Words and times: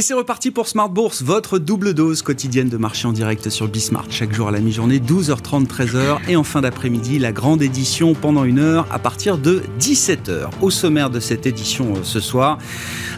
Et 0.00 0.02
c'est 0.02 0.14
reparti 0.14 0.50
pour 0.50 0.66
Smart 0.66 0.88
Bourse, 0.88 1.20
votre 1.22 1.58
double 1.58 1.92
dose 1.92 2.22
quotidienne 2.22 2.70
de 2.70 2.78
marché 2.78 3.06
en 3.06 3.12
direct 3.12 3.50
sur 3.50 3.68
Bismart. 3.68 4.06
Chaque 4.08 4.32
jour 4.32 4.48
à 4.48 4.50
la 4.50 4.60
mi-journée, 4.60 4.98
12h30, 4.98 5.66
13h. 5.66 6.20
Et 6.26 6.36
en 6.36 6.42
fin 6.42 6.62
d'après-midi, 6.62 7.18
la 7.18 7.32
grande 7.32 7.60
édition 7.60 8.14
pendant 8.14 8.44
une 8.44 8.60
heure 8.60 8.86
à 8.90 8.98
partir 8.98 9.36
de 9.36 9.62
17h. 9.78 10.48
Au 10.62 10.70
sommaire 10.70 11.10
de 11.10 11.20
cette 11.20 11.44
édition 11.44 11.92
euh, 11.92 11.98
ce 12.02 12.18
soir, 12.18 12.56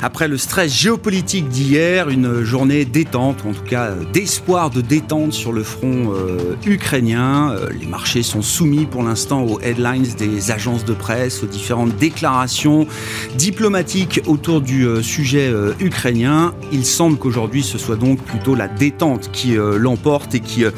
après 0.02 0.26
le 0.26 0.36
stress 0.36 0.74
géopolitique 0.74 1.48
d'hier, 1.48 2.08
une 2.08 2.42
journée 2.42 2.84
détente, 2.84 3.44
ou 3.44 3.50
en 3.50 3.52
tout 3.52 3.62
cas 3.62 3.90
euh, 3.90 4.02
d'espoir 4.12 4.70
de 4.70 4.80
détente 4.80 5.32
sur 5.32 5.52
le 5.52 5.62
front 5.62 6.12
euh, 6.12 6.56
ukrainien. 6.66 7.54
les 7.78 7.86
marchés 7.86 8.24
sont 8.24 8.42
soumis 8.42 8.86
pour 8.86 9.04
l'instant 9.04 9.44
aux 9.44 9.60
headlines 9.60 10.08
des 10.18 10.50
agences 10.50 10.84
de 10.84 10.94
presse, 10.94 11.44
aux 11.44 11.46
différentes 11.46 11.94
déclarations 11.96 12.88
diplomatiques 13.36 14.20
autour 14.26 14.60
du 14.60 14.84
sujet 15.00 15.52
ukrainien 15.78 16.52
il 16.72 16.86
semble 16.86 17.18
qu'aujourd'hui 17.18 17.62
ce 17.62 17.78
soit 17.78 17.96
donc 17.96 18.18
plutôt 18.20 18.54
la 18.54 18.66
détente 18.66 19.30
qui 19.30 19.56
euh, 19.56 19.78
l'emporte 19.78 20.34
et 20.34 20.40
qui 20.40 20.64
euh, 20.64 20.70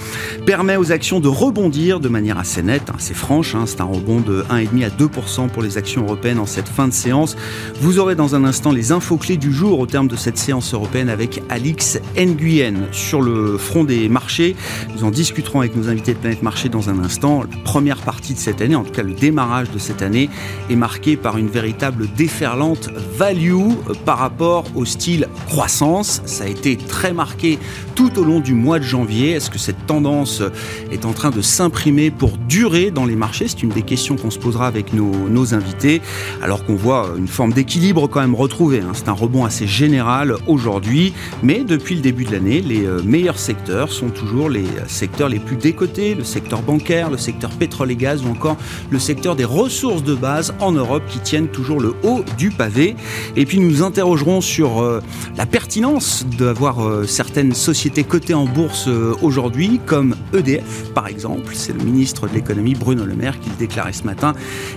permet 0.45 0.77
aux 0.77 0.93
actions 0.93 1.21
de 1.21 1.29
rebondir 1.29 2.01
de 2.01 2.09
manière 2.09 2.37
assez 2.39 2.63
nette, 2.63 2.91
hein, 2.91 2.97
assez 2.99 3.15
franche. 3.15 3.55
Hein. 3.55 3.65
c'est 3.67 3.81
un 3.81 3.85
rebond 3.85 4.21
de 4.21 4.45
1,5 4.51 4.85
à 4.85 4.89
2% 4.89 5.49
pour 5.49 5.63
les 5.63 5.79
actions 5.79 6.03
européennes 6.03 6.41
en 6.41 6.47
cette 6.47 6.69
fin 6.69 6.89
de 6.89 6.93
séance. 6.93 7.37
Vous 7.81 7.99
aurez 7.99 8.17
dans 8.17 8.35
un 8.35 8.45
instant 8.45 8.73
les 8.73 8.93
infos 8.93 9.17
clés 9.17 9.37
du 9.37 9.53
jour 9.53 9.79
au 9.79 9.87
terme 9.87 10.09
de 10.09 10.17
cette 10.17 10.37
séance 10.37 10.75
européenne 10.75 11.09
avec 11.09 11.43
Alix 11.49 12.01
Nguyen 12.17 12.89
sur 12.91 13.23
le 13.23 13.57
front 13.57 13.85
des 13.85 14.09
marchés. 14.09 14.57
Nous 14.97 15.05
en 15.05 15.11
discuterons 15.11 15.61
avec 15.61 15.77
nos 15.77 15.89
invités 15.89 16.15
de 16.15 16.19
Planète 16.19 16.43
Marché 16.43 16.69
dans 16.69 16.91
un 16.91 16.99
instant. 16.99 17.43
La 17.43 17.57
première 17.63 17.99
partie 17.99 18.35
de 18.35 18.39
cette 18.39 18.61
année, 18.61 18.75
en 18.75 18.83
tout 18.83 18.93
cas 18.93 19.03
le 19.03 19.15
démarrage 19.15 19.71
de 19.71 19.79
cette 19.79 20.03
année, 20.03 20.29
est 20.71 20.77
marqué 20.77 21.17
par 21.17 21.39
une 21.39 21.49
véritable 21.49 22.09
déferlante 22.17 22.91
value 23.17 23.53
euh, 23.53 23.95
par 24.05 24.19
rapport 24.19 24.65
au 24.75 24.85
style 24.85 25.29
croissant 25.49 25.84
ça 26.03 26.45
a 26.45 26.47
été 26.47 26.77
très 26.77 27.13
marqué 27.13 27.59
tout 27.95 28.19
au 28.19 28.25
long 28.25 28.41
du 28.41 28.55
mois 28.55 28.79
de 28.79 28.85
janvier. 28.85 29.33
Est-ce 29.33 29.51
que 29.51 29.59
cette 29.59 29.87
tendance 29.87 30.43
est 30.91 31.05
en 31.05 31.13
train 31.13 31.31
de 31.31 31.43
s'imprimer 31.43 32.11
pour 32.11 32.39
durer 32.39 32.91
dans 32.91 33.05
les 33.05 33.17
marchés? 33.17 33.49
C'est 33.49 33.63
une 33.63 33.69
des 33.69 33.83
questions 33.83 34.17
qu'on 34.17 34.31
se 34.31 34.39
posera 34.39 34.67
avec 34.67 34.95
nos, 34.95 35.55
invités, 35.55 36.01
alors 36.43 36.65
qu'on 36.65 36.75
voit 36.75 37.11
une 37.19 37.29
forme 37.29 37.53
d'équilibre 37.53 38.09
quand 38.09 38.21
même 38.21 38.35
retrouvée. 38.35 38.81
Hein. 38.81 38.93
C'est 38.95 39.11
un 39.11 39.13
rebond 39.13 39.45
assez 39.45 39.67
général 39.67 40.37
aujourd'hui, 40.47 41.13
mais 41.43 41.65
depuis 41.65 41.97
le 41.97 42.01
début 42.01 42.25
de 42.25 42.33
l'année, 42.33 42.63
les 42.63 42.87
euh, 42.87 43.03
meilleurs 43.03 43.39
secteurs 43.39 43.93
sont 43.93 44.09
toujours 44.09 44.49
les 44.49 44.65
secteurs 44.87 45.29
les 45.29 45.39
plus 45.39 45.57
décotés, 45.57 46.15
le 46.15 46.25
secteur 46.25 46.63
bancaire, 46.63 47.11
le 47.11 47.19
secteur 47.19 47.51
pétrole 47.51 47.91
et 47.91 47.97
gaz 47.97 48.25
ou 48.25 48.31
encore 48.31 48.57
le 48.91 48.99
secteur 48.99 49.37
des 49.37 49.45
ressources 49.45 50.03
de 50.03 50.15
base 50.15 50.55
en 50.61 50.73
Europe 50.73 51.03
qui 51.09 51.19
tiennent 51.19 51.49
toujours 51.49 51.81
le 51.81 51.95
haut 52.05 52.25
du 52.39 52.51
pavé. 52.51 52.97
Et 53.37 53.45
puis 53.45 53.61
nous 53.61 53.83
interrogerons 53.83 54.41
sur 54.41 54.81
euh, 54.81 55.03
la 55.37 55.45
pertinence 55.45 55.64
pertinence 55.65 56.27
d'avoir 56.27 56.87
euh, 56.87 57.07
certaines 57.07 57.55
sociétés 57.55 58.05
cotées 58.05 58.35
en 58.35 58.45
bourse 58.45 58.85
euh, 58.87 59.15
aujourd'hui, 59.23 59.81
comme 59.87 60.15
EDF 60.35 60.93
par 60.93 61.09
exemple. 61.09 61.55
C'est 61.55 61.73
le 61.73 61.83
ministre 61.83 62.29
de 62.29 62.35
l'économie 62.35 62.75
Bruno 62.75 63.07
Le 63.07 63.15
Maire 63.15 63.41
qui 63.41 63.49
le 63.49 63.57
déclarait 63.57 63.95
ce 63.95 64.05
matin 64.05 64.35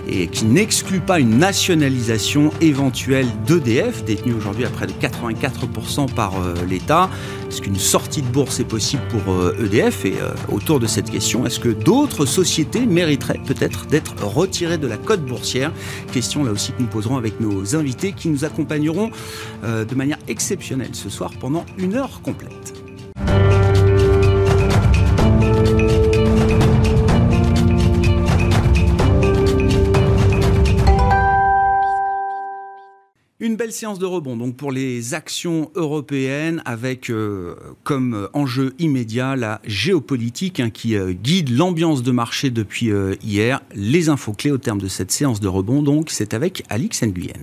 et 0.08 0.28
qui 0.28 0.46
n'exclut 0.46 1.00
pas 1.00 1.20
une 1.20 1.36
nationalisation 1.36 2.52
éventuelle 2.62 3.26
d'EDF, 3.46 4.02
détenue 4.04 4.32
aujourd'hui 4.32 4.64
à 4.64 4.70
près 4.70 4.86
de 4.86 4.92
84% 4.92 6.10
par 6.14 6.40
euh, 6.40 6.54
l'État. 6.66 7.10
Est-ce 7.48 7.62
qu'une 7.62 7.76
sortie 7.76 8.22
de 8.22 8.26
bourse 8.26 8.60
est 8.60 8.64
possible 8.64 9.02
pour 9.08 9.34
EDF 9.58 10.04
Et 10.04 10.14
autour 10.52 10.80
de 10.80 10.86
cette 10.86 11.10
question, 11.10 11.46
est-ce 11.46 11.58
que 11.58 11.70
d'autres 11.70 12.26
sociétés 12.26 12.84
mériteraient 12.86 13.40
peut-être 13.46 13.86
d'être 13.86 14.22
retirées 14.22 14.78
de 14.78 14.86
la 14.86 14.96
cote 14.96 15.24
boursière? 15.24 15.72
Question 16.12 16.44
là 16.44 16.52
aussi 16.52 16.72
que 16.72 16.82
nous 16.82 16.88
poserons 16.88 17.16
avec 17.16 17.40
nos 17.40 17.74
invités 17.74 18.12
qui 18.12 18.28
nous 18.28 18.44
accompagneront 18.44 19.10
de 19.62 19.94
manière 19.94 20.18
exceptionnelle 20.28 20.90
ce 20.92 21.08
soir 21.08 21.30
pendant 21.40 21.64
une 21.78 21.94
heure 21.94 22.20
complète. 22.22 22.87
Belle 33.58 33.72
séance 33.72 33.98
de 33.98 34.06
rebond 34.06 34.36
donc 34.36 34.54
pour 34.54 34.70
les 34.70 35.14
actions 35.14 35.72
européennes 35.74 36.62
avec 36.64 37.10
euh, 37.10 37.56
comme 37.82 38.28
enjeu 38.32 38.72
immédiat 38.78 39.34
la 39.34 39.60
géopolitique 39.64 40.60
hein, 40.60 40.70
qui 40.70 40.94
euh, 40.94 41.12
guide 41.12 41.50
l'ambiance 41.50 42.04
de 42.04 42.12
marché 42.12 42.50
depuis 42.50 42.92
euh, 42.92 43.16
hier. 43.20 43.60
Les 43.74 44.10
infos 44.10 44.32
clés 44.32 44.52
au 44.52 44.58
terme 44.58 44.80
de 44.80 44.86
cette 44.86 45.10
séance 45.10 45.40
de 45.40 45.48
rebond 45.48 45.82
donc 45.82 46.10
c'est 46.10 46.34
avec 46.34 46.62
Alix 46.68 47.02
Nguyen. 47.02 47.42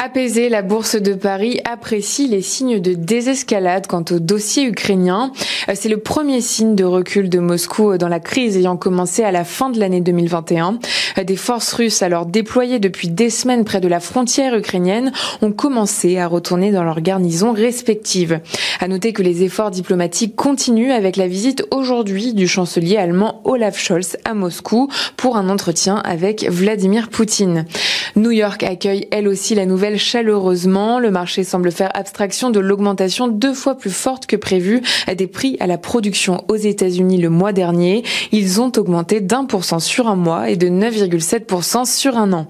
Apaisée, 0.00 0.48
la 0.48 0.62
bourse 0.62 0.94
de 0.94 1.12
Paris 1.12 1.58
apprécie 1.64 2.28
les 2.28 2.40
signes 2.40 2.78
de 2.78 2.94
désescalade 2.94 3.88
quant 3.88 4.04
au 4.12 4.20
dossier 4.20 4.62
ukrainien. 4.62 5.32
Euh, 5.68 5.72
c'est 5.74 5.88
le 5.88 5.96
premier 5.96 6.40
signe 6.40 6.76
de 6.76 6.84
recul 6.84 7.28
de 7.28 7.40
Moscou 7.40 7.90
euh, 7.90 7.98
dans 7.98 8.06
la 8.06 8.20
crise 8.20 8.56
ayant 8.56 8.76
commencé 8.76 9.24
à 9.24 9.32
la 9.32 9.42
fin 9.42 9.70
de 9.70 9.80
l'année 9.80 10.00
2021. 10.00 10.78
Euh, 11.18 11.24
des 11.24 11.34
forces 11.34 11.72
russes 11.72 12.00
alors 12.02 12.26
déployées 12.26 12.78
depuis 12.78 13.08
des 13.08 13.28
semaines 13.28 13.64
près 13.64 13.80
de 13.80 13.88
la 13.88 13.98
frontière 13.98 14.54
ukrainienne 14.54 15.10
ont 15.42 15.50
commencé 15.50 16.16
à 16.16 16.28
retourner 16.28 16.70
dans 16.70 16.84
leurs 16.84 17.00
garnisons 17.00 17.50
respectives. 17.50 18.38
À 18.78 18.86
noter 18.86 19.12
que 19.12 19.22
les 19.22 19.42
efforts 19.42 19.72
diplomatiques 19.72 20.36
continuent 20.36 20.92
avec 20.92 21.16
la 21.16 21.26
visite 21.26 21.66
aujourd'hui 21.72 22.34
du 22.34 22.46
chancelier 22.46 22.98
allemand 22.98 23.40
Olaf 23.42 23.76
Scholz 23.76 24.16
à 24.24 24.34
Moscou 24.34 24.88
pour 25.16 25.36
un 25.36 25.48
entretien 25.48 25.96
avec 25.96 26.48
Vladimir 26.48 27.08
Poutine. 27.08 27.64
New 28.14 28.30
York 28.30 28.62
accueille 28.62 29.08
elle 29.10 29.26
aussi 29.26 29.56
la 29.56 29.66
nouvelle 29.66 29.87
chaleureusement. 29.96 30.98
Le 30.98 31.10
marché 31.10 31.44
semble 31.44 31.72
faire 31.72 31.90
abstraction 31.94 32.50
de 32.50 32.60
l'augmentation 32.60 33.28
deux 33.28 33.54
fois 33.54 33.76
plus 33.76 33.90
forte 33.90 34.26
que 34.26 34.36
prévu 34.36 34.82
des 35.16 35.26
prix 35.26 35.56
à 35.60 35.66
la 35.66 35.78
production 35.78 36.44
aux 36.48 36.56
États-Unis 36.56 37.18
le 37.18 37.30
mois 37.30 37.52
dernier. 37.52 38.02
Ils 38.32 38.60
ont 38.60 38.72
augmenté 38.76 39.20
d'un 39.20 39.44
pour 39.44 39.64
cent 39.64 39.78
sur 39.78 40.08
un 40.08 40.16
mois 40.16 40.50
et 40.50 40.56
de 40.56 40.68
9,7% 40.68 41.86
sur 41.86 42.16
un 42.16 42.32
an. 42.32 42.48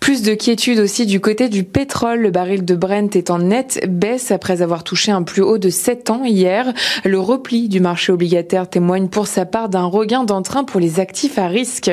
Plus 0.00 0.22
de 0.22 0.34
quiétude 0.34 0.78
aussi 0.78 1.06
du 1.06 1.20
côté 1.20 1.48
du 1.48 1.64
pétrole. 1.64 2.20
Le 2.20 2.30
baril 2.30 2.64
de 2.64 2.74
Brent 2.74 3.14
est 3.14 3.30
en 3.30 3.38
nette 3.38 3.80
baisse 3.88 4.30
après 4.30 4.62
avoir 4.62 4.84
touché 4.84 5.12
un 5.12 5.22
plus 5.22 5.42
haut 5.42 5.58
de 5.58 5.70
7 5.70 6.10
ans 6.10 6.24
hier. 6.24 6.72
Le 7.04 7.18
repli 7.18 7.68
du 7.68 7.80
marché 7.80 8.12
obligataire 8.12 8.68
témoigne 8.68 9.08
pour 9.08 9.26
sa 9.26 9.44
part 9.44 9.68
d'un 9.68 9.84
regain 9.84 10.24
d'entrain 10.24 10.64
pour 10.64 10.80
les 10.80 11.00
actifs 11.00 11.38
à 11.38 11.48
risque. 11.48 11.90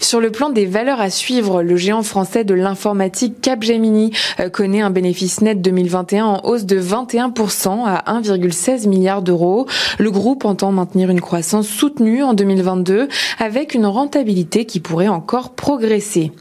Sur 0.00 0.20
le 0.20 0.30
plan 0.30 0.50
des 0.50 0.66
valeurs 0.66 1.00
à 1.00 1.10
suivre, 1.10 1.62
le 1.62 1.76
géant 1.76 2.02
français 2.02 2.44
de 2.44 2.54
l'informatique 2.54 3.40
Capgemini 3.40 4.10
connaît 4.52 4.80
un 4.80 4.90
bénéfice 4.90 5.40
net 5.40 5.60
2021 5.60 6.24
en 6.24 6.40
hausse 6.44 6.64
de 6.64 6.80
21% 6.80 7.84
à 7.86 8.20
1,16 8.20 8.88
milliard 8.88 9.22
d'euros. 9.22 9.66
Le 9.98 10.10
groupe 10.10 10.44
entend 10.44 10.72
maintenir 10.72 11.10
une 11.10 11.20
croissance 11.20 11.68
soutenue 11.68 12.22
en 12.22 12.34
2022 12.34 13.08
avec 13.38 13.74
une 13.74 13.86
rentabilité 13.86 14.64
qui 14.64 14.80
pourrait 14.80 15.08
encore 15.08 15.50
progresser. 15.50 16.32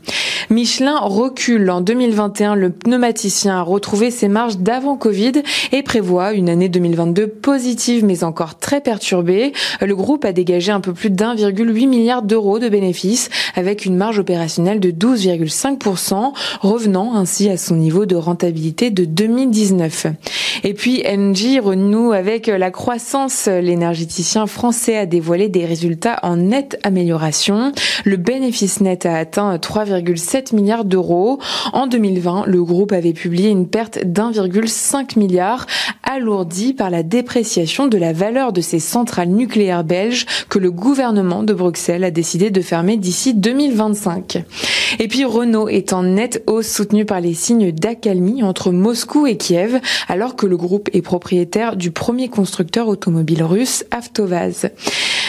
Michelin 0.49 0.99
recule. 0.99 1.69
En 1.71 1.81
2021, 1.81 2.55
le 2.55 2.69
pneumaticien 2.69 3.57
a 3.57 3.61
retrouvé 3.61 4.11
ses 4.11 4.27
marges 4.27 4.57
d'avant 4.57 4.97
Covid 4.97 5.43
et 5.71 5.83
prévoit 5.83 6.33
une 6.33 6.49
année 6.49 6.69
2022 6.69 7.27
positive 7.27 8.05
mais 8.05 8.23
encore 8.23 8.59
très 8.59 8.81
perturbée. 8.81 9.53
Le 9.81 9.95
groupe 9.95 10.25
a 10.25 10.31
dégagé 10.31 10.71
un 10.71 10.79
peu 10.79 10.93
plus 10.93 11.09
d'1,8 11.09 11.87
milliard 11.87 12.21
d'euros 12.21 12.59
de 12.59 12.69
bénéfices 12.69 13.29
avec 13.55 13.85
une 13.85 13.95
marge 13.95 14.19
opérationnelle 14.19 14.79
de 14.79 14.91
12,5%, 14.91 16.33
revenant 16.61 17.15
ainsi 17.15 17.49
à 17.49 17.57
son 17.63 17.75
niveau 17.75 18.05
de 18.05 18.15
rentabilité 18.15 18.91
de 18.91 19.05
2019. 19.05 20.07
Et 20.63 20.73
puis 20.73 21.03
Engie 21.07 21.59
renoue 21.59 22.11
avec 22.11 22.47
la 22.47 22.71
croissance. 22.71 23.47
L'énergéticien 23.47 24.45
français 24.47 24.97
a 24.97 25.05
dévoilé 25.05 25.49
des 25.49 25.65
résultats 25.65 26.19
en 26.23 26.37
nette 26.37 26.79
amélioration. 26.83 27.71
Le 28.05 28.17
bénéfice 28.17 28.81
net 28.81 29.05
a 29.05 29.15
atteint 29.15 29.55
3,7 29.55 30.55
milliards 30.55 30.85
d'euros. 30.85 31.39
En 31.73 31.87
2020, 31.87 32.45
le 32.47 32.63
groupe 32.63 32.91
avait 32.91 33.13
publié 33.13 33.49
une 33.49 33.67
perte 33.67 33.99
d'1,5 34.03 35.17
milliard, 35.17 35.65
alourdie 36.03 36.73
par 36.73 36.89
la 36.89 37.03
dépréciation 37.03 37.87
de 37.87 37.97
la 37.97 38.13
valeur 38.13 38.53
de 38.53 38.61
ses 38.61 38.79
centrales 38.79 39.29
nucléaires 39.29 39.83
belges 39.83 40.25
que 40.49 40.59
le 40.59 40.71
gouvernement 40.71 41.43
de 41.43 41.53
Bruxelles 41.53 42.03
a 42.03 42.11
décidé 42.11 42.51
de 42.51 42.61
fermer 42.61 42.97
d'ici 42.97 43.33
2025. 43.33 44.43
Et 44.99 45.07
puis 45.07 45.25
Renault 45.25 45.69
est 45.69 45.93
en 45.93 46.03
nette 46.03 46.43
hausse 46.47 46.67
soutenue 46.67 47.05
par 47.05 47.21
les 47.21 47.33
signes 47.33 47.52
d'accalmie 47.53 48.43
entre 48.43 48.71
Moscou 48.71 49.27
et 49.27 49.37
Kiev, 49.37 49.79
alors 50.07 50.35
que 50.35 50.45
le 50.45 50.57
groupe 50.57 50.89
est 50.93 51.01
propriétaire 51.01 51.75
du 51.75 51.91
premier 51.91 52.29
constructeur 52.29 52.87
automobile 52.87 53.43
russe, 53.43 53.85
Avtovaz. 53.91 54.69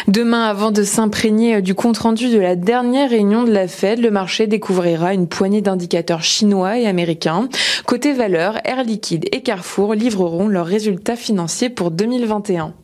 Demain, 0.09 0.45
avant 0.45 0.71
de 0.71 0.83
s'imprégner 0.83 1.63
du 1.63 1.75
compte-rendu 1.75 2.29
de 2.29 2.39
la 2.39 2.57
dernière 2.57 3.11
réunion 3.11 3.45
de 3.45 3.53
la 3.53 3.69
Fed, 3.69 4.01
le 4.01 4.11
marché 4.11 4.47
découvrira 4.47 5.15
une 5.15 5.29
poignée 5.29 5.63
d'indicateurs 5.63 6.23
chinois 6.23 6.79
et 6.79 6.87
américains. 6.87 7.49
Côté 7.87 8.13
valeur, 8.13 8.59
Air 8.65 8.85
Liquide 8.85 9.27
et 9.33 9.43
Carrefour 9.43 9.95
livreront 9.95 10.49
leurs 10.49 10.67
résultats 10.67 11.17
financiers 11.17 11.71
pour 11.71 11.91
2021. 11.91 12.75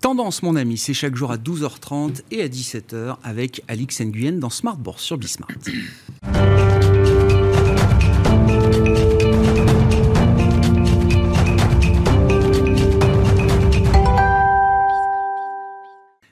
Tendance, 0.00 0.42
mon 0.42 0.54
ami, 0.54 0.76
c'est 0.76 0.94
chaque 0.94 1.16
jour 1.16 1.32
à 1.32 1.36
12h30 1.36 2.22
et 2.30 2.42
à 2.42 2.48
17h 2.48 3.16
avec 3.24 3.62
Alix 3.66 4.00
Nguyen 4.00 4.38
dans 4.38 4.50
Smart 4.50 4.78
sur 4.98 5.18
Bismart. 5.18 5.48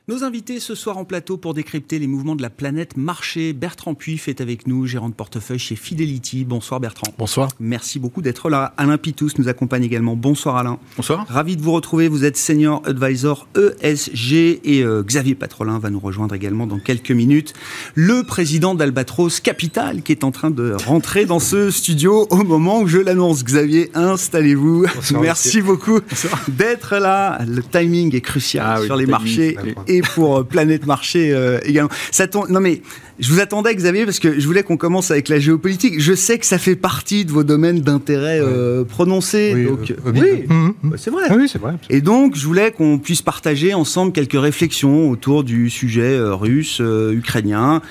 Nos 0.06 0.22
invités 0.22 0.60
ce 0.60 0.74
soir 0.74 0.98
en 0.98 1.06
plateau 1.06 1.38
pour 1.38 1.54
décrypter 1.54 1.98
les 1.98 2.06
mouvements 2.06 2.36
de 2.36 2.42
la 2.42 2.50
planète 2.50 2.98
marché. 2.98 3.54
Bertrand 3.54 3.94
Puy 3.94 4.20
est 4.26 4.42
avec 4.42 4.66
nous, 4.66 4.84
gérant 4.84 5.08
de 5.08 5.14
portefeuille 5.14 5.58
chez 5.58 5.76
Fidelity. 5.76 6.44
Bonsoir 6.44 6.78
Bertrand. 6.78 7.10
Bonsoir. 7.16 7.48
Merci 7.58 7.98
beaucoup 7.98 8.20
d'être 8.20 8.50
là. 8.50 8.74
Alain 8.76 8.98
Pitous 8.98 9.30
nous 9.38 9.48
accompagne 9.48 9.82
également. 9.82 10.14
Bonsoir 10.14 10.58
Alain. 10.58 10.78
Bonsoir. 10.98 11.24
Ravi 11.26 11.56
de 11.56 11.62
vous 11.62 11.72
retrouver. 11.72 12.08
Vous 12.08 12.26
êtes 12.26 12.36
senior 12.36 12.82
advisor 12.84 13.48
ESG 13.56 14.60
et 14.62 14.82
euh, 14.82 15.02
Xavier 15.02 15.34
Patrolin 15.34 15.78
va 15.78 15.88
nous 15.88 16.00
rejoindre 16.00 16.34
également 16.34 16.66
dans 16.66 16.80
quelques 16.80 17.10
minutes. 17.10 17.54
Le 17.94 18.24
président 18.24 18.74
d'Albatros 18.74 19.40
Capital 19.40 20.02
qui 20.02 20.12
est 20.12 20.22
en 20.22 20.32
train 20.32 20.50
de 20.50 20.76
rentrer 20.84 21.24
dans 21.24 21.40
ce 21.40 21.70
studio 21.70 22.26
au 22.28 22.44
moment 22.44 22.80
où 22.80 22.88
je 22.88 22.98
l'annonce. 22.98 23.42
Xavier, 23.42 23.90
installez-vous. 23.94 24.84
Merci 25.22 25.62
beaucoup 25.62 26.00
d'être 26.48 26.96
là. 26.98 27.38
Le 27.48 27.62
timing 27.62 28.14
est 28.14 28.20
crucial 28.20 28.80
ah 28.80 28.84
sur 28.84 28.96
les 28.96 29.06
marchés 29.06 29.56
et 29.93 29.93
pour 30.02 30.38
euh, 30.38 30.44
Planète 30.44 30.86
Marché 30.86 31.32
euh, 31.32 31.58
également. 31.64 31.90
Ça 32.10 32.26
tombe, 32.26 32.48
non 32.48 32.60
mais 32.60 32.82
je 33.18 33.32
vous 33.32 33.40
attendais 33.40 33.74
Xavier 33.74 34.04
parce 34.04 34.18
que 34.18 34.38
je 34.38 34.46
voulais 34.46 34.62
qu'on 34.62 34.76
commence 34.76 35.10
avec 35.10 35.28
la 35.28 35.38
géopolitique. 35.38 36.00
Je 36.00 36.14
sais 36.14 36.38
que 36.38 36.46
ça 36.46 36.58
fait 36.58 36.76
partie 36.76 37.24
de 37.24 37.32
vos 37.32 37.44
domaines 37.44 37.80
d'intérêt 37.80 38.40
euh, 38.40 38.84
prononcés. 38.84 39.52
Oui, 39.54 39.64
donc, 39.66 39.94
oui. 40.06 40.44
Mmh, 40.48 40.54
mmh. 40.54 40.74
Bah, 40.82 40.96
c'est 40.98 41.10
vrai. 41.10 41.24
oui, 41.34 41.48
c'est 41.48 41.60
vrai. 41.60 41.74
Et 41.90 42.00
donc 42.00 42.36
je 42.36 42.46
voulais 42.46 42.72
qu'on 42.72 42.98
puisse 42.98 43.22
partager 43.22 43.74
ensemble 43.74 44.12
quelques 44.12 44.40
réflexions 44.40 45.10
autour 45.10 45.44
du 45.44 45.70
sujet 45.70 46.18
russe, 46.20 46.80
ukrainien. 47.12 47.82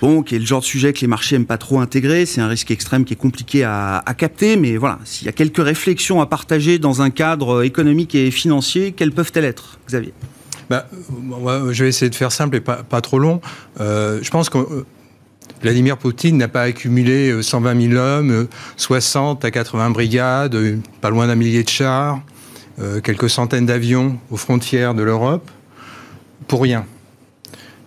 Bon, 0.00 0.22
qui 0.22 0.34
est 0.34 0.38
le 0.38 0.44
genre 0.44 0.60
de 0.60 0.66
sujet 0.66 0.92
que 0.92 1.00
les 1.00 1.06
marchés 1.06 1.36
aiment 1.36 1.46
pas 1.46 1.56
trop 1.56 1.80
intégrer. 1.80 2.26
C'est 2.26 2.40
un 2.40 2.48
risque 2.48 2.70
extrême 2.70 3.04
qui 3.04 3.14
est 3.14 3.16
compliqué 3.16 3.62
à, 3.62 4.02
à 4.04 4.14
capter. 4.14 4.56
Mais 4.56 4.76
voilà, 4.76 4.98
s'il 5.04 5.24
y 5.26 5.28
a 5.28 5.32
quelques 5.32 5.64
réflexions 5.64 6.20
à 6.20 6.26
partager 6.26 6.78
dans 6.78 7.00
un 7.00 7.10
cadre 7.10 7.62
économique 7.62 8.14
et 8.14 8.30
financier, 8.30 8.92
quelles 8.92 9.12
peuvent-elles 9.12 9.44
être, 9.44 9.78
Xavier? 9.86 10.12
Bah, 10.70 10.86
je 11.70 11.84
vais 11.84 11.88
essayer 11.88 12.10
de 12.10 12.14
faire 12.14 12.32
simple 12.32 12.56
et 12.56 12.60
pas, 12.60 13.00
trop 13.00 13.18
long. 13.18 13.40
Euh, 13.80 14.18
je 14.22 14.30
pense 14.30 14.48
que 14.48 14.58
euh, 14.58 14.86
Vladimir 15.62 15.96
Poutine 15.98 16.36
n'a 16.36 16.48
pas 16.48 16.62
accumulé 16.62 17.42
120 17.42 17.70
euh, 17.76 17.90
000 17.90 18.00
hommes, 18.00 18.48
60 18.76 19.44
à 19.44 19.50
80 19.50 19.90
brigades, 19.90 20.56
pas 21.00 21.10
loin 21.10 21.26
d'un 21.26 21.34
millier 21.34 21.62
de 21.62 21.68
chars, 21.68 22.20
quelques 23.04 23.30
centaines 23.30 23.66
d'avions 23.66 24.18
aux 24.30 24.36
frontières 24.36 24.94
de 24.94 25.02
l'Europe, 25.02 25.48
pour 26.48 26.62
rien. 26.62 26.84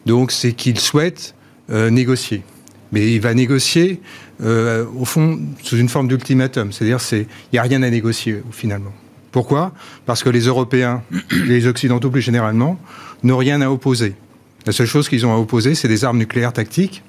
Donc 0.05 0.31
c'est 0.31 0.53
qu'il 0.53 0.79
souhaite 0.79 1.35
négocier. 1.69 2.43
Mais 2.93 3.11
il 3.11 3.19
va 3.19 3.33
négocier, 3.33 4.01
au 4.41 5.05
fond, 5.05 5.39
sous 5.61 5.75
une 5.75 5.89
forme 5.89 6.07
d'ultimatum. 6.07 6.71
C'est-à-dire 6.71 6.99
qu'il 6.99 7.27
n'y 7.51 7.59
a 7.59 7.63
rien 7.63 7.83
à 7.83 7.89
négocier, 7.89 8.41
finalement. 8.51 8.93
Pourquoi? 9.37 9.71
Parce 10.07 10.23
que 10.23 10.31
les 10.31 10.47
Européens, 10.47 11.03
les 11.45 11.67
Occidentaux 11.67 12.09
plus 12.09 12.23
généralement, 12.23 12.79
n'ont 13.21 13.37
rien 13.37 13.61
à 13.61 13.69
opposer. 13.69 14.15
La 14.65 14.71
seule 14.71 14.87
chose 14.87 15.07
qu'ils 15.07 15.27
ont 15.27 15.31
à 15.31 15.37
opposer, 15.37 15.75
c'est 15.75 15.87
des 15.87 16.05
armes 16.05 16.17
nucléaires 16.17 16.53
tactiques. 16.53 17.03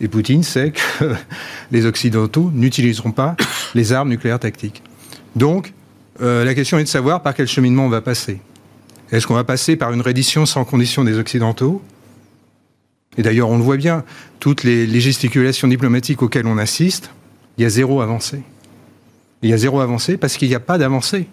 Et 0.00 0.08
Poutine 0.08 0.42
sait 0.42 0.72
que 0.72 1.12
les 1.72 1.84
Occidentaux 1.84 2.50
n'utiliseront 2.54 3.12
pas 3.12 3.36
les 3.74 3.92
armes 3.92 4.08
nucléaires 4.08 4.38
tactiques. 4.38 4.82
Donc, 5.34 5.74
euh, 6.22 6.46
la 6.46 6.54
question 6.54 6.78
est 6.78 6.84
de 6.84 6.88
savoir 6.88 7.22
par 7.22 7.34
quel 7.34 7.46
cheminement 7.46 7.84
on 7.84 7.90
va 7.90 8.00
passer. 8.00 8.40
Est-ce 9.12 9.26
qu'on 9.26 9.34
va 9.34 9.44
passer 9.44 9.76
par 9.76 9.92
une 9.92 10.00
reddition 10.00 10.46
sans 10.46 10.64
condition 10.64 11.04
des 11.04 11.18
Occidentaux? 11.18 11.82
Et 13.18 13.22
d'ailleurs, 13.22 13.50
on 13.50 13.58
le 13.58 13.64
voit 13.64 13.76
bien, 13.76 14.02
toutes 14.40 14.64
les, 14.64 14.86
les 14.86 15.00
gesticulations 15.02 15.68
diplomatiques 15.68 16.22
auxquelles 16.22 16.46
on 16.46 16.56
assiste, 16.56 17.10
il 17.58 17.64
y 17.64 17.66
a 17.66 17.68
zéro 17.68 18.00
avancée. 18.00 18.40
Il 19.42 19.50
y 19.50 19.52
a 19.52 19.58
zéro 19.58 19.80
avancée 19.80 20.16
parce 20.16 20.38
qu'il 20.38 20.48
n'y 20.48 20.54
a 20.54 20.60
pas 20.60 20.78
d'avancée. 20.78 21.26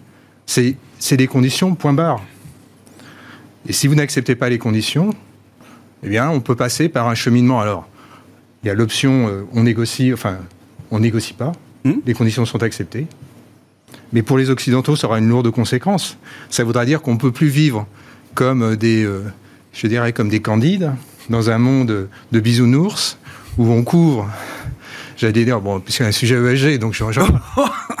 C'est 0.46 1.16
des 1.16 1.26
conditions, 1.26 1.74
point 1.74 1.92
barre. 1.92 2.22
Et 3.68 3.72
si 3.72 3.86
vous 3.86 3.94
n'acceptez 3.94 4.34
pas 4.34 4.48
les 4.48 4.58
conditions, 4.58 5.14
eh 6.02 6.08
bien, 6.08 6.28
on 6.28 6.40
peut 6.40 6.54
passer 6.54 6.88
par 6.88 7.08
un 7.08 7.14
cheminement. 7.14 7.60
Alors, 7.60 7.88
il 8.62 8.68
y 8.68 8.70
a 8.70 8.74
l'option, 8.74 9.28
euh, 9.28 9.46
on 9.52 9.62
négocie, 9.62 10.12
enfin, 10.12 10.36
on 10.90 11.00
négocie 11.00 11.32
pas, 11.32 11.52
hmm? 11.84 11.92
Les 12.06 12.14
conditions 12.14 12.44
sont 12.44 12.62
acceptées. 12.62 13.06
Mais 14.12 14.22
pour 14.22 14.38
les 14.38 14.50
Occidentaux, 14.50 14.96
ça 14.96 15.06
aura 15.06 15.18
une 15.18 15.28
lourde 15.28 15.50
conséquence. 15.50 16.18
Ça 16.50 16.62
voudra 16.62 16.84
dire 16.84 17.02
qu'on 17.02 17.14
ne 17.14 17.18
peut 17.18 17.32
plus 17.32 17.48
vivre 17.48 17.86
comme 18.34 18.76
des, 18.76 19.04
euh, 19.04 19.22
je 19.72 19.86
dirais, 19.86 20.12
comme 20.12 20.28
des 20.28 20.40
candides, 20.40 20.92
dans 21.30 21.50
un 21.50 21.58
monde 21.58 22.08
de 22.32 22.40
bisounours, 22.40 23.18
où 23.56 23.70
on 23.70 23.82
couvre, 23.82 24.28
j'allais 25.16 25.44
dire, 25.44 25.60
bon, 25.60 25.80
puisqu'il 25.80 26.02
y 26.02 26.06
a 26.06 26.08
un 26.08 26.12
sujet 26.12 26.36
ESG, 26.36 26.78
donc 26.78 26.92
je, 26.94 27.04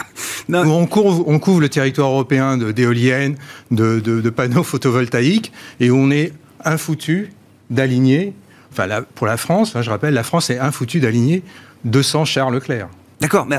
on, 0.52 0.86
couvre, 0.86 1.24
on 1.26 1.38
couvre 1.38 1.60
le 1.60 1.68
territoire 1.68 2.10
européen 2.10 2.56
d'éoliennes, 2.56 3.36
de, 3.70 4.00
de, 4.00 4.30
panneaux 4.30 4.62
photovoltaïques, 4.62 5.52
et 5.80 5.90
on 5.90 6.10
est 6.10 6.32
infoutu 6.64 7.32
d'aligner, 7.70 8.32
enfin 8.72 8.86
pour 9.14 9.26
la 9.26 9.36
France, 9.36 9.76
hein, 9.76 9.82
je 9.82 9.90
rappelle, 9.90 10.14
la 10.14 10.22
France 10.22 10.50
est 10.50 10.58
infoutu 10.58 11.00
d'aligner 11.00 11.42
200 11.84 12.24
chars 12.24 12.50
Leclerc. 12.50 12.88
D'accord, 13.20 13.46
mais 13.46 13.56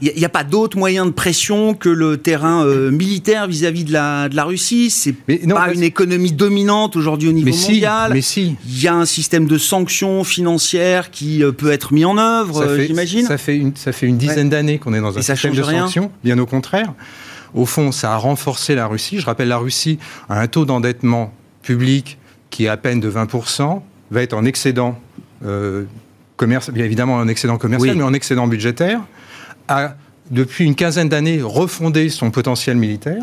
il 0.00 0.12
n'y 0.16 0.24
a, 0.24 0.28
pas 0.28 0.44
d'autre 0.44 0.76
moyen 0.76 1.06
de 1.06 1.10
pression 1.10 1.74
que 1.74 1.88
le 1.88 2.16
terrain 2.16 2.64
euh, 2.64 2.90
militaire 2.90 3.46
vis-à-vis 3.46 3.84
de, 3.84 3.92
la, 3.92 4.28
de 4.28 4.36
la 4.36 4.44
Russie? 4.44 4.90
C'est 4.90 5.12
pas 5.12 5.72
une 5.72 5.82
économie 5.82 6.32
dominante 6.32 6.96
aujourd'hui 6.96 7.28
au 7.28 7.32
niveau 7.32 7.50
mondial? 7.50 8.12
mais 8.12 8.20
si. 8.20 8.56
Il 8.66 8.82
y 8.82 8.88
a 8.88 8.94
un 8.94 9.04
système 9.04 9.46
de 9.46 9.58
sanctions 9.58 10.24
financières 10.24 11.10
qui 11.10 11.42
euh, 11.42 11.52
peut 11.52 11.70
être 11.70 11.92
mis 11.92 12.04
en 12.04 12.18
œuvre, 12.18 12.62
euh, 12.62 12.84
j'imagine? 12.84 13.26
Ça 13.26 13.38
fait 13.38 13.56
une, 13.56 13.76
ça 13.76 13.92
fait 13.92 14.06
une 14.06 14.18
dizaine 14.18 14.48
d'années 14.48 14.78
qu'on 14.78 14.94
est 14.94 15.00
dans 15.00 15.16
un 15.16 15.22
système 15.22 15.54
de 15.54 15.62
sanctions. 15.62 16.10
Bien 16.24 16.38
au 16.38 16.46
contraire. 16.46 16.92
Au 17.54 17.66
fond, 17.66 17.92
ça 17.92 18.12
a 18.12 18.16
renforcé 18.16 18.74
la 18.74 18.86
Russie. 18.86 19.20
Je 19.20 19.26
rappelle, 19.26 19.48
la 19.48 19.58
Russie 19.58 19.98
a 20.28 20.40
un 20.40 20.46
taux 20.46 20.64
d'endettement 20.64 21.32
public 21.62 22.18
qui 22.50 22.64
est 22.64 22.68
à 22.68 22.76
peine 22.76 23.00
de 23.00 23.10
20%, 23.10 23.80
va 24.10 24.22
être 24.22 24.34
en 24.34 24.44
excédent 24.44 24.98
commerce, 26.36 26.70
bien 26.70 26.84
évidemment 26.84 27.18
un 27.18 27.28
excédent 27.28 27.58
commercial, 27.58 27.96
mais 27.96 28.02
en 28.02 28.12
excédent 28.12 28.46
budgétaire, 28.46 29.00
a 29.68 29.94
depuis 30.30 30.64
une 30.64 30.74
quinzaine 30.74 31.08
d'années 31.08 31.40
refondé 31.42 32.08
son 32.08 32.30
potentiel 32.30 32.76
militaire, 32.76 33.22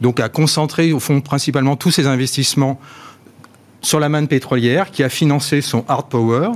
donc 0.00 0.20
a 0.20 0.28
concentré 0.28 0.92
au 0.92 1.00
fond 1.00 1.20
principalement 1.20 1.76
tous 1.76 1.90
ses 1.90 2.06
investissements 2.06 2.80
sur 3.80 3.98
la 4.00 4.08
manne 4.08 4.28
pétrolière, 4.28 4.90
qui 4.90 5.02
a 5.02 5.08
financé 5.08 5.60
son 5.60 5.84
hard 5.88 6.08
power, 6.08 6.50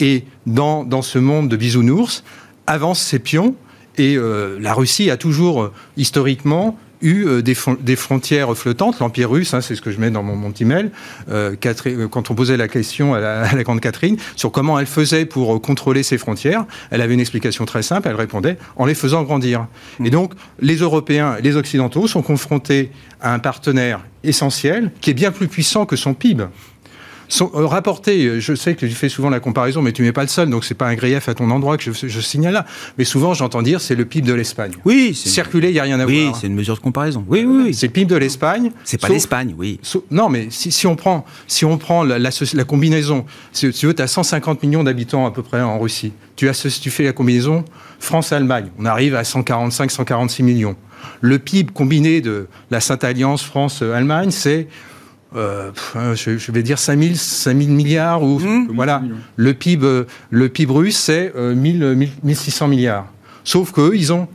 et 0.00 0.24
dans, 0.46 0.84
dans 0.84 1.02
ce 1.02 1.18
monde 1.18 1.48
de 1.48 1.56
bisounours, 1.56 2.24
avance 2.66 3.00
ses 3.00 3.18
pions, 3.18 3.54
et 3.96 4.16
euh, 4.16 4.58
la 4.60 4.74
Russie 4.74 5.10
a 5.10 5.16
toujours, 5.16 5.62
euh, 5.62 5.72
historiquement, 5.96 6.78
eu 7.00 7.26
euh, 7.26 7.42
des, 7.42 7.56
des, 7.80 7.96
frontières 7.96 8.56
flottantes. 8.56 8.98
L'Empire 8.98 9.30
russe, 9.30 9.54
hein, 9.54 9.60
c'est 9.60 9.74
ce 9.74 9.82
que 9.82 9.90
je 9.90 10.00
mets 10.00 10.10
dans 10.10 10.22
mon, 10.22 10.36
mon 10.36 10.50
petit 10.50 10.64
mail, 10.64 10.90
euh, 11.30 11.54
euh, 11.64 12.08
quand 12.08 12.30
on 12.30 12.34
posait 12.34 12.56
la 12.56 12.68
question 12.68 13.14
à 13.14 13.20
la, 13.20 13.42
à 13.42 13.54
la, 13.54 13.62
Grande 13.62 13.80
Catherine 13.80 14.16
sur 14.36 14.50
comment 14.52 14.78
elle 14.78 14.86
faisait 14.86 15.24
pour 15.24 15.60
contrôler 15.60 16.02
ses 16.02 16.18
frontières, 16.18 16.64
elle 16.90 17.00
avait 17.00 17.14
une 17.14 17.20
explication 17.20 17.64
très 17.64 17.82
simple, 17.82 18.08
elle 18.08 18.16
répondait 18.16 18.58
en 18.76 18.86
les 18.86 18.94
faisant 18.94 19.22
grandir. 19.22 19.66
Mmh. 19.98 20.06
Et 20.06 20.10
donc, 20.10 20.32
les 20.60 20.76
Européens, 20.76 21.36
les 21.42 21.56
Occidentaux 21.56 22.06
sont 22.06 22.22
confrontés 22.22 22.90
à 23.20 23.34
un 23.34 23.38
partenaire 23.38 24.00
essentiel 24.24 24.90
qui 25.00 25.10
est 25.10 25.14
bien 25.14 25.30
plus 25.30 25.48
puissant 25.48 25.86
que 25.86 25.96
son 25.96 26.14
PIB 26.14 26.44
sont 27.28 27.50
euh, 27.54 27.66
rapportés. 27.66 28.40
Je 28.40 28.54
sais 28.54 28.74
que 28.74 28.86
tu 28.86 28.92
fais 28.92 29.08
souvent 29.08 29.30
la 29.30 29.40
comparaison, 29.40 29.82
mais 29.82 29.92
tu 29.92 30.02
n'es 30.02 30.12
pas 30.12 30.22
le 30.22 30.28
seul, 30.28 30.50
donc 30.50 30.64
c'est 30.64 30.74
pas 30.74 30.86
un 30.86 30.94
grief 30.94 31.28
à 31.28 31.34
ton 31.34 31.50
endroit 31.50 31.76
que 31.76 31.84
je, 31.84 32.08
je 32.08 32.20
signale 32.20 32.54
là. 32.54 32.66
Mais 32.96 33.04
souvent, 33.04 33.34
j'entends 33.34 33.62
dire 33.62 33.80
c'est 33.80 33.94
le 33.94 34.04
PIB 34.04 34.26
de 34.26 34.34
l'Espagne. 34.34 34.72
Oui, 34.84 35.14
circuler, 35.14 35.68
il 35.68 35.74
y 35.74 35.80
a 35.80 35.84
rien 35.84 36.00
à 36.00 36.06
voir. 36.06 36.08
Oui, 36.08 36.30
c'est 36.40 36.46
une 36.46 36.54
mesure 36.54 36.74
de 36.76 36.80
comparaison. 36.80 37.24
Oui, 37.28 37.44
oui, 37.46 37.62
oui. 37.66 37.74
C'est 37.74 37.86
le 37.86 37.92
PIB 37.92 38.06
de 38.06 38.16
l'Espagne. 38.16 38.72
C'est 38.84 39.00
pas 39.00 39.08
l'Espagne, 39.08 39.54
oui. 39.56 39.80
non, 40.10 40.28
mais 40.28 40.48
si, 40.50 40.72
si, 40.72 40.86
on 40.86 40.96
prend, 40.96 41.24
si 41.46 41.64
on 41.64 41.78
prend 41.78 42.04
la, 42.04 42.18
la, 42.18 42.30
la 42.54 42.64
combinaison, 42.64 43.24
si 43.52 43.70
tu 43.72 43.86
veux, 43.86 43.94
tu 43.94 44.02
as 44.02 44.06
150 44.06 44.62
millions 44.62 44.84
d'habitants 44.84 45.26
à 45.26 45.30
peu 45.30 45.42
près 45.42 45.60
en 45.60 45.78
Russie. 45.78 46.12
Tu, 46.36 46.48
as, 46.48 46.80
tu 46.80 46.90
fais 46.90 47.04
la 47.04 47.12
combinaison 47.12 47.64
France-Allemagne, 47.98 48.68
on 48.78 48.84
arrive 48.84 49.14
à 49.14 49.22
145-146 49.22 50.42
millions. 50.42 50.76
Le 51.20 51.38
PIB 51.38 51.72
combiné 51.72 52.20
de 52.20 52.46
la 52.70 52.80
Sainte 52.80 53.04
Alliance 53.04 53.42
France-Allemagne, 53.42 54.30
c'est 54.30 54.68
euh, 55.36 55.70
hein, 55.94 56.14
je, 56.14 56.52
vais 56.52 56.62
dire 56.62 56.78
5000 56.78 57.18
5000 57.18 57.70
milliards 57.70 58.22
ou 58.22 58.38
mmh. 58.38 58.68
voilà. 58.74 59.02
Le 59.36 59.54
PIB 59.54 60.04
le 60.30 60.48
PIB 60.48 60.72
russe 60.72 60.96
c'est 60.96 61.32
1600 61.34 62.64
euh, 62.64 62.68
milliards. 62.68 63.06
Sauf 63.44 63.72
que 63.72 63.94
ils 63.94 64.12
ont 64.12 64.28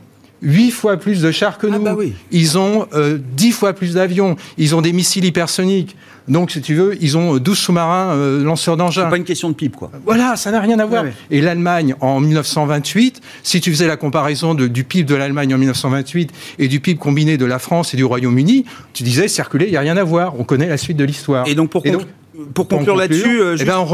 8 0.44 0.70
fois 0.70 0.96
plus 0.96 1.22
de 1.22 1.30
chars 1.32 1.58
que 1.58 1.66
ah 1.66 1.78
nous. 1.78 1.82
bah 1.82 1.94
oui. 1.96 2.12
Ils 2.30 2.58
ont 2.58 2.86
euh, 2.94 3.18
10 3.36 3.52
fois 3.52 3.72
plus 3.72 3.94
d'avions. 3.94 4.36
Ils 4.58 4.74
ont 4.74 4.82
des 4.82 4.92
missiles 4.92 5.24
hypersoniques. 5.24 5.96
Donc, 6.26 6.50
si 6.52 6.62
tu 6.62 6.74
veux, 6.74 6.96
ils 7.02 7.18
ont 7.18 7.36
12 7.36 7.58
sous-marins 7.58 8.14
euh, 8.14 8.42
lanceurs 8.42 8.76
d'engins. 8.76 9.04
C'est 9.04 9.10
pas 9.10 9.16
une 9.16 9.24
question 9.24 9.50
de 9.50 9.54
PIB, 9.54 9.76
quoi. 9.76 9.90
Voilà, 10.06 10.36
ça 10.36 10.50
n'a 10.50 10.60
rien 10.60 10.78
à 10.78 10.86
voir. 10.86 11.02
Ouais, 11.02 11.10
ouais. 11.10 11.14
Et 11.30 11.40
l'Allemagne, 11.42 11.94
en 12.00 12.20
1928, 12.20 13.20
si 13.42 13.60
tu 13.60 13.70
faisais 13.70 13.86
la 13.86 13.96
comparaison 13.96 14.54
de, 14.54 14.66
du 14.66 14.84
PIB 14.84 15.04
de 15.04 15.14
l'Allemagne 15.14 15.54
en 15.54 15.58
1928 15.58 16.30
et 16.58 16.68
du 16.68 16.80
PIB 16.80 16.98
combiné 16.98 17.36
de 17.36 17.44
la 17.44 17.58
France 17.58 17.92
et 17.92 17.96
du 17.98 18.04
Royaume-Uni, 18.04 18.64
tu 18.94 19.02
disais, 19.02 19.28
circuler, 19.28 19.66
il 19.66 19.72
n'y 19.72 19.76
a 19.76 19.80
rien 19.80 19.98
à 19.98 20.04
voir. 20.04 20.38
On 20.38 20.44
connaît 20.44 20.68
la 20.68 20.78
suite 20.78 20.96
de 20.96 21.04
l'histoire. 21.04 21.46
Et 21.46 21.54
donc, 21.54 21.68
pour, 21.68 21.84
et 21.84 21.90
donc, 21.90 22.06
pour 22.52 22.68
conclure 22.68 22.96
là-dessus, 22.96 23.40
euh, 23.40 23.56
eh 23.60 23.64
ben, 23.64 23.86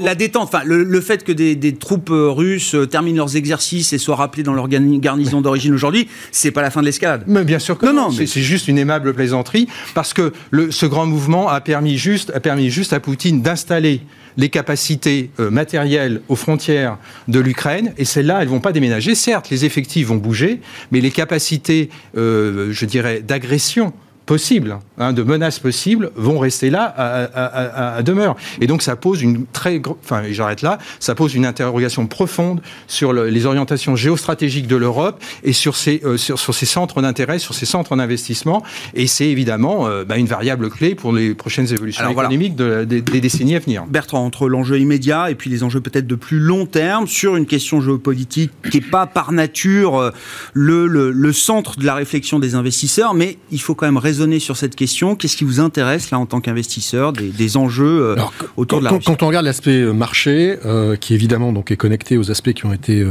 la, 0.00 0.14
détente, 0.14 0.44
enfin 0.44 0.62
le, 0.64 1.00
fait 1.00 1.24
que 1.24 1.32
des, 1.32 1.74
troupes 1.74 2.10
euh, 2.10 2.30
russes 2.30 2.74
euh, 2.74 2.86
terminent 2.86 3.16
leurs 3.16 3.36
exercices 3.36 3.92
et 3.92 3.98
soient 3.98 4.16
rappelées 4.16 4.42
dans 4.42 4.52
leur 4.52 4.68
garnison 4.68 5.40
d'origine 5.40 5.74
aujourd'hui, 5.74 6.08
c'est 6.30 6.50
pas 6.50 6.62
la 6.62 6.70
fin 6.70 6.80
de 6.80 6.86
l'escalade. 6.86 7.24
Mais 7.26 7.44
bien 7.44 7.58
sûr 7.58 7.78
que 7.78 7.86
non, 7.86 7.92
non, 7.92 8.10
c'est 8.10 8.26
juste 8.26 8.68
une 8.68 8.78
aimable 8.78 9.14
plaisanterie 9.14 9.68
parce 9.94 10.12
que 10.12 10.32
le, 10.50 10.70
ce 10.70 10.86
grand 10.86 11.06
mouvement 11.06 11.48
a 11.48 11.60
permis 11.60 11.96
juste, 11.96 12.30
a 12.34 12.40
permis 12.40 12.70
juste 12.70 12.92
à 12.92 13.00
Poutine 13.00 13.40
d'installer 13.42 14.00
les 14.36 14.50
capacités 14.50 15.30
matérielles 15.38 16.20
aux 16.28 16.36
frontières 16.36 16.98
de 17.26 17.40
l'Ukraine, 17.40 17.94
et 17.96 18.04
celles-là, 18.04 18.42
elles 18.42 18.48
vont 18.48 18.60
pas 18.60 18.72
déménager. 18.72 19.14
Certes, 19.14 19.48
les 19.48 19.64
effectifs 19.64 20.08
vont 20.08 20.16
bouger, 20.16 20.60
mais 20.92 21.00
les 21.00 21.10
capacités, 21.10 21.88
je 22.14 22.84
dirais, 22.84 23.22
d'agression 23.26 23.94
possibles, 24.26 24.78
hein, 24.98 25.12
de 25.12 25.22
menaces 25.22 25.60
possibles, 25.60 26.10
vont 26.16 26.38
rester 26.38 26.68
là 26.68 26.82
à, 26.84 28.02
demeure. 28.02 28.36
Et 28.60 28.66
donc 28.66 28.82
ça 28.82 28.96
pose 28.96 29.22
une 29.22 29.46
très, 29.46 29.80
enfin 30.02 30.24
j'arrête 30.30 30.62
là, 30.62 30.78
ça 30.98 31.14
pose 31.14 31.34
une 31.34 31.46
interrogation 31.46 32.06
profonde 32.06 32.60
sur 32.88 33.12
les 33.12 33.46
orientations 33.46 33.94
géostratégiques 33.94 34.66
de 34.66 34.76
l'Europe 34.76 35.22
et 35.44 35.52
sur 35.52 35.76
ces 35.76 36.02
euh, 36.04 36.16
sur, 36.16 36.38
sur, 36.38 36.54
ces 36.54 36.66
centres 36.66 37.00
d'intérêt, 37.02 37.38
sur 37.38 37.54
ces 37.54 37.66
centres 37.66 37.94
d'investissement. 37.96 38.62
Et 38.94 39.06
c'est 39.06 39.28
évidemment 39.28 39.86
euh, 39.86 40.04
bah, 40.04 40.16
une 40.16 40.26
variable 40.26 40.70
clé 40.70 40.94
pour 40.96 41.12
les 41.12 41.34
prochaines 41.34 41.72
évolutions 41.72 42.08
économiques 42.10 42.56
des, 42.56 43.02
décennies 43.02 43.54
à 43.54 43.60
venir. 43.60 43.86
Bertrand, 43.86 44.24
entre 44.24 44.48
l'enjeu 44.48 44.78
immédiat 44.78 45.30
et 45.30 45.36
puis 45.36 45.50
les 45.50 45.62
enjeux 45.62 45.80
peut-être 45.80 46.06
de 46.06 46.14
plus 46.16 46.40
long 46.40 46.66
terme 46.66 47.06
sur 47.06 47.36
une 47.36 47.46
question 47.46 47.80
géopolitique 47.80 48.50
qui 48.70 48.78
n'est 48.78 48.86
pas 48.86 49.06
par 49.06 49.30
nature 49.30 49.96
euh, 49.96 50.10
le, 50.52 50.88
le, 50.88 51.12
le 51.12 51.32
centre 51.32 51.78
de 51.78 51.86
la 51.86 51.94
réflexion 51.94 52.40
des 52.40 52.56
investisseurs, 52.56 53.14
mais 53.14 53.38
il 53.52 53.60
faut 53.60 53.74
quand 53.74 53.86
même 53.86 53.96
raisonner 53.96 54.15
sur 54.38 54.56
cette 54.56 54.74
question. 54.74 55.16
Qu'est-ce 55.16 55.36
qui 55.36 55.44
vous 55.44 55.60
intéresse 55.60 56.10
là 56.10 56.18
en 56.18 56.26
tant 56.26 56.40
qu'investisseur 56.40 57.12
des, 57.12 57.56
enjeux 57.56 58.02
euh, 58.02 58.16
autour 58.56 58.80
de 58.80 58.84
la 58.84 58.90
quand, 58.90 59.04
quand 59.04 59.22
on 59.22 59.28
regarde 59.28 59.44
l'aspect 59.44 59.80
euh, 59.80 59.92
marché, 59.92 60.56
euh, 60.64 60.96
qui 60.96 61.14
évidemment 61.14 61.52
donc 61.52 61.70
est 61.70 61.76
connecté 61.76 62.16
aux 62.16 62.30
aspects 62.30 62.52
qui 62.52 62.66
ont 62.66 62.72
été 62.72 63.04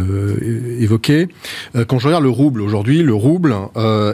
évoqués, 0.79 1.27
quand 1.88 2.00
je 2.00 2.07
regarde 2.07 2.24
le 2.24 2.29
rouble 2.29 2.62
aujourd'hui, 2.62 3.01
le 3.01 3.13
rouble 3.13 3.55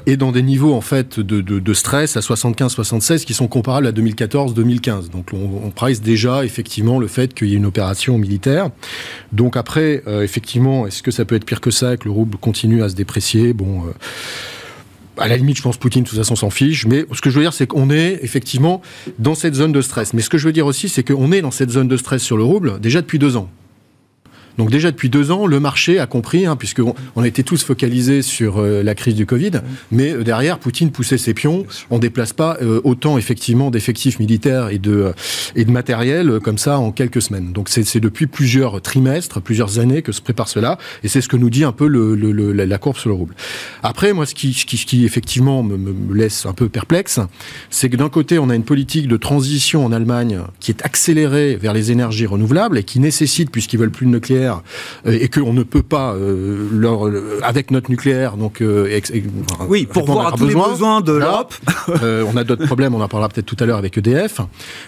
est 0.05 0.17
dans 0.17 0.31
des 0.31 0.41
niveaux 0.41 0.73
en 0.73 0.81
fait 0.81 1.19
de, 1.19 1.41
de, 1.41 1.73
stress 1.73 2.17
à 2.17 2.19
75-76 2.19 3.25
qui 3.25 3.33
sont 3.33 3.47
comparables 3.47 3.87
à 3.87 3.91
2014-2015. 3.91 5.09
Donc 5.09 5.27
on, 5.33 5.65
on 5.65 5.69
price 5.69 6.01
déjà 6.01 6.45
effectivement 6.45 6.99
le 6.99 7.07
fait 7.07 7.33
qu'il 7.33 7.49
y 7.49 7.53
ait 7.53 7.57
une 7.57 7.65
opération 7.65 8.17
militaire. 8.17 8.69
Donc 9.31 9.57
après, 9.57 10.03
effectivement, 10.21 10.87
est-ce 10.87 11.01
que 11.01 11.11
ça 11.11 11.25
peut 11.25 11.35
être 11.35 11.45
pire 11.45 11.61
que 11.61 11.71
ça, 11.71 11.97
que 11.97 12.05
le 12.05 12.11
rouble 12.11 12.37
continue 12.37 12.83
à 12.83 12.89
se 12.89 12.95
déprécier? 12.95 13.53
Bon 13.53 13.83
à 15.21 15.27
la 15.27 15.37
limite, 15.37 15.57
je 15.57 15.61
pense 15.61 15.77
Poutine, 15.77 16.03
de 16.03 16.09
toute 16.09 16.17
façon, 16.17 16.35
s'en 16.35 16.49
fiche. 16.49 16.85
Mais 16.85 17.05
ce 17.11 17.21
que 17.21 17.29
je 17.29 17.35
veux 17.35 17.43
dire, 17.43 17.53
c'est 17.53 17.67
qu'on 17.67 17.89
est 17.89 18.19
effectivement 18.21 18.81
dans 19.19 19.35
cette 19.35 19.53
zone 19.53 19.71
de 19.71 19.81
stress. 19.81 20.13
Mais 20.13 20.21
ce 20.21 20.29
que 20.29 20.37
je 20.37 20.45
veux 20.45 20.53
dire 20.53 20.65
aussi, 20.65 20.89
c'est 20.89 21.03
qu'on 21.03 21.31
est 21.31 21.41
dans 21.41 21.51
cette 21.51 21.69
zone 21.69 21.87
de 21.87 21.97
stress 21.97 22.21
sur 22.21 22.37
le 22.37 22.43
rouble 22.43 22.79
déjà 22.79 23.01
depuis 23.01 23.19
deux 23.19 23.37
ans. 23.37 23.49
Donc 24.57 24.69
déjà 24.69 24.91
depuis 24.91 25.09
deux 25.09 25.31
ans, 25.31 25.47
le 25.47 25.59
marché 25.59 25.99
a 25.99 26.07
compris, 26.07 26.45
hein, 26.45 26.55
puisqu'on 26.55 26.95
on 27.15 27.23
était 27.23 27.43
tous 27.43 27.63
focalisés 27.63 28.21
sur 28.21 28.59
euh, 28.59 28.83
la 28.83 28.95
crise 28.95 29.15
du 29.15 29.25
Covid, 29.25 29.51
mais 29.91 30.11
euh, 30.11 30.23
derrière, 30.23 30.59
Poutine 30.59 30.91
poussait 30.91 31.17
ses 31.17 31.33
pions. 31.33 31.65
On 31.89 31.95
ne 31.95 32.01
déplace 32.01 32.33
pas 32.33 32.57
euh, 32.61 32.81
autant 32.83 33.17
effectivement 33.17 33.71
d'effectifs 33.71 34.19
militaires 34.19 34.69
et 34.69 34.77
de, 34.77 35.13
et 35.55 35.65
de 35.65 35.71
matériel 35.71 36.39
comme 36.43 36.57
ça 36.57 36.79
en 36.79 36.91
quelques 36.91 37.21
semaines. 37.21 37.51
Donc 37.53 37.69
c'est 37.69 37.99
depuis 37.99 38.27
plusieurs 38.27 38.81
trimestres, 38.81 39.41
plusieurs 39.41 39.79
années 39.79 40.01
que 40.01 40.11
se 40.11 40.21
prépare 40.21 40.47
cela, 40.47 40.77
et 41.03 41.07
c'est 41.07 41.21
ce 41.21 41.27
que 41.27 41.37
nous 41.37 41.49
dit 41.49 41.63
un 41.63 41.71
peu 41.71 41.87
le, 41.87 42.15
le, 42.15 42.51
la 42.53 42.77
courbe 42.77 42.97
sur 42.97 43.09
le 43.09 43.15
rouble. 43.15 43.35
Après, 43.83 44.13
moi, 44.13 44.25
ce 44.25 44.35
qui, 44.35 44.53
ce 44.53 44.65
qui, 44.65 44.77
ce 44.77 44.85
qui 44.85 45.05
effectivement 45.05 45.63
me, 45.63 45.77
me, 45.77 46.13
laisse 46.13 46.45
un 46.45 46.53
peu 46.53 46.69
perplexe, 46.69 47.19
c'est 47.69 47.89
que 47.89 47.95
d'un 47.95 48.09
côté, 48.09 48.39
on 48.39 48.49
a 48.49 48.55
une 48.55 48.63
politique 48.63 49.07
de 49.07 49.17
transition 49.17 49.85
en 49.85 49.91
Allemagne 49.91 50.39
qui 50.59 50.71
est 50.71 50.83
accélérée 50.85 51.55
vers 51.55 51.73
les 51.73 51.91
énergies 51.91 52.25
renouvelables 52.25 52.77
et 52.77 52.83
qui 52.83 52.99
nécessite, 52.99 53.51
puisqu'ils 53.51 53.79
veulent 53.79 53.91
plus 53.91 54.05
de 54.05 54.11
nucléaire, 54.11 54.40
euh, 54.45 54.59
et 55.05 55.27
qu'on 55.27 55.53
ne 55.53 55.63
peut 55.63 55.83
pas, 55.83 56.13
euh, 56.13 56.67
leur, 56.71 57.09
avec 57.43 57.71
notre 57.71 57.89
nucléaire, 57.89 58.37
donc 58.37 58.61
euh, 58.61 58.99
oui, 59.67 59.85
pour 59.85 60.05
voir 60.05 60.33
à 60.33 60.37
tous 60.37 60.45
les 60.45 60.55
besoins 60.55 61.01
de 61.01 61.13
l'Europe. 61.13 61.53
on 62.33 62.37
a 62.37 62.43
d'autres 62.43 62.65
problèmes, 62.65 62.95
on 62.95 63.01
en 63.01 63.07
parlera 63.07 63.29
peut-être 63.29 63.45
tout 63.45 63.57
à 63.59 63.65
l'heure 63.65 63.77
avec 63.77 63.97
EDF. 63.97 64.41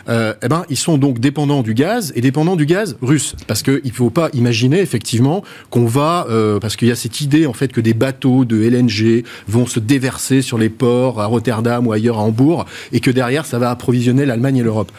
eh 0.08 0.48
ben, 0.48 0.66
ils 0.70 0.78
sont 0.78 0.98
donc 0.98 1.20
dépendants 1.20 1.62
du 1.62 1.74
gaz 1.74 2.12
et 2.16 2.22
dépendants 2.22 2.56
du 2.56 2.66
gaz 2.66 2.98
russe, 3.02 3.36
parce 3.48 3.64
qu'il 3.64 3.82
ne 3.84 3.92
faut 3.92 4.10
pas 4.10 4.30
imaginer 4.34 4.80
effectivement 4.80 5.44
qu'on 5.70 5.86
va, 5.86 6.28
parce 6.62 6.76
qu'il 6.76 6.88
y 6.88 6.92
a 6.92 6.96
cette 6.96 7.22
idée 7.22 7.46
en 7.46 7.54
fait 7.54 7.72
que 7.72 7.82
des 7.82 7.94
bateaux 7.94 8.46
de 8.46 8.62
LNG 8.62 9.24
vont 9.48 9.66
se 9.66 9.80
déverser 9.80 10.42
sur 10.42 10.58
les 10.58 10.70
ports 10.70 11.22
à 11.22 11.26
Rotterdam 11.26 11.88
ou 11.88 11.92
ailleurs 11.92 12.20
à 12.20 12.24
Hambourg, 12.24 12.66
et 12.92 13.00
que 13.00 13.12
derrière 13.12 13.46
ça 13.46 13.60
va 13.60 13.70
approvisionner 13.70 14.26
l'Allemagne 14.26 14.58
et 14.58 14.64
l'Europe. 14.64 14.92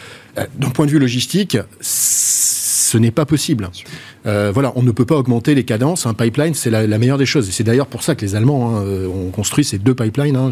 D'un 0.58 0.70
point 0.70 0.86
de 0.86 0.90
vue 0.90 0.98
logistique, 0.98 1.56
ce 2.84 2.98
n'est 2.98 3.10
pas 3.10 3.24
possible. 3.24 3.70
Euh, 4.26 4.50
voilà, 4.52 4.72
on 4.76 4.82
ne 4.82 4.90
peut 4.90 5.06
pas 5.06 5.16
augmenter 5.16 5.54
les 5.54 5.64
cadences. 5.64 6.06
Un 6.06 6.14
pipeline, 6.14 6.54
c'est 6.54 6.70
la, 6.70 6.86
meilleure 6.98 7.18
des 7.18 7.26
choses. 7.26 7.48
Et 7.48 7.52
c'est 7.52 7.64
d'ailleurs 7.64 7.86
pour 7.86 8.02
ça 8.02 8.14
que 8.14 8.24
les 8.24 8.34
Allemands 8.34 8.76
hein, 8.76 8.82
euh, 8.82 9.06
ont 9.08 9.30
construit 9.30 9.64
ces 9.64 9.78
deux 9.78 9.94
pipelines, 9.94 10.36
hein, 10.36 10.50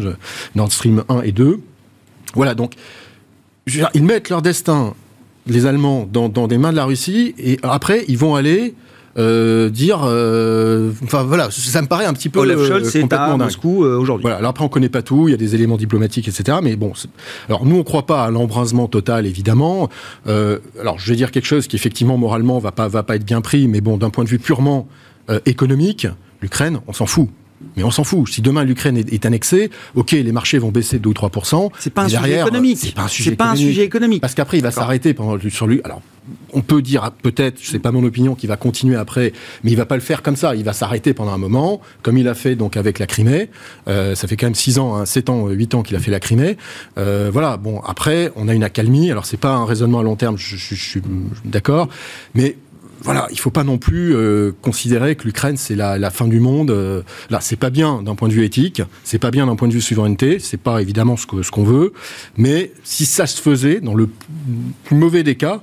Nord 0.55 0.71
Stream 0.71 1.03
1 1.09 1.21
et 1.21 1.31
2. 1.31 1.59
Voilà, 2.33 2.55
donc 2.55 2.73
ils 3.67 4.03
mettent 4.03 4.29
leur 4.29 4.41
destin, 4.41 4.93
les 5.47 5.65
Allemands, 5.65 6.07
dans, 6.11 6.29
dans, 6.29 6.47
des 6.47 6.57
mains 6.57 6.71
de 6.71 6.77
la 6.77 6.85
Russie, 6.85 7.35
et 7.37 7.59
après, 7.61 8.03
ils 8.07 8.17
vont 8.17 8.35
aller 8.35 8.73
euh, 9.17 9.69
dire, 9.69 10.01
euh, 10.05 10.91
enfin 11.03 11.23
voilà, 11.23 11.49
ça 11.51 11.81
me 11.81 11.87
paraît 11.87 12.05
un 12.05 12.13
petit 12.13 12.29
peu 12.29 12.39
Olaf 12.39 12.59
Scholz, 12.65 12.89
c'est 12.89 13.13
à 13.13 13.37
Moscou 13.37 13.83
euh, 13.83 13.97
aujourd'hui. 13.97 14.23
Voilà. 14.23 14.37
Alors 14.37 14.49
après, 14.51 14.65
on 14.65 14.69
connaît 14.69 14.89
pas 14.89 15.03
tout, 15.03 15.27
il 15.27 15.31
y 15.31 15.33
a 15.35 15.37
des 15.37 15.53
éléments 15.53 15.77
diplomatiques, 15.77 16.27
etc. 16.27 16.57
Mais 16.63 16.75
bon, 16.75 16.93
alors 17.47 17.65
nous, 17.65 17.77
on 17.77 17.83
croit 17.83 18.05
pas 18.05 18.23
à 18.23 18.31
l'embrasement 18.31 18.87
total, 18.87 19.25
évidemment. 19.25 19.89
alors, 20.25 20.97
je 20.97 21.09
vais 21.09 21.15
dire 21.15 21.31
quelque 21.31 21.45
chose 21.45 21.67
qui 21.67 21.75
effectivement 21.75 22.17
moralement 22.17 22.59
va 22.59 22.71
pas 22.71 22.87
va 22.87 23.03
pas 23.03 23.15
être 23.15 23.25
bien 23.25 23.41
pris, 23.41 23.67
mais 23.67 23.81
bon, 23.81 23.97
d'un 23.97 24.09
point 24.09 24.23
de 24.23 24.29
vue 24.29 24.39
purement 24.39 24.87
économique, 25.45 26.07
l'Ukraine, 26.41 26.79
on 26.87 26.93
s'en 26.93 27.05
fout. 27.05 27.29
Mais 27.77 27.83
on 27.83 27.91
s'en 27.91 28.03
fout. 28.03 28.27
Si 28.29 28.41
demain 28.41 28.63
l'Ukraine 28.63 28.97
est, 28.97 29.25
annexée, 29.25 29.69
ok, 29.95 30.11
les 30.11 30.31
marchés 30.31 30.57
vont 30.57 30.71
baisser 30.71 30.97
de 30.97 31.03
2 31.03 31.09
ou 31.09 31.13
3 31.13 31.31
C'est 31.79 31.93
pas 31.93 32.03
un 32.03 32.09
sujet 32.09 32.39
économique. 32.41 32.77
C'est 32.77 32.93
pas 32.93 33.03
un 33.03 33.07
sujet, 33.07 33.35
pas 33.35 33.51
un 33.51 33.55
sujet 33.55 33.83
économique. 33.83 34.21
Parce 34.21 34.35
qu'après, 34.35 34.57
il 34.57 34.63
va 34.63 34.71
s'arrêter 34.71 35.13
pendant 35.13 35.39
sur 35.49 35.67
lui. 35.67 35.81
Alors, 35.83 36.01
on 36.53 36.61
peut 36.61 36.81
dire 36.81 37.11
peut-être, 37.21 37.59
c'est 37.61 37.79
pas 37.79 37.91
mon 37.91 38.03
opinion, 38.03 38.35
qu'il 38.35 38.49
va 38.49 38.57
continuer 38.57 38.95
après, 38.95 39.33
mais 39.63 39.71
il 39.71 39.77
va 39.77 39.85
pas 39.85 39.95
le 39.95 40.01
faire 40.01 40.21
comme 40.21 40.35
ça. 40.35 40.55
Il 40.55 40.63
va 40.63 40.73
s'arrêter 40.73 41.13
pendant 41.13 41.31
un 41.31 41.37
moment, 41.37 41.81
comme 42.01 42.17
il 42.17 42.27
a 42.27 42.33
fait 42.33 42.55
donc 42.55 42.77
avec 42.77 42.99
la 42.99 43.07
Crimée. 43.07 43.49
Euh, 43.87 44.15
ça 44.15 44.27
fait 44.27 44.37
quand 44.37 44.45
même 44.45 44.55
6 44.55 44.79
ans, 44.79 45.05
7 45.05 45.29
hein, 45.29 45.33
ans, 45.33 45.49
8 45.49 45.75
ans 45.75 45.83
qu'il 45.83 45.95
a 45.95 45.99
fait 45.99 46.11
la 46.11 46.19
Crimée. 46.19 46.57
Euh, 46.97 47.29
voilà. 47.31 47.57
Bon, 47.57 47.81
après, 47.81 48.31
on 48.35 48.47
a 48.47 48.53
une 48.53 48.63
accalmie. 48.63 49.11
Alors, 49.11 49.25
c'est 49.25 49.37
pas 49.37 49.53
un 49.53 49.65
raisonnement 49.65 49.99
à 49.99 50.03
long 50.03 50.15
terme, 50.15 50.37
je, 50.37 50.55
suis 50.75 51.01
d'accord, 51.45 51.89
mais 52.33 52.57
voilà, 53.03 53.27
il 53.31 53.39
faut 53.39 53.49
pas 53.49 53.65
non 53.65 53.77
plus 53.77 54.15
euh, 54.15 54.53
considérer 54.61 55.15
que 55.15 55.25
l'Ukraine 55.25 55.57
c'est 55.57 55.75
la, 55.75 56.09
fin 56.09 56.27
du 56.27 56.39
monde. 56.39 56.71
Euh, 56.71 57.01
là, 57.29 57.39
c'est 57.41 57.57
pas 57.57 57.69
bien 57.69 58.01
d'un 58.01 58.15
point 58.15 58.29
de 58.29 58.33
vue 58.33 58.45
éthique, 58.45 58.81
c'est 59.03 59.19
pas 59.19 59.29
bien 59.29 59.45
d'un 59.47 59.55
point 59.55 59.67
de 59.67 59.73
vue 59.73 59.81
souveraineté, 59.81 60.39
c'est 60.39 60.57
pas 60.57 60.81
évidemment 60.81 61.17
ce 61.17 61.25
ce 61.41 61.51
qu'on 61.51 61.63
veut. 61.63 61.91
Mais 62.37 62.71
si 62.83 63.05
ça 63.05 63.27
se 63.27 63.41
faisait, 63.41 63.81
dans 63.81 63.93
le 63.93 64.09
plus 64.85 64.95
mauvais 64.95 65.23
des 65.23 65.35
cas, 65.35 65.61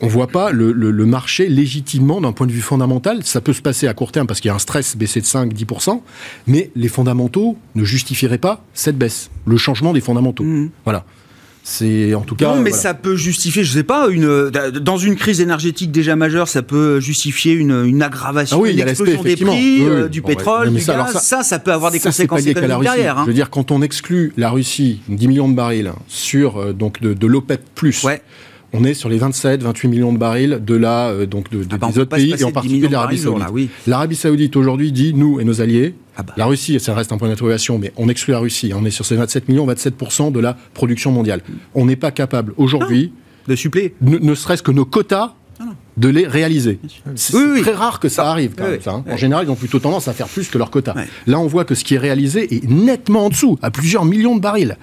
on 0.00 0.06
voit 0.06 0.26
pas 0.26 0.50
le, 0.52 0.72
marché 1.06 1.48
légitimement 1.48 2.20
d'un 2.20 2.32
point 2.32 2.46
de 2.46 2.52
vue 2.52 2.60
fondamental. 2.60 3.22
Ça 3.24 3.40
peut 3.40 3.52
se 3.52 3.62
passer 3.62 3.86
à 3.86 3.94
court 3.94 4.12
terme 4.12 4.26
parce 4.26 4.40
qu'il 4.40 4.48
y 4.48 4.52
a 4.52 4.54
un 4.54 4.60
stress 4.60 4.96
baissé 4.96 5.20
de 5.20 5.26
5-10%, 5.26 6.00
mais 6.46 6.70
les 6.74 6.88
fondamentaux 6.88 7.56
ne 7.74 7.84
justifieraient 7.84 8.38
pas 8.38 8.64
cette 8.74 8.98
baisse, 8.98 9.30
le 9.46 9.56
changement 9.56 9.92
des 9.92 10.00
fondamentaux. 10.00 10.44
Mmh. 10.44 10.70
Voilà. 10.84 11.04
C'est 11.68 12.14
en 12.14 12.20
tout 12.20 12.36
cas. 12.36 12.54
Non, 12.54 12.62
mais 12.62 12.70
ça 12.70 12.94
peut 12.94 13.16
justifier, 13.16 13.64
je 13.64 13.72
sais 13.72 13.82
pas, 13.82 14.06
une 14.08 14.50
dans 14.50 14.98
une 14.98 15.16
crise 15.16 15.40
énergétique 15.40 15.90
déjà 15.90 16.14
majeure, 16.14 16.46
ça 16.46 16.62
peut 16.62 17.00
justifier 17.00 17.54
une, 17.54 17.84
une 17.84 18.04
aggravation, 18.04 18.58
ah 18.58 18.62
oui, 18.62 18.74
une 18.74 18.86
explosion 18.86 19.20
des 19.24 19.34
prix 19.34 19.82
euh, 19.82 20.06
du 20.06 20.22
pétrole, 20.22 20.70
du 20.72 20.84
gaz. 20.84 21.20
Ça, 21.20 21.42
ça, 21.42 21.58
peut 21.58 21.72
avoir 21.72 21.90
des 21.90 21.98
conséquences 21.98 22.46
économiques 22.46 22.82
derrière. 22.82 23.18
Hein. 23.18 23.22
Je 23.24 23.30
veux 23.30 23.34
dire, 23.34 23.50
quand 23.50 23.72
on 23.72 23.82
exclut 23.82 24.32
la 24.36 24.50
Russie, 24.50 25.00
10 25.08 25.26
millions 25.26 25.48
de 25.48 25.56
barils 25.56 25.90
sur 26.06 26.58
euh, 26.58 26.72
donc 26.72 27.00
de, 27.00 27.14
de 27.14 27.26
l'OPEP+, 27.26 27.60
ouais 28.04 28.22
on 28.72 28.84
est 28.84 28.94
sur 28.94 29.08
les 29.08 29.18
27, 29.18 29.62
28 29.62 29.88
millions 29.88 30.12
de 30.12 30.18
barils 30.18 30.60
de 30.64 30.74
la, 30.74 31.08
euh, 31.08 31.26
donc 31.26 31.50
de, 31.50 31.62
ah 31.70 31.78
bah, 31.78 31.88
des 31.88 31.98
autres 31.98 32.16
pays 32.16 32.34
et 32.38 32.44
en 32.44 32.52
particulier 32.52 32.88
l'Arabie 32.88 33.18
Saoudite. 33.18 33.70
L'Arabie 33.86 34.16
Saoudite 34.16 34.56
aujourd'hui 34.56 34.92
dit 34.92 35.14
nous 35.14 35.40
et 35.40 35.44
nos 35.44 35.60
alliés. 35.60 35.94
Ah 36.16 36.22
bah. 36.22 36.34
La 36.36 36.46
Russie, 36.46 36.78
ça 36.80 36.94
reste 36.94 37.12
un 37.12 37.18
point 37.18 37.28
d'interrogation, 37.28 37.78
mais 37.78 37.92
on 37.96 38.08
exclut 38.08 38.32
la 38.32 38.38
Russie. 38.38 38.72
On 38.74 38.84
est 38.84 38.90
sur 38.90 39.04
ces 39.04 39.16
27 39.16 39.48
millions, 39.48 39.66
27% 39.66 40.32
de 40.32 40.40
la 40.40 40.56
production 40.74 41.12
mondiale. 41.12 41.42
On 41.74 41.86
n'est 41.86 41.96
pas 41.96 42.10
capable 42.10 42.52
aujourd'hui 42.56 43.12
de 43.48 43.54
suppléer, 43.54 43.94
ne, 44.00 44.34
serait-ce 44.34 44.62
que 44.62 44.72
nos 44.72 44.84
quotas 44.84 45.34
de 45.96 46.08
les 46.08 46.26
réaliser. 46.26 46.78
C'est 47.14 47.62
très 47.62 47.72
rare 47.72 48.00
que 48.00 48.08
ça 48.08 48.28
arrive. 48.30 48.52
Quand 48.56 48.64
même, 48.64 48.80
ça, 48.80 48.92
hein. 48.92 49.04
En 49.10 49.16
général, 49.16 49.46
ils 49.46 49.50
ont 49.50 49.56
plutôt 49.56 49.78
tendance 49.78 50.08
à 50.08 50.12
faire 50.12 50.28
plus 50.28 50.48
que 50.48 50.58
leur 50.58 50.70
quota. 50.70 50.94
Là, 51.26 51.38
on 51.38 51.46
voit 51.46 51.64
que 51.64 51.74
ce 51.74 51.84
qui 51.84 51.94
est 51.94 51.98
réalisé 51.98 52.54
est 52.54 52.68
nettement 52.68 53.26
en 53.26 53.28
dessous, 53.30 53.58
à 53.62 53.70
plusieurs 53.70 54.04
millions 54.04 54.36
de 54.36 54.40
barils. 54.40 54.76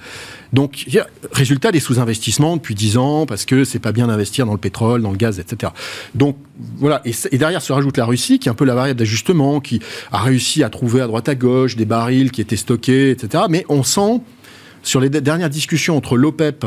Donc, 0.54 0.86
résultat 1.32 1.72
des 1.72 1.80
sous-investissements 1.80 2.58
depuis 2.58 2.76
10 2.76 2.98
ans, 2.98 3.26
parce 3.26 3.46
que 3.46 3.64
c'est 3.64 3.80
pas 3.80 3.92
bien 3.92 4.08
d'investir 4.08 4.46
dans 4.46 4.52
le 4.52 4.60
pétrole, 4.60 5.02
dans 5.02 5.12
le 5.12 5.18
gaz, 5.18 5.40
etc. 5.40 5.72
Donc, 6.14 6.38
voilà. 6.78 7.02
Et, 7.06 7.38
derrière 7.38 7.62
se 7.62 7.74
rajoute 7.74 7.98
la 7.98 8.06
Russie, 8.06 8.40
qui 8.40 8.50
est 8.50 8.52
un 8.52 8.56
peu 8.56 8.66
la 8.66 8.76
variable 8.76 9.00
d'ajustement, 9.00 9.60
qui 9.60 9.80
a 10.12 10.20
réussi 10.20 10.64
à 10.64 10.70
trouver 10.70 11.02
à 11.02 11.08
droite 11.08 11.30
à 11.30 11.36
gauche 11.36 11.76
des 11.76 11.86
barils 11.86 12.32
qui 12.32 12.42
étaient 12.42 12.56
stockés, 12.56 13.12
etc. 13.12 13.46
Mais 13.50 13.66
on 13.70 13.84
sent 13.84 14.22
sur 14.84 15.00
les 15.00 15.10
dernières 15.10 15.50
discussions 15.50 15.98
entre 15.98 16.18
l'OPEP 16.18 16.66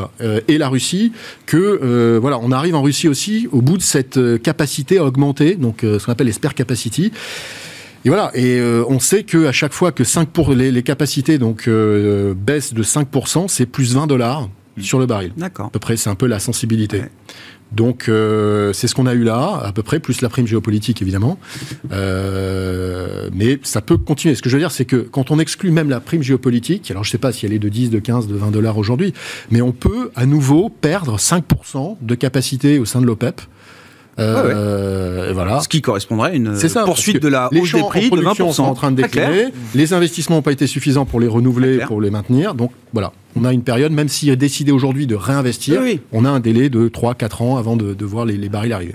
et 0.49 0.59
la 0.59 0.69
Russie 0.69 1.13
que 1.45 2.19
voilà, 2.19 2.39
on 2.43 2.51
arrive 2.51 2.75
en 2.75 2.83
Russie 2.83 3.09
aussi 3.09 3.49
au 3.53 3.61
bout 3.61 3.77
de 3.77 3.83
cette 3.83 4.19
capacité 4.43 4.99
à 4.99 5.05
augmenter, 5.05 5.55
donc 5.55 5.79
ce 5.83 6.05
qu'on 6.05 6.13
appelle 6.13 6.27
les 6.27 6.33
spare 6.33 6.55
capacity. 6.55 7.13
Et 8.05 8.09
voilà, 8.09 8.31
et 8.35 8.61
on 8.89 8.99
sait 8.99 9.23
que 9.23 9.47
à 9.47 9.53
chaque 9.53 9.73
fois 9.73 9.93
que 9.93 10.05
5 10.05 10.29
pour 10.31 10.53
les, 10.53 10.73
les 10.73 10.83
capacités 10.83 11.39
donc 11.39 11.69
baissent 11.69 12.75
de 12.75 12.83
5%, 12.83 13.49
c'est 13.49 13.67
plus 13.67 13.95
20 13.95 14.07
dollars 14.07 14.49
mmh. 14.77 14.83
sur 14.83 14.99
le 14.99 15.07
baril. 15.07 15.33
D'accord. 15.37 15.67
À 15.67 15.71
peu 15.71 15.79
près, 15.79 15.97
c'est 15.97 16.11
un 16.11 16.15
peu 16.15 16.27
la 16.27 16.39
sensibilité. 16.39 17.03
Donc 17.73 18.09
euh, 18.09 18.73
c'est 18.73 18.87
ce 18.87 18.95
qu'on 18.95 19.07
a 19.07 19.15
eu 19.15 19.25
là, 19.25 19.61
à 19.63 19.73
peu 19.73 19.83
près, 19.83 20.01
plus 20.01 20.21
la 20.21 20.29
prime 20.29 20.47
géopolitique 20.47 21.03
évidemment. 21.03 21.39
Euh, 21.93 23.29
mais 23.33 23.59
ça 23.63 23.81
peut 23.81 23.99
continuer. 23.99 24.35
Ce 24.35 24.43
que 24.43 24.49
je 24.49 24.57
veux 24.57 24.61
dire, 24.61 24.71
c'est 24.71 24.85
que 24.85 24.97
quand 24.97 25.31
on 25.31 25.39
exclut 25.39 25.71
même 25.71 25.91
la 25.91 26.01
prime 26.01 26.23
géopolitique, 26.23 26.91
alors 26.91 27.05
je 27.05 27.09
ne 27.09 27.13
sais 27.13 27.19
pas 27.19 27.33
si 27.33 27.47
elle 27.47 27.53
est 27.53 27.59
de 27.59 27.69
10, 27.69 27.91
de 27.91 27.99
15, 27.99 28.29
de 28.29 28.37
20 28.37 28.51
dollars 28.51 28.79
aujourd'hui, 28.79 29.13
mais 29.51 29.63
on 29.63 29.73
peut 29.73 30.11
à 30.15 30.27
nouveau 30.27 30.69
perdre 30.69 31.19
5% 31.19 31.97
de 32.01 32.15
capacité 32.15 32.79
au 32.79 32.85
sein 32.85 33.01
de 33.01 33.07
l'OPEP. 33.07 33.41
Euh, 34.19 35.33
voilà. 35.35 35.61
Ce 35.61 35.69
qui 35.69 35.83
correspondrait 35.83 36.31
à 36.31 36.35
une 36.35 36.57
poursuite 36.85 37.23
de 37.23 37.29
la 37.29 37.51
hausse 37.53 37.73
des 37.73 37.83
prix 37.83 38.11
de 38.11 38.17
20%. 38.17 38.53
sont 38.53 38.63
en 38.63 38.75
train 38.75 38.91
de 38.91 39.03
décliner. 39.03 39.49
Les 39.75 39.93
investissements 39.93 40.37
n'ont 40.37 40.43
pas 40.43 40.53
été 40.53 40.67
suffisants 40.67 41.05
pour 41.05 41.21
les 41.21 41.29
renouveler, 41.29 41.79
pour 41.87 42.01
les 42.01 42.11
maintenir. 42.11 42.55
Donc 42.55 42.73
voilà, 42.93 43.13
on 43.35 43.45
a 43.45 43.53
une 43.53 43.63
période, 43.63 43.93
même 43.93 44.09
s'il 44.09 44.31
est 44.31 44.37
décidé 44.37 44.73
aujourd'hui 44.73 45.07
de 45.07 45.15
réinvestir, 45.15 45.83
on 46.13 46.25
a 46.25 46.31
un 46.31 46.41
délai 46.41 46.69
de 46.69 46.89
3-4 46.89 47.43
ans 47.43 47.57
avant 47.57 47.77
de, 47.77 48.05
voir 48.05 48.25
les, 48.25 48.37
les 48.37 48.49
barils 48.49 48.73
arriver. 48.73 48.95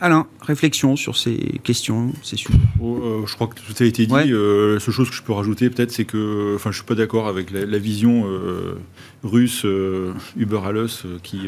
Alain, 0.00 0.26
réflexion 0.40 0.96
sur 0.96 1.16
ces 1.16 1.60
questions, 1.62 2.12
c'est 2.22 2.36
sûr. 2.36 2.50
Oh, 2.80 2.98
euh, 3.02 3.26
je 3.26 3.34
crois 3.34 3.46
que 3.46 3.54
tout 3.54 3.82
a 3.82 3.86
été 3.86 4.06
dit. 4.06 4.14
Euh, 4.14 4.74
la 4.74 4.80
seule 4.80 4.94
chose 4.94 5.10
que 5.10 5.14
je 5.14 5.22
peux 5.22 5.32
rajouter, 5.32 5.70
peut-être, 5.70 5.92
c'est 5.92 6.04
que, 6.04 6.54
enfin, 6.56 6.70
je 6.70 6.76
suis 6.76 6.84
pas 6.84 6.94
d'accord 6.94 7.28
avec 7.28 7.50
la, 7.52 7.78
vision 7.78 8.24
euh, 8.26 8.74
russe 9.22 9.64
Uber 10.36 10.60
Alles 10.64 11.04
qui 11.22 11.40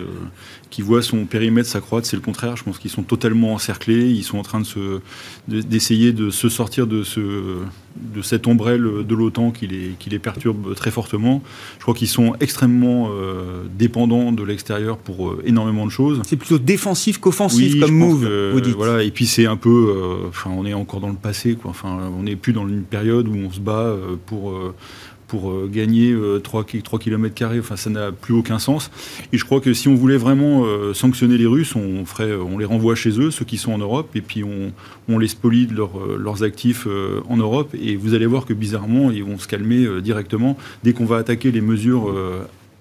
qui 0.71 0.83
voit 0.83 1.03
son 1.03 1.25
périmètre 1.25 1.69
s'accroître. 1.69 2.07
C'est 2.07 2.17
le 2.17 2.23
contraire. 2.23 2.57
Je 2.57 2.65
pense 2.65 2.79
qu'ils 2.79 2.91
sont 2.91 3.03
totalement 3.03 3.55
encerclés. 3.55 4.11
Ils 4.11 4.25
sont 4.25 4.39
en 4.39 4.43
train 4.43 4.61
de 4.61 4.67
se 4.67 5.01
d'essayer 5.49 6.13
de, 6.13 6.31
se 6.31 6.49
sortir 6.49 6.87
de 6.87 7.03
ce 7.03 7.21
de 7.97 8.23
cette 8.23 8.47
ombrelle 8.49 8.83
de 9.07 9.15
l'OTAN 9.15 9.51
qui 9.51 9.67
les 9.67 9.95
qui 9.99 10.11
les 10.11 10.19
perturbe 10.19 10.75
très 10.75 10.91
fortement. 10.91 11.43
Je 11.79 11.83
crois 11.83 11.95
qu'ils 11.95 12.09
sont 12.09 12.35
extrêmement 12.41 13.11
dépendants 13.77 14.33
de 14.33 14.43
l'extérieur 14.43 14.99
pour 14.99 15.37
énormément 15.45 15.87
de 15.87 15.91
choses. 15.91 16.21
C'est 16.27 16.37
plutôt 16.37 16.59
défensif 16.59 17.19
qu'offensif 17.19 17.79
comme 17.81 17.95
move. 17.95 18.29
voilà. 18.77 19.03
Et 19.03 19.11
puis 19.11 19.27
c'est 19.27 19.47
un 19.47 19.57
peu, 19.57 19.95
enfin, 20.29 20.51
on 20.51 20.67
est 20.67 20.75
encore 20.75 21.01
dans 21.01 21.09
le 21.09 21.15
passé. 21.15 21.55
Quoi. 21.55 21.71
Enfin, 21.71 21.99
on 22.19 22.23
n'est 22.23 22.37
plus 22.37 22.53
dans 22.53 22.69
une 22.69 22.83
période 22.83 23.29
où 23.29 23.35
on 23.35 23.51
se 23.51 23.61
bat 23.61 23.95
euh, 23.95 24.17
pour, 25.27 25.51
euh, 25.51 25.65
euh, 25.65 25.69
gagner 25.69 26.15
3, 26.43 26.65
3 26.83 26.99
km. 26.99 27.45
Enfin, 27.59 27.77
ça 27.77 27.91
n'a 27.91 28.13
plus 28.13 28.35
aucun 28.35 28.59
sens. 28.59 28.91
Et 29.33 29.39
je 29.39 29.45
crois 29.45 29.61
que 29.61 29.73
si 29.73 29.89
on 29.89 29.95
voulait 29.95 30.17
vraiment 30.17 30.65
sanctionner 30.95 31.39
les 31.39 31.47
Russes, 31.47 31.75
on, 31.77 32.59
les 32.59 32.65
renvoie 32.65 32.95
chez 32.95 33.21
eux, 33.21 33.31
ceux 33.31 33.45
qui 33.45 33.57
sont 33.57 33.73
en 33.73 33.79
Europe, 33.79 34.15
et 34.15 34.21
puis 34.21 34.45
on, 34.45 34.73
on 35.09 35.19
les 35.19 35.29
spolie 35.29 35.67
de 35.67 35.75
leurs 35.75 36.43
actifs 36.43 36.87
en 37.29 37.37
Europe. 37.37 37.75
Et 37.81 37.97
vous 37.97 38.15
allez 38.15 38.27
voir 38.27 38.47
que 38.47 38.55
bizarrement, 38.55 39.11
ils 39.11 39.25
vont 39.25 39.39
se 39.39 39.49
calmer 39.49 40.01
directement 40.01 40.57
dès 40.83 40.93
qu'on 40.93 41.07
va 41.07 41.17
attaquer 41.17 41.51
les 41.51 41.61
mesures 41.61 42.13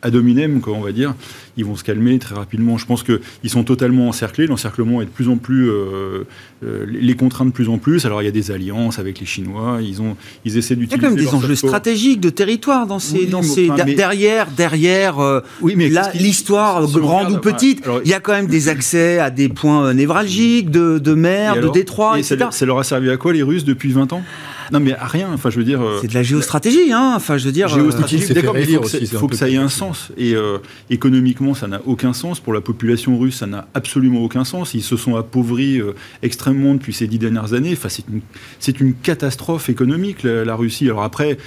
ad 0.03 0.15
hominem, 0.15 0.59
quoi, 0.59 0.73
on 0.73 0.81
va 0.81 0.91
dire, 0.91 1.15
ils 1.57 1.65
vont 1.65 1.75
se 1.75 1.83
calmer 1.83 2.19
très 2.19 2.35
rapidement. 2.35 2.77
Je 2.77 2.85
pense 2.85 3.03
qu'ils 3.03 3.49
sont 3.49 3.63
totalement 3.63 4.09
encerclés. 4.09 4.47
L'encerclement 4.47 5.01
est 5.01 5.05
de 5.05 5.09
plus 5.09 5.29
en 5.29 5.37
plus. 5.37 5.69
Euh, 5.69 6.25
euh, 6.63 6.85
les 6.87 7.15
contraint 7.15 7.45
de 7.45 7.51
plus 7.51 7.69
en 7.69 7.77
plus. 7.77 8.05
Alors, 8.05 8.21
il 8.21 8.25
y 8.25 8.27
a 8.27 8.31
des 8.31 8.51
alliances 8.51 8.99
avec 8.99 9.19
les 9.19 9.25
Chinois. 9.25 9.79
Ils, 9.81 10.01
ont, 10.01 10.15
ils 10.45 10.57
essaient 10.57 10.75
d'utiliser. 10.75 10.97
Il 10.97 11.03
y 11.03 11.05
a 11.05 11.09
quand 11.09 11.15
même 11.15 11.25
des 11.25 11.33
enjeux 11.33 11.55
stratégiques 11.55 12.19
de 12.19 12.29
territoire 12.29 12.85
dans 12.85 12.99
ces. 12.99 13.25
dans 13.25 13.41
ces 13.41 13.69
derrière, 13.95 14.47
derrière 14.51 15.19
euh, 15.19 15.39
oui, 15.61 15.75
mais 15.77 15.89
l'histoire, 16.15 16.85
grande 16.87 17.31
ou 17.31 17.39
petite, 17.39 17.83
il 18.03 18.09
y 18.09 18.13
a 18.13 18.19
quand 18.19 18.33
même 18.33 18.47
des 18.47 18.67
accès 18.67 19.19
à 19.19 19.29
des 19.29 19.49
points 19.49 19.93
névralgiques 19.93 20.69
de, 20.69 20.97
de 20.99 21.13
mer, 21.13 21.61
de 21.61 21.69
détroit, 21.69 22.19
etc. 22.19 22.47
Ça, 22.51 22.65
leur 22.65 22.79
a 22.79 22.83
servi 22.83 23.09
à 23.09 23.17
quoi, 23.17 23.33
les 23.33 23.43
Russes, 23.43 23.65
depuis 23.65 23.91
20 23.91 24.13
ans? 24.13 24.23
Non, 24.71 24.79
mais 24.79 24.93
à 24.93 25.07
rien. 25.07 25.29
Enfin, 25.33 25.49
je 25.49 25.57
veux 25.57 25.63
dire. 25.63 25.81
Euh, 25.81 25.99
c'est 26.01 26.07
de 26.07 26.13
la 26.13 26.23
géostratégie, 26.23 26.91
hein. 26.91 27.13
Enfin, 27.15 27.37
je 27.37 27.45
veux 27.45 27.51
dire. 27.51 27.67
Géostratégie, 27.67 28.31
euh, 28.31 28.33
d'accord, 28.33 28.53
mais 28.53 28.63
il 28.63 29.07
faut, 29.07 29.27
que, 29.27 29.35
ça 29.35 29.49
ait 29.49 29.57
un 29.57 29.69
sens. 29.69 30.11
Et 30.17 30.35
euh, 30.35 30.57
économiquement, 30.89 31.53
ça 31.53 31.67
n'a 31.67 31.81
aucun 31.85 32.13
sens. 32.13 32.39
Pour 32.39 32.53
la 32.53 32.61
population 32.61 33.17
russe, 33.17 33.37
ça 33.37 33.47
n'a 33.47 33.67
absolument 33.73 34.21
aucun 34.21 34.43
sens. 34.43 34.73
Ils 34.73 34.83
se 34.83 34.97
sont 34.97 35.15
appauvris 35.15 35.81
extrêmement 36.21 36.73
depuis 36.73 36.93
ces 36.93 37.07
dix 37.07 37.19
dernières 37.19 37.53
années. 37.53 37.73
Enfin, 37.73 37.89
c'est 37.89 38.07
une, 38.07 38.21
c'est 38.59 38.79
une 38.79 38.93
catastrophe 38.93 39.69
économique, 39.69 40.23
la, 40.23 40.55
Russie. 40.55 40.85
Alors 40.85 41.03
après, 41.03 41.37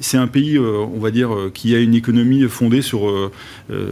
c'est 0.00 0.16
un 0.16 0.26
pays, 0.26 0.58
on 0.58 0.98
va 0.98 1.10
dire, 1.10 1.30
qui 1.52 1.74
a 1.74 1.78
une 1.78 1.94
économie 1.94 2.48
fondée 2.48 2.82
sur, 2.82 3.30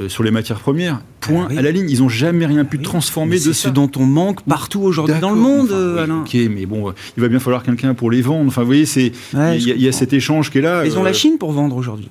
sur 0.09 0.23
les 0.23 0.31
matières 0.31 0.61
premières. 0.61 1.01
Point 1.27 1.49
à 1.57 1.63
la 1.63 1.71
ligne. 1.71 1.89
Ils 1.89 2.01
n'ont 2.01 2.09
jamais 2.09 2.47
rien 2.47 2.65
pu 2.65 2.79
transformer 2.79 3.39
de 3.39 3.53
ce 3.53 3.69
dont 3.69 3.91
on 3.97 4.07
manque 4.07 4.43
partout 4.43 4.81
aujourd'hui 4.81 5.21
dans 5.21 5.31
le 5.31 5.41
monde, 5.41 5.73
Alain. 5.99 6.21
Ok, 6.21 6.37
mais 6.51 6.67
bon, 6.67 6.93
il 7.17 7.21
va 7.21 7.29
bien 7.29 7.39
falloir 7.39 7.63
quelqu'un 7.63 7.95
pour 7.95 8.11
les 8.11 8.23
vendre. 8.23 8.49
Enfin, 8.49 8.63
vous 8.63 8.69
voyez, 8.69 8.87
c'est 8.87 9.13
il 9.35 9.83
y, 9.83 9.89
a 9.89 9.93
cet 9.93 10.13
échange 10.13 10.51
qui 10.51 10.59
est 10.59 10.63
là. 10.63 10.85
Ils 10.85 10.99
ont 10.99 11.03
la 11.03 11.11
euh, 11.11 11.15
Chine 11.15 11.39
pour 11.39 11.53
vendre 11.53 11.77
aujourd'hui. 11.77 12.09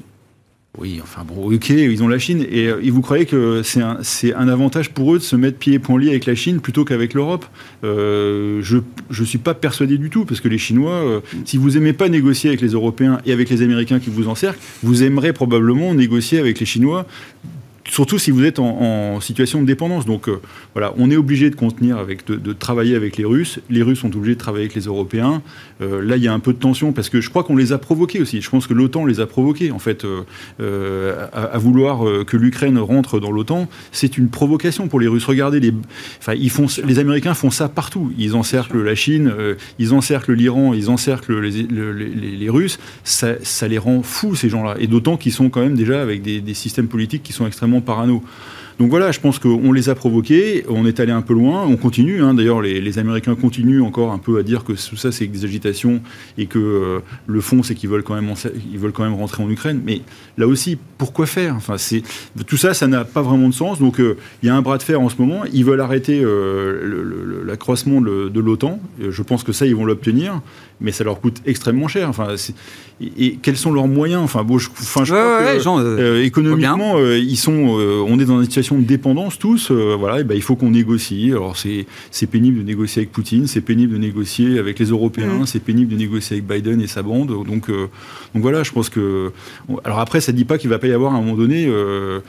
Oui, 0.79 0.99
enfin 1.03 1.23
bon, 1.23 1.53
ok, 1.53 1.69
ils 1.69 2.01
ont 2.01 2.07
la 2.07 2.17
Chine. 2.17 2.45
Et, 2.49 2.67
euh, 2.67 2.81
vous 2.91 3.01
croyez 3.01 3.25
que 3.25 3.61
c'est 3.63 3.81
un, 3.81 3.99
un, 4.35 4.47
avantage 4.47 4.89
pour 4.89 5.13
eux 5.13 5.19
de 5.19 5.23
se 5.23 5.35
mettre 5.35 5.59
pied 5.59 5.73
et 5.73 5.79
poings 5.79 5.99
liés 5.99 6.09
avec 6.09 6.25
la 6.25 6.33
Chine 6.33 6.61
plutôt 6.61 6.83
qu'avec 6.83 7.13
l'Europe? 7.13 7.45
Euh, 7.83 8.61
Je 8.61 8.79
ne 9.19 9.25
suis 9.25 9.37
pas 9.37 9.53
persuadé 9.53 9.97
du 9.97 10.09
tout, 10.09 10.25
parce 10.25 10.41
que 10.41 10.47
les 10.47 10.57
Chinois, 10.57 11.21
si 11.45 11.57
vous 11.57 11.77
aimez 11.77 11.93
pas 11.93 12.09
négocier 12.09 12.49
avec 12.49 12.61
les 12.61 12.69
Européens 12.69 13.19
et 13.25 13.31
avec 13.31 13.49
les 13.49 13.61
Américains 13.61 13.99
qui 13.99 14.09
vous 14.09 14.27
encerclent, 14.27 14.59
vous 14.81 15.03
aimerez 15.03 15.33
probablement 15.33 15.93
négocier 15.93 16.39
avec 16.39 16.59
les 16.59 16.65
Chinois 16.65 17.05
surtout 17.87 18.17
si 18.17 18.31
vous 18.31 18.43
êtes 18.45 18.59
en, 18.59 19.19
situation 19.19 19.61
de 19.61 19.67
dépendance. 19.67 20.05
Donc 20.05 20.27
euh, 20.27 20.39
voilà, 20.73 20.93
on 20.97 21.09
est 21.11 21.15
obligé 21.15 21.49
de 21.49 21.55
contenir, 21.55 21.97
avec, 21.97 22.25
de, 22.25 22.53
travailler 22.53 22.95
avec 22.95 23.17
les 23.17 23.25
Russes. 23.25 23.59
Les 23.69 23.81
Russes 23.81 23.99
sont 23.99 24.15
obligés 24.15 24.35
de 24.35 24.39
travailler 24.39 24.65
avec 24.65 24.75
les 24.75 24.83
Européens. 24.83 25.41
Euh, 25.81 26.01
là, 26.01 26.17
il 26.17 26.23
y 26.23 26.27
a 26.27 26.33
un 26.33 26.39
peu 26.39 26.53
de 26.53 26.57
tension 26.57 26.93
parce 26.93 27.09
que 27.09 27.21
je 27.21 27.29
crois 27.29 27.43
qu'on 27.43 27.55
les 27.55 27.73
a 27.73 27.77
provoqués 27.77 28.21
aussi. 28.21 28.41
Je 28.41 28.49
pense 28.49 28.67
que 28.67 28.73
l'OTAN 28.73 29.05
les 29.05 29.19
a 29.19 29.27
provoqués 29.27 29.71
en 29.71 29.79
fait 29.79 30.05
euh, 30.05 31.27
à, 31.33 31.57
vouloir 31.57 32.25
que 32.25 32.37
l'Ukraine 32.37 32.77
rentre 32.77 33.19
dans 33.19 33.31
l'OTAN. 33.31 33.67
C'est 33.91 34.17
une 34.17 34.29
provocation 34.29 34.87
pour 34.87 34.99
les 34.99 35.07
Russes. 35.07 35.25
Regardez 35.25 35.59
les, 35.59 35.73
enfin 36.19 36.33
ils 36.33 36.49
font, 36.49 36.67
les 36.85 36.99
Américains 36.99 37.33
font 37.33 37.51
ça 37.51 37.69
partout. 37.69 38.11
Ils 38.17 38.35
encerclent 38.35 38.81
la 38.81 38.95
Chine, 38.95 39.31
ils 39.79 39.93
encerclent 39.93 40.33
l'Iran, 40.33 40.73
ils 40.73 40.89
encerclent 40.89 41.39
les, 41.39 42.49
Russes. 42.49 42.79
Ça, 43.03 43.35
les 43.67 43.77
rend 43.77 44.03
fous 44.03 44.35
ces 44.35 44.49
gens-là. 44.49 44.75
Et 44.79 44.87
d'autant 44.87 45.17
qu'ils 45.17 45.31
sont 45.31 45.49
quand 45.49 45.61
même 45.61 45.75
déjà 45.75 46.01
avec 46.01 46.21
des 46.21 46.53
systèmes 46.53 46.87
politiques 46.87 47.23
qui 47.23 47.33
sont 47.33 47.47
extrêmement 47.47 47.72
parano. 47.81 48.23
Donc 48.79 48.89
voilà, 48.89 49.11
je 49.11 49.19
pense 49.19 49.39
qu'on 49.39 49.71
les 49.71 49.89
a 49.89 49.95
provoqués, 49.95 50.65
on 50.69 50.85
est 50.85 50.99
allé 50.99 51.11
un 51.11 51.21
peu 51.21 51.33
loin, 51.33 51.63
on 51.65 51.75
continue. 51.75 52.21
Hein. 52.21 52.33
D'ailleurs, 52.33 52.61
les, 52.61 52.99
Américains 52.99 53.35
continuent 53.35 53.81
encore 53.81 54.11
un 54.11 54.17
peu 54.17 54.37
à 54.37 54.43
dire 54.43 54.63
que 54.63 54.73
tout 54.73 54.95
ça, 54.95 55.11
c'est 55.11 55.27
des 55.27 55.45
agitations 55.45 56.01
et 56.37 56.45
que 56.45 56.59
euh, 56.59 56.99
le 57.27 57.41
fond, 57.41 57.63
c'est 57.63 57.75
qu'ils 57.75 57.89
veulent 57.89 58.03
quand 58.03 58.15
même, 58.15 58.33
ils 58.71 58.79
veulent 58.79 58.91
quand 58.91 59.03
même 59.03 59.15
rentrer 59.15 59.43
en 59.43 59.49
Ukraine. 59.49 59.81
Mais 59.83 60.01
là 60.37 60.47
aussi, 60.47 60.77
pourquoi 60.97 61.25
faire? 61.25 61.55
Enfin, 61.55 61.75
tout 62.47 62.57
ça, 62.57 62.73
ça 62.73 62.87
n'a 62.87 63.03
pas 63.03 63.21
vraiment 63.21 63.49
de 63.49 63.53
sens. 63.53 63.79
Donc, 63.79 63.99
euh, 63.99 64.17
il 64.41 64.47
y 64.47 64.49
a 64.49 64.55
un 64.55 64.61
bras 64.61 64.77
de 64.77 64.83
fer 64.83 65.01
en 65.01 65.09
ce 65.09 65.15
moment. 65.19 65.41
Ils 65.51 65.65
veulent 65.65 65.81
arrêter 65.81 66.21
euh, 66.23 67.43
l'accroissement 67.45 68.01
de 68.01 68.39
l'OTAN. 68.39 68.79
Je 68.99 69.21
pense 69.21 69.43
que 69.43 69.51
ça, 69.51 69.65
ils 69.65 69.75
vont 69.75 69.85
l'obtenir, 69.85 70.41
mais 70.81 70.91
ça 70.91 71.03
leur 71.03 71.19
coûte 71.19 71.41
extrêmement 71.45 71.87
cher. 71.87 72.09
Enfin, 72.09 72.35
et, 73.01 73.37
quels 73.41 73.57
sont 73.57 73.71
leurs 73.71 73.87
moyens? 73.87 74.21
Enfin, 74.23 74.43
bon, 74.43 74.57
je, 74.57 74.69
enfin, 74.69 75.03
je 75.03 75.13
crois 75.13 75.55
que, 75.55 76.21
économiquement, 76.21 76.99
ils 76.99 77.37
sont, 77.37 77.51
on 78.07 78.19
est 78.19 78.25
dans 78.25 78.39
une 78.39 78.45
situation 78.45 78.62
de 78.71 78.85
dépendance 78.85 79.37
tous, 79.39 79.71
euh, 79.71 79.95
voilà, 79.97 80.21
et 80.21 80.23
ben, 80.23 80.35
il 80.35 80.41
faut 80.41 80.55
qu'on 80.55 80.71
négocie. 80.71 81.31
Alors 81.31 81.55
c'est 81.57 82.27
pénible 82.27 82.59
de 82.59 82.63
négocier 82.63 83.01
avec 83.01 83.11
Poutine, 83.11 83.47
c'est 83.47 83.61
pénible 83.61 83.93
de 83.93 83.97
négocier 83.97 84.59
avec 84.59 84.79
les 84.79 84.85
Européens, 84.85 85.39
mmh. 85.39 85.45
c'est 85.45 85.59
pénible 85.59 85.91
de 85.91 85.97
négocier 85.97 86.37
avec 86.37 86.47
Biden 86.47 86.81
et 86.81 86.87
sa 86.87 87.01
bande. 87.01 87.27
Donc, 87.45 87.69
euh, 87.69 87.87
donc 88.33 88.41
voilà, 88.41 88.63
je 88.63 88.71
pense 88.71 88.89
que. 88.89 89.31
Alors 89.83 89.99
après, 89.99 90.21
ça 90.21 90.31
ne 90.31 90.37
dit 90.37 90.45
pas 90.45 90.57
qu'il 90.57 90.69
ne 90.69 90.75
va 90.75 90.79
pas 90.79 90.87
y 90.87 90.93
avoir 90.93 91.13
à 91.13 91.17
un 91.17 91.21
moment 91.21 91.35
donné, 91.35 91.65
euh, 91.67 92.21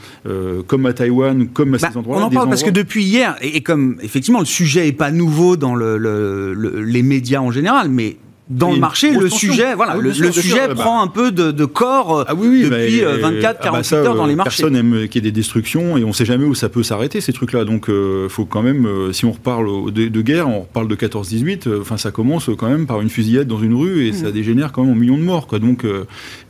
comme 0.67 0.87
à 0.87 0.93
Taïwan, 0.93 1.49
comme 1.49 1.75
à 1.75 1.79
ces 1.79 1.87
bah, 1.87 1.93
endroits. 1.97 2.19
On 2.19 2.23
en 2.23 2.31
parle 2.31 2.49
parce 2.49 2.63
que 2.63 2.71
depuis 2.71 3.05
hier, 3.05 3.37
et, 3.41 3.63
comme 3.63 3.99
effectivement 4.03 4.41
le 4.41 4.47
sujet 4.47 4.85
n'est 4.85 4.93
pas 4.93 5.11
nouveau 5.11 5.57
dans 5.57 5.75
le, 5.75 6.55
les 6.83 7.03
médias 7.03 7.41
en 7.41 7.51
général, 7.51 7.89
mais 7.89 8.17
dans 8.51 8.73
le 8.73 8.79
marché, 8.79 9.11
le 9.11 9.31
sujet, 9.31 9.75
voilà, 9.75 9.97
le, 9.97 10.13
sujet 10.13 10.69
bah. 10.69 10.75
prend 10.75 11.03
un 11.03 11.09
peu 11.09 11.33
de, 11.33 11.65
corps 11.65 12.19
euh, 12.19 12.25
ah 12.29 12.35
depuis 12.35 13.01
24, 13.01 13.61
48 13.61 13.63
ah 13.97 14.03
bah 14.03 14.09
heures 14.09 14.15
dans 14.15 14.27
les 14.27 14.37
marchés. 14.37 14.63
Personne 14.63 14.77
aime 14.77 15.09
qu'il 15.09 15.25
y 15.25 15.27
ait 15.27 15.31
des 15.31 15.33
destructions 15.33 15.97
et 15.97 16.05
on 16.05 16.09
ne 16.09 16.13
sait 16.13 16.27
jamais 16.27 16.45
où 16.45 16.55
ça 16.55 16.69
peut 16.69 16.83
s'arrêter 16.83 17.23
ces 17.23 17.33
trucs-là. 17.33 17.65
Donc, 17.65 17.87
il 17.89 17.95
euh, 17.95 18.29
faut 18.29 18.45
quand 18.45 18.63
même, 18.63 18.85
euh, 18.85 19.13
si 19.13 19.25
on 19.25 19.33
reparle 19.33 19.91
de, 19.93 20.21
guerre, 20.21 20.49
on 20.49 20.61
reparle 20.61 20.89
de 20.89 20.95
14-18. 20.95 21.81
Enfin, 21.81 21.97
ça 21.97 22.11
commence 22.11 22.51
quand 22.59 22.69
même 22.69 22.87
par 22.87 23.01
une 23.01 23.09
fusillade 23.09 23.49
dans 23.49 23.61
une 23.61 23.75
rue 23.75 24.07
et 24.07 24.13
ça 24.13 24.29
mm. 24.29 24.33
dégénère 24.33 24.73
quand 24.73 24.83
même 24.83 24.93
en 24.93 24.97
millions 24.97 25.19
de 25.19 25.23
morts. 25.23 25.47
Quoi. 25.47 25.59
Donc, 25.59 25.87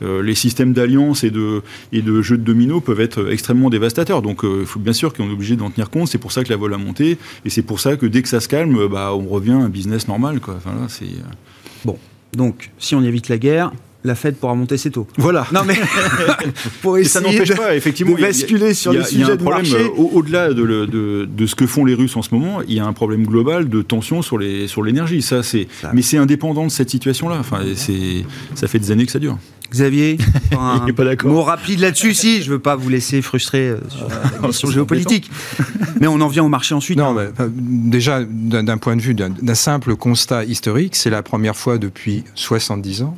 les 0.01 0.35
systèmes 0.35 0.73
d'alliance 0.73 1.23
et 1.23 1.31
de 1.31 1.61
et 1.93 2.01
de 2.01 2.21
jeux 2.21 2.37
de 2.37 2.43
domino 2.43 2.81
peuvent 2.81 2.99
être 2.99 3.31
extrêmement 3.31 3.69
dévastateurs. 3.69 4.21
Donc, 4.21 4.41
il 4.43 4.65
faut 4.65 4.79
bien 4.79 4.93
sûr 4.93 5.13
qu'on 5.13 5.29
est 5.29 5.33
obligé 5.33 5.55
d'en 5.55 5.69
tenir 5.69 5.89
compte. 5.89 6.09
C'est 6.09 6.17
pour 6.17 6.33
ça 6.33 6.43
que 6.43 6.49
la 6.49 6.57
vol 6.57 6.73
a 6.73 6.77
monté 6.77 7.17
et 7.45 7.49
c'est 7.49 7.61
pour 7.61 7.79
ça 7.79 7.95
que 7.95 8.05
dès 8.05 8.21
que 8.21 8.27
ça 8.27 8.41
se 8.41 8.49
calme, 8.49 8.87
bah, 8.87 9.13
on 9.13 9.27
revient 9.27 9.51
à 9.51 9.57
un 9.57 9.69
business 9.69 10.09
normal. 10.09 10.41
Quoi. 10.41 10.55
Enfin, 10.57 10.71
là, 10.71 10.87
c'est 10.89 11.05
Bon, 11.05 11.54
donc 12.35 12.71
si 12.77 12.95
on 12.95 13.03
évite 13.03 13.29
la 13.29 13.37
guerre, 13.37 13.71
la 14.05 14.15
Fed 14.15 14.35
pourra 14.35 14.55
monter 14.55 14.77
ses 14.77 14.91
taux. 14.91 15.07
Voilà. 15.17 15.47
Non 15.51 15.61
mais 15.65 15.75
pour 16.81 16.97
essayer 16.97 17.09
ça 17.09 17.21
n'empêche 17.21 17.55
pas 17.55 17.75
effectivement 17.75 18.15
de 18.15 18.21
basculer 18.21 18.73
sur 18.73 18.93
le 18.93 19.03
sujet 19.03 19.37
de 19.37 19.43
problème 19.43 19.69
marché. 19.69 19.91
au-delà 19.97 20.49
de, 20.49 20.63
de, 20.85 21.25
de, 21.25 21.45
ce 21.45 21.55
que 21.55 21.65
font 21.65 21.85
les 21.85 21.93
Russes 21.93 22.15
en 22.15 22.21
ce 22.21 22.33
moment. 22.33 22.61
Il 22.67 22.73
y 22.73 22.79
a 22.79 22.85
un 22.85 22.93
problème 22.93 23.25
global 23.25 23.67
de 23.67 23.81
tension 23.81 24.21
sur 24.21 24.37
les 24.37 24.67
sur 24.67 24.83
l'énergie. 24.83 25.21
Ça 25.21 25.43
c'est 25.43 25.67
mais 25.93 26.01
c'est 26.01 26.17
indépendant 26.17 26.65
de 26.65 26.71
cette 26.71 26.89
situation-là. 26.89 27.37
Enfin 27.39 27.61
c'est 27.75 28.23
ça 28.53 28.67
fait 28.67 28.79
des 28.79 28.91
années 28.91 29.05
que 29.05 29.11
ça 29.11 29.19
dure. 29.19 29.37
Xavier, 29.71 30.17
un 30.51 30.85
pas 30.93 31.15
mot 31.23 31.41
rapide 31.41 31.79
là-dessus, 31.79 32.13
si 32.13 32.41
je 32.43 32.51
veux 32.51 32.59
pas 32.59 32.75
vous 32.75 32.89
laisser 32.89 33.21
frustrer 33.21 33.69
euh, 33.69 33.79
sur 33.89 34.07
la 34.07 34.29
question 34.47 34.69
géopolitique. 34.69 35.29
mais 35.99 36.07
on 36.07 36.21
en 36.21 36.27
vient 36.27 36.43
au 36.43 36.49
marché 36.49 36.75
ensuite. 36.75 36.97
Non, 36.97 37.17
hein. 37.17 37.31
mais, 37.39 37.89
déjà 37.89 38.23
d'un 38.23 38.77
point 38.77 38.95
de 38.95 39.01
vue 39.01 39.15
d'un 39.15 39.55
simple 39.55 39.95
constat 39.95 40.45
historique, 40.45 40.95
c'est 40.95 41.09
la 41.09 41.23
première 41.23 41.55
fois 41.55 41.77
depuis 41.77 42.23
70 42.35 43.01
ans 43.01 43.17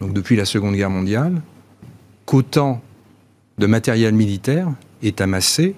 donc 0.00 0.12
depuis 0.12 0.36
la 0.36 0.44
Seconde 0.44 0.74
Guerre 0.74 0.90
mondiale, 0.90 1.42
qu'autant 2.24 2.82
de 3.58 3.66
matériel 3.66 4.14
militaire 4.14 4.68
est 5.02 5.20
amassé 5.20 5.74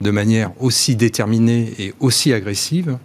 de 0.00 0.10
manière 0.10 0.50
aussi 0.62 0.96
déterminée 0.96 1.72
et 1.78 1.94
aussi 2.00 2.32
agressive 2.32 2.98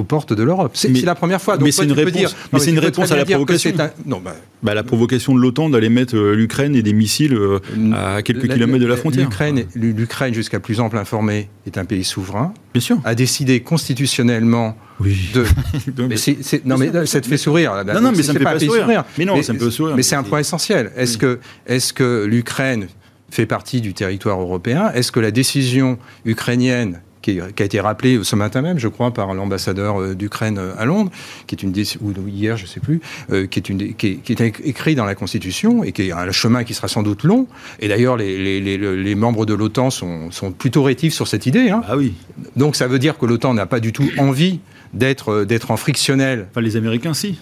aux 0.00 0.04
portes 0.04 0.32
de 0.32 0.42
l'Europe. 0.42 0.72
C'est 0.74 0.90
la 1.02 1.14
première 1.14 1.40
fois. 1.40 1.56
Donc 1.56 1.66
mais 1.66 1.72
c'est 1.72 1.84
une, 1.84 1.92
réponse, 1.92 2.34
mais 2.52 2.58
c'est 2.58 2.70
une 2.70 2.78
réponse 2.78 3.12
à 3.12 3.16
la 3.16 3.24
provocation. 3.24 3.72
Non, 4.06 4.20
bah, 4.24 4.34
bah, 4.62 4.74
la 4.74 4.82
provocation 4.82 5.34
de 5.34 5.40
l'OTAN 5.40 5.68
d'aller 5.70 5.90
mettre 5.90 6.16
euh, 6.16 6.34
l'Ukraine 6.34 6.74
et 6.74 6.82
des 6.82 6.92
missiles 6.92 7.34
euh, 7.34 7.60
à 7.94 8.22
quelques 8.22 8.48
kilomètres 8.48 8.82
de 8.82 8.86
la 8.86 8.96
frontière. 8.96 9.28
L'Ukraine, 9.74 10.34
jusqu'à 10.34 10.58
plus 10.58 10.80
ample 10.80 10.96
informé, 10.96 11.48
est 11.66 11.78
un 11.78 11.84
pays 11.84 12.04
souverain. 12.04 12.52
Bien 12.74 12.80
sûr. 12.80 12.98
A 13.04 13.14
décidé 13.14 13.60
constitutionnellement 13.60 14.76
oui. 15.00 15.30
de. 15.34 15.44
mais 16.08 16.16
non, 16.64 16.78
mais 16.78 17.06
ça 17.06 17.20
te 17.20 17.26
fait 17.26 17.36
sourire. 17.36 17.84
Non, 17.86 18.00
non, 18.00 18.12
mais 18.16 18.22
ça 18.22 18.32
me 18.32 18.38
fait 18.38 18.44
pas, 18.44 18.58
sourire. 18.58 19.04
Mais 19.18 19.24
non, 19.24 19.42
ça 19.42 19.52
me 19.52 19.58
fait 19.58 19.70
sourire. 19.70 19.96
Mais 19.96 20.02
c'est 20.02 20.16
un 20.16 20.22
point 20.22 20.40
essentiel. 20.40 20.90
Est-ce 20.96 21.18
que, 21.18 21.38
est 21.66 21.92
que 21.92 22.24
l'Ukraine 22.24 22.88
fait 23.30 23.46
partie 23.46 23.80
du 23.80 23.94
territoire 23.94 24.40
européen? 24.40 24.90
Est-ce 24.94 25.12
que 25.12 25.20
la 25.20 25.30
décision 25.30 25.98
ukrainienne 26.24 27.00
qui, 27.22 27.40
a 27.40 27.64
été 27.64 27.80
rappelé 27.80 28.20
ce 28.22 28.36
matin 28.36 28.62
même, 28.62 28.78
je 28.78 28.88
crois, 28.88 29.12
par 29.12 29.34
l'ambassadeur 29.34 30.00
euh, 30.00 30.14
d'Ukraine 30.14 30.58
euh, 30.58 30.72
à 30.78 30.84
Londres, 30.84 31.10
qui 31.46 31.54
est 31.54 31.62
une 31.62 31.72
ou 32.00 32.28
hier, 32.28 32.56
je 32.56 32.64
ne 32.64 32.68
sais 32.68 32.80
plus, 32.80 33.00
euh, 33.30 33.46
qui 33.46 33.58
est 33.58 33.68
une 33.68 33.94
qui 33.94 34.20
est, 34.28 34.40
écrit 34.40 34.94
dans 34.94 35.04
la 35.04 35.14
Constitution 35.14 35.84
et 35.84 35.92
qui 35.92 36.08
est 36.08 36.12
un 36.12 36.30
chemin 36.32 36.64
qui 36.64 36.74
sera 36.74 36.88
sans 36.88 37.02
doute 37.02 37.24
long. 37.24 37.46
Et 37.80 37.88
d'ailleurs, 37.88 38.16
les, 38.16 38.60
les, 38.60 38.78
les, 38.78 39.14
membres 39.14 39.46
de 39.46 39.54
l'OTAN 39.54 39.90
sont, 39.90 40.30
sont, 40.30 40.52
plutôt 40.52 40.82
rétifs 40.82 41.14
sur 41.14 41.28
cette 41.28 41.46
idée. 41.46 41.70
Hein. 41.70 41.82
Ah 41.88 41.96
oui. 41.96 42.14
Donc 42.56 42.76
ça 42.76 42.86
veut 42.86 42.98
dire 42.98 43.18
que 43.18 43.26
l'OTAN 43.26 43.54
n'a 43.54 43.66
pas 43.66 43.80
du 43.80 43.92
tout 43.92 44.08
envie 44.18 44.60
d'être 44.94 45.44
d'être 45.44 45.70
en 45.70 45.76
frictionnel. 45.76 46.48
Enfin, 46.50 46.60
les 46.60 46.76
Américains, 46.76 47.14
si. 47.14 47.38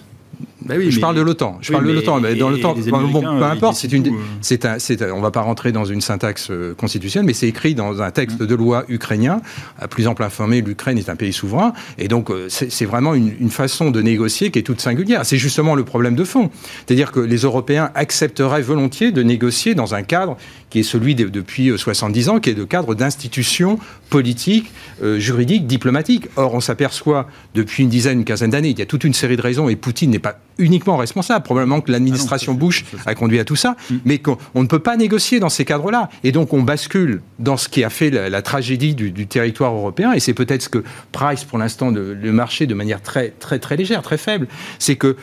Bah 0.65 0.75
oui, 0.77 0.91
je 0.91 0.99
parle 0.99 1.15
de 1.15 1.21
l'OTAN. 1.21 1.57
Je 1.61 1.71
parle 1.71 1.87
de 1.87 1.93
l'OTAN. 1.93 2.19
Mais 2.19 2.35
dans 2.35 2.49
l'OTAN, 2.49 2.75
bon, 2.75 3.21
peu 3.21 3.43
importe. 3.43 3.77
C'est 3.77 3.91
une, 3.91 4.13
c'est 4.41 4.65
un, 4.65 4.77
c'est 4.79 5.09
on 5.11 5.21
va 5.21 5.31
pas 5.31 5.41
rentrer 5.41 5.71
dans 5.71 5.85
une 5.85 6.01
syntaxe 6.01 6.49
euh, 6.51 6.73
constitutionnelle, 6.73 7.25
mais 7.25 7.33
c'est 7.33 7.47
écrit 7.47 7.75
dans 7.75 8.01
un 8.01 8.11
texte 8.11 8.41
de 8.41 8.55
loi 8.55 8.83
ukrainien. 8.89 9.41
À 9.79 9.87
plus 9.87 10.07
ample 10.07 10.23
informé, 10.23 10.61
l'Ukraine 10.61 10.97
est 10.97 11.09
un 11.09 11.15
pays 11.15 11.31
souverain, 11.31 11.73
et 11.97 12.07
donc 12.07 12.29
euh, 12.29 12.47
c'est 12.49 12.85
vraiment 12.85 13.13
une, 13.13 13.33
une, 13.39 13.49
façon 13.49 13.89
de 13.89 14.01
négocier 14.01 14.51
qui 14.51 14.59
est 14.59 14.63
toute 14.63 14.81
singulière. 14.81 15.25
C'est 15.25 15.37
justement 15.37 15.75
le 15.75 15.83
problème 15.83 16.15
de 16.15 16.23
fond. 16.23 16.49
C'est-à-dire 16.85 17.11
que 17.11 17.19
les 17.19 17.37
Européens 17.37 17.91
accepteraient 17.95 18.61
volontiers 18.61 19.11
de 19.11 19.23
négocier 19.23 19.75
dans 19.75 19.95
un 19.95 20.03
cadre 20.03 20.37
qui 20.69 20.79
est 20.79 20.83
celui 20.83 21.15
de, 21.15 21.29
depuis 21.29 21.71
70 21.75 22.27
euh, 22.27 22.31
ans, 22.31 22.39
qui 22.39 22.49
est 22.49 22.57
le 22.57 22.65
cadre 22.65 22.95
d'institutions 22.95 23.79
politiques, 24.09 24.71
juridiques, 25.17 25.67
diplomatiques. 25.67 26.27
Or, 26.35 26.53
on 26.53 26.59
s'aperçoit 26.59 27.27
depuis 27.55 27.83
une 27.83 27.89
dizaine, 27.89 28.19
une 28.19 28.25
quinzaine 28.25 28.49
d'années, 28.49 28.69
il 28.69 28.79
y 28.79 28.81
a 28.81 28.85
toute 28.85 29.03
une 29.03 29.13
série 29.13 29.37
de 29.37 29.41
raisons, 29.41 29.69
et 29.69 29.75
Poutine 29.75 30.09
n'est 30.09 30.19
pas 30.19 30.39
uniquement 30.59 30.97
responsable. 30.97 31.43
Probablement 31.43 31.81
que 31.81 31.91
l'administration 31.91 32.53
ah 32.55 32.59
Bush 32.59 32.85
a 33.05 33.15
conduit 33.15 33.39
à 33.39 33.45
tout 33.45 33.55
ça, 33.55 33.75
mm. 33.89 33.95
mais 34.05 34.19
qu'on 34.19 34.37
ne 34.55 34.67
peut 34.67 34.79
pas 34.79 34.97
négocier 34.97 35.39
dans 35.39 35.49
ces 35.49 35.65
cadres-là. 35.65 36.09
Et 36.23 36.31
donc 36.31 36.53
on 36.53 36.61
bascule 36.61 37.21
dans 37.39 37.57
ce 37.57 37.69
qui 37.69 37.83
a 37.83 37.89
fait 37.89 38.09
la, 38.11 38.41
tragédie 38.41 38.95
du, 38.95 39.27
territoire 39.27 39.73
européen, 39.73 40.13
et 40.13 40.19
c'est 40.19 40.33
peut-être 40.33 40.61
ce 40.61 40.69
que 40.69 40.83
Price, 41.11 41.43
pour 41.43 41.57
l'instant, 41.57 41.89
le 41.91 42.31
marché 42.31 42.67
de 42.67 42.73
manière 42.73 43.01
très, 43.01 43.29
très, 43.39 43.59
très 43.59 43.75
légère, 43.75 44.01
très 44.01 44.17
faible, 44.17 44.47
c'est 44.77 44.95
que 44.95 45.15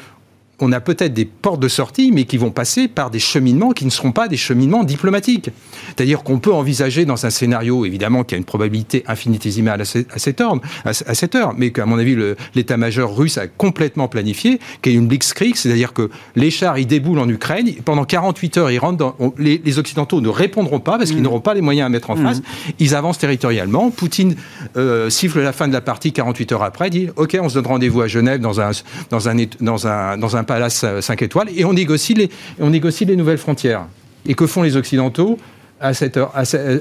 on 0.61 0.73
a 0.73 0.81
peut-être 0.81 1.12
des 1.12 1.27
portes 1.27 1.61
de 1.61 1.69
sortie, 1.69 2.12
mais 2.12 2.25
qui 2.25 2.38
vont 2.38 2.51
passer 2.51 2.88
par 2.88 3.11
des 3.11 3.19
cheminements 3.19 3.73
qui 3.73 3.85
ne 3.85 3.90
seront 3.90 4.12
pas 4.12 4.27
des 4.27 4.37
cheminements 4.37 4.85
diplomatiques. 4.85 5.51
C'est-à-dire 5.88 6.23
qu'on 6.23 6.38
peut 6.38 6.53
envisager 6.53 7.05
dans 7.05 7.27
un 7.27 7.31
scénario, 7.31 7.85
évidemment, 7.85 8.25
qui 8.25 8.35
a 8.35 8.38
une 8.38 8.45
probabilité 8.45 9.05
infinitésimale 9.07 9.83
à, 9.83 9.85
cette 9.85 10.40
heure, 10.40 10.59
à, 10.85 10.92
cette 10.92 11.35
heure 11.35 11.55
mais 11.57 11.71
qu'à 11.71 11.85
mon 11.85 11.99
avis, 11.99 12.16
l'état-major 12.55 13.14
russe 13.14 13.38
a 13.38 13.47
complètement 13.47 14.09
planifié, 14.09 14.59
qu'il 14.81 14.92
y 14.92 14.95
ait 14.95 14.99
une 14.99 15.09
blitzkrieg, 15.09 15.57
c'est-à-dire 15.57 15.92
que 15.92 16.11
les 16.37 16.51
chars, 16.51 16.79
ils 16.79 16.87
déboulent 16.87 17.19
en 17.19 17.29
Ukraine, 17.29 17.71
pendant 17.85 18.05
48 18.05 18.57
heures, 18.59 18.71
ils 18.71 18.79
rentrent 18.79 18.99
dans, 18.99 19.16
les, 19.38 19.79
Occidentaux 19.79 20.23
ne 20.23 20.29
répondront 20.29 20.81
pas 20.81 20.97
parce 20.97 21.11
qu'ils 21.11 21.21
mmh. 21.21 21.25
n'auront 21.25 21.40
pas 21.40 21.53
les 21.53 21.61
moyens 21.61 21.87
à 21.87 21.88
mettre 21.90 22.09
en 22.09 22.16
mmh. 22.16 22.23
face, 22.23 22.42
ils 22.79 22.95
avancent 22.95 23.19
territorialement, 23.19 23.90
Poutine 23.90 24.37
euh, 24.79 25.11
siffle 25.11 25.42
la 25.42 25.53
fin 25.53 25.69
de 25.69 25.73
la 25.75 25.83
partie 25.83 26.12
48 26.12 26.53
heures 26.53 26.62
après, 26.62 26.88
dit, 26.88 27.09
OK, 27.16 27.37
on 27.40 27.51
se 27.51 27.55
donne 27.55 27.66
rendez-vous 27.66 28.01
à 28.01 28.07
Genève 28.07 28.40
dans 28.40 28.61
un, 28.61 28.71
dans 29.11 29.29
un, 29.29 29.37
dans 29.61 29.87
un, 29.87 30.16
dans 30.16 30.37
un 30.37 30.45
palace 30.46 30.85
5 31.00 31.22
étoiles 31.22 31.48
et 31.54 31.64
on 31.64 31.72
négocie 31.72 32.14
les, 32.14 32.30
on 32.59 32.70
négocie 32.70 33.04
les 33.04 33.16
nouvelles 33.16 33.38
frontières. 33.38 33.87
Et 34.26 34.35
que 34.35 34.46
font 34.46 34.62
les 34.62 34.76
Occidentaux 34.76 35.38
à 35.80 35.94
cette 35.94 36.16
heure, 36.16 36.32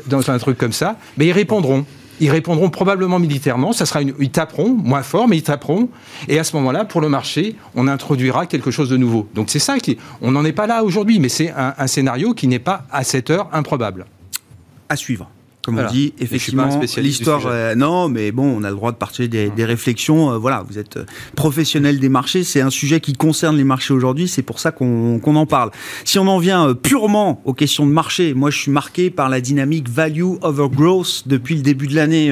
dans 0.08 0.32
un 0.32 0.38
truc 0.38 0.58
comme 0.58 0.73
ça? 0.73 0.97
Mais 1.17 1.28
ils 1.28 1.32
répondront. 1.32 1.86
Ils 2.21 2.32
répondront 2.32 2.69
probablement 2.69 3.19
militairement, 3.19 3.73
ça 3.73 3.86
sera 3.86 4.01
une, 4.01 4.13
ils 4.21 4.30
taperont, 4.30 4.69
moins 4.69 5.04
fort, 5.04 5.28
mais 5.28 5.36
ils 5.36 5.43
taperont. 5.43 5.89
Et 6.30 6.39
à 6.39 6.45
ce 6.45 6.56
moment-là, 6.56 6.86
pour 6.86 7.01
le 7.01 7.10
marché, 7.10 7.58
on 7.75 7.89
introduira 7.89 8.45
quelque 8.45 8.71
chose 8.71 8.89
de 8.89 8.95
nouveau. 8.95 9.28
Donc 9.36 9.49
c'est 9.49 9.60
ça 9.60 9.80
qui, 9.80 9.97
on 10.21 10.32
n'en 10.32 10.45
est 10.45 10.54
pas 10.54 10.65
là 10.65 10.84
aujourd'hui, 10.84 11.19
mais 11.19 11.28
c'est 11.28 11.51
un 11.51 11.88
scénario 11.88 12.34
qui 12.34 12.47
n'est 12.47 12.60
pas 12.60 12.86
à 12.89 13.04
cette 13.04 13.30
heure 13.30 13.49
improbable. 13.51 14.06
À 14.88 14.95
suivre 14.95 15.30
comme 15.65 15.80
on 15.80 15.91
dit, 15.91 16.13
effectivement, 16.19 16.69
l'histoire. 16.97 17.47
Euh, 17.47 17.73
non, 17.73 18.08
mais 18.08 18.32
bon, 18.32 18.43
on 18.56 18.63
a 18.63 18.69
le 18.69 18.75
droit 18.75 18.91
de 18.91 18.97
partager 18.97 19.28
des, 19.28 19.49
des 19.49 19.65
réflexions. 19.65 20.32
Euh, 20.32 20.38
voilà, 20.38 20.63
vous 20.69 20.78
êtes 20.78 20.97
euh, 20.97 21.06
professionnel 21.36 21.99
des 21.99 22.08
marchés. 22.08 22.43
C'est 22.43 22.62
un 22.62 22.69
sujet 22.69 22.99
qui 22.99 23.13
concerne 23.13 23.58
les 23.58 23.63
marchés 23.63 23.91
aujourd'hui. 23.91 24.28
C'est 24.28 24.43
pour 24.43 24.60
ça 24.60 24.71
qu'on 24.71 25.19
en 25.23 25.45
parle. 25.47 25.71
Si 26.04 26.19
on 26.19 26.28
en 26.28 26.38
vient 26.38 26.75
purement 26.75 27.41
aux 27.45 27.54
questions 27.54 27.88
de 27.88 27.91
marché, 27.91 28.36
moi, 28.36 28.51
je 28.51 28.60
suis 28.60 28.71
marqué 28.71 29.10
par 29.10 29.28
la 29.28 29.41
dynamique 29.41 29.89
value 29.89 30.36
over 30.43 30.67
growth 30.71 31.23
depuis 31.25 31.56
le 31.56 31.62
début 31.62 31.88
de 31.88 31.95
l'année, 31.95 32.32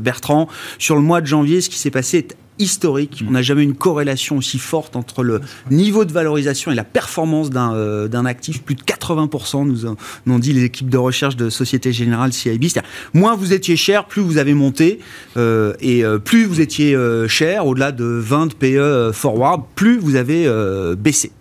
Bertrand. 0.00 0.48
Sur 0.78 0.96
le 0.96 1.02
mois 1.02 1.20
de 1.20 1.26
janvier, 1.26 1.60
ce 1.60 1.70
qui 1.70 1.78
s'est 1.78 1.92
passé 1.92 2.18
est 2.18 2.36
historique. 2.62 3.22
Mm. 3.22 3.28
On 3.28 3.30
n'a 3.32 3.42
jamais 3.42 3.62
eu 3.62 3.64
une 3.64 3.74
corrélation 3.74 4.36
aussi 4.36 4.58
forte 4.58 4.96
entre 4.96 5.22
le 5.22 5.40
niveau 5.70 6.04
de 6.04 6.12
valorisation 6.12 6.70
et 6.70 6.74
la 6.74 6.84
performance 6.84 7.50
d'un 7.50 7.74
euh, 7.74 8.24
actif. 8.24 8.62
Plus 8.62 8.74
de 8.74 8.82
80%, 8.82 9.66
nous, 9.66 9.86
ont 9.86 10.38
dit 10.38 10.52
les 10.52 10.64
équipes 10.64 10.88
de 10.88 10.98
recherche 10.98 11.36
de 11.36 11.50
Société 11.50 11.92
Générale 11.92 12.32
CIB. 12.32 12.68
Moins 13.12 13.34
vous 13.34 13.52
étiez 13.52 13.76
cher, 13.76 14.06
plus 14.06 14.22
vous 14.22 14.38
avez 14.38 14.54
monté. 14.54 15.00
Euh, 15.36 15.74
et 15.80 16.04
euh, 16.04 16.18
plus 16.18 16.44
vous 16.44 16.60
étiez 16.60 16.96
cher, 17.28 17.66
au-delà 17.66 17.92
de 17.92 18.04
20 18.04 18.54
PE 18.54 19.10
forward, 19.12 19.62
plus 19.74 19.98
vous 19.98 20.16
avez 20.16 20.48
baissé. 20.96 21.32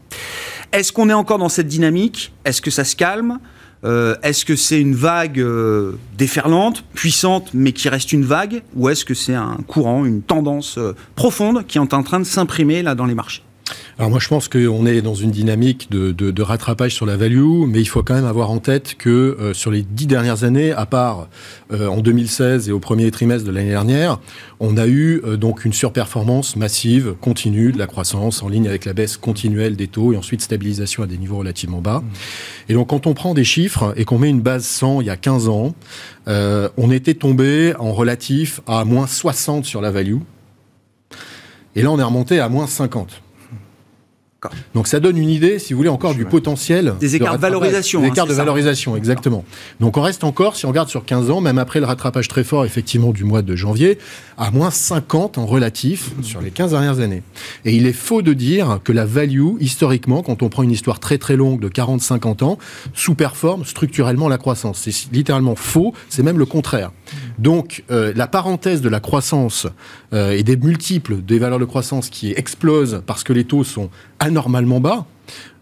Est-ce 0.72 0.92
qu'on 0.92 1.10
est 1.10 1.14
encore 1.14 1.38
dans 1.38 1.50
cette 1.50 1.68
dynamique? 1.68 2.34
Est-ce 2.46 2.62
que 2.62 2.72
ça 2.72 2.84
se 2.84 2.96
calme? 2.96 3.40
Euh, 3.84 4.16
est-ce 4.22 4.46
que 4.46 4.56
c'est 4.56 4.80
une 4.80 4.94
vague 4.94 5.40
euh, 5.40 5.94
déferlante, 6.18 6.84
puissante, 6.94 7.50
mais 7.54 7.72
qui 7.72 7.90
reste 7.90 8.12
une 8.14 8.24
vague 8.24 8.62
Ou 8.76 8.90
est-ce 8.90 9.06
que 9.06 9.14
c'est 9.14 9.34
un 9.34 9.58
courant, 9.68 10.06
une 10.06 10.22
tendance 10.22 10.78
euh, 10.78 10.96
profonde 11.16 11.66
qui 11.66 11.78
est 11.78 11.82
en 11.82 12.04
train 12.04 12.20
de 12.20 12.26
s'imprimer 12.26 12.84
là 12.84 12.94
dans 12.94 13.06
les 13.06 13.16
marchés? 13.16 13.44
Alors 14.02 14.10
moi 14.10 14.20
je 14.20 14.30
pense 14.30 14.48
qu'on 14.48 14.88
est 14.88 15.04
dans 15.04 15.14
une 15.14 15.30
dynamique 15.30 15.92
de, 15.92 16.42
rattrapage 16.42 16.96
sur 16.96 17.06
la 17.06 17.18
value, 17.18 17.68
mais 17.68 17.82
il 17.82 17.86
faut 17.86 18.02
quand 18.02 18.16
même 18.16 18.26
avoir 18.26 18.50
en 18.50 18.58
tête 18.58 18.96
que 18.98 19.38
euh, 19.40 19.54
sur 19.54 19.70
les 19.70 19.84
dix 19.84 20.08
dernières 20.08 20.44
années, 20.44 20.72
à 20.72 20.88
part 20.88 21.28
euh, 21.72 21.86
en 21.86 22.00
2016 22.00 22.68
et 22.68 22.72
au 22.72 22.80
premier 22.80 23.12
trimestre 23.12 23.46
de 23.46 23.52
l'année 23.52 23.70
dernière, 23.70 24.20
on 24.60 24.76
a 24.76 24.88
eu 24.88 25.22
euh, 25.24 25.38
donc 25.38 25.66
une 25.66 25.74
surperformance 25.74 26.56
massive, 26.56 27.14
continue 27.22 27.72
de 27.72 27.78
la 27.78 27.86
croissance 27.86 28.42
en 28.42 28.50
ligne 28.50 28.68
avec 28.68 28.86
la 28.86 28.94
baisse 28.94 29.18
continuelle 29.18 29.76
des 29.76 29.88
taux 29.88 30.14
et 30.14 30.18
ensuite 30.18 30.42
stabilisation 30.42 31.04
à 31.04 31.06
des 31.06 31.20
niveaux 31.20 31.38
relativement 31.38 31.80
bas. 31.80 32.02
Et 32.70 32.74
donc 32.74 32.88
quand 32.88 33.06
on 33.06 33.14
prend 33.14 33.36
des 33.36 33.44
chiffres 33.44 33.94
et 33.98 34.04
qu'on 34.04 34.18
met 34.18 34.32
une 34.32 34.42
base 34.42 34.66
100 34.66 35.02
il 35.02 35.08
y 35.08 35.12
a 35.12 35.16
15 35.16 35.48
ans, 35.48 35.76
on 36.26 36.90
était 36.90 37.14
tombé 37.14 37.76
en 37.78 37.92
relatif 37.92 38.62
à 38.66 38.84
moins 38.84 39.06
60 39.06 39.64
sur 39.64 39.80
la 39.80 39.92
value. 39.92 40.18
Et 41.76 41.84
là, 41.84 41.92
on 41.92 42.00
est 42.00 42.04
remonté 42.04 42.40
à 42.40 42.50
moins 42.50 42.66
50. 42.66 43.22
Donc 44.74 44.88
ça 44.88 45.00
donne 45.00 45.18
une 45.18 45.30
idée, 45.30 45.60
si 45.60 45.74
vous 45.74 45.78
voulez, 45.78 45.90
encore 45.90 46.16
du 46.16 46.26
potentiel. 46.26 46.96
Des 47.00 47.16
écarts 47.16 47.36
de, 47.36 47.42
valorisation. 47.42 48.02
Des 48.02 48.08
écarts 48.08 48.26
de 48.26 48.34
valorisation, 48.34 48.98
exactement. 48.98 49.46
Donc 49.80 49.98
on 49.98 50.02
reste 50.02 50.24
encore, 50.24 50.56
si 50.56 50.66
on 50.66 50.70
regarde 50.70 50.90
sur 50.90 51.06
15 51.06 51.30
ans, 51.30 51.42
même 51.42 51.60
après 51.60 51.80
le 51.80 51.86
rattrapage 51.86 52.28
très 52.28 52.44
fort, 52.44 52.66
effectivement, 52.66 53.12
du 53.12 53.24
mois 53.24 53.44
de 53.44 53.56
janvier, 53.56 54.00
à 54.38 54.50
moins 54.50 54.72
50 54.72 55.38
en 55.38 55.46
relatif 55.46 56.10
sur 56.24 56.42
les 56.42 56.50
15 56.50 56.72
dernières 56.72 57.00
années. 57.02 57.22
Et 57.66 57.76
il 57.76 57.86
est 57.86 57.94
faux 57.94 58.24
de 58.24 58.34
dire 58.34 58.80
que 58.84 58.92
la 58.92 59.06
value, 59.06 59.58
historiquement, 59.60 60.24
quand 60.24 60.42
on 60.42 60.50
prend 60.50 60.64
une 60.64 60.72
histoire 60.72 61.00
très 61.00 61.20
très 61.20 61.36
longue 61.36 61.60
de 61.60 61.70
40-50 61.70 62.44
ans, 62.44 62.58
sous-performe 62.96 63.64
structurellement 63.64 64.28
la 64.28 64.40
croissance. 64.40 64.80
C'est 64.82 65.12
littéralement 65.12 65.56
faux, 65.56 65.94
c'est 66.10 66.24
même 66.24 66.40
le 66.40 66.48
contraire. 66.48 66.92
Donc 67.38 67.84
euh, 67.92 68.12
la 68.16 68.26
parenthèse 68.26 68.82
de 68.82 68.90
la 68.90 69.00
croissance 69.00 69.68
euh, 70.14 70.32
et 70.32 70.42
des 70.42 70.58
multiples 70.58 71.22
des 71.22 71.38
valeurs 71.38 71.60
de 71.60 71.66
croissance 71.66 72.10
qui 72.10 72.32
explosent 72.32 73.04
parce 73.06 73.24
que 73.24 73.34
les 73.34 73.44
taux 73.44 73.64
sont 73.64 73.90
anormalement 74.32 74.80
bas, 74.80 75.06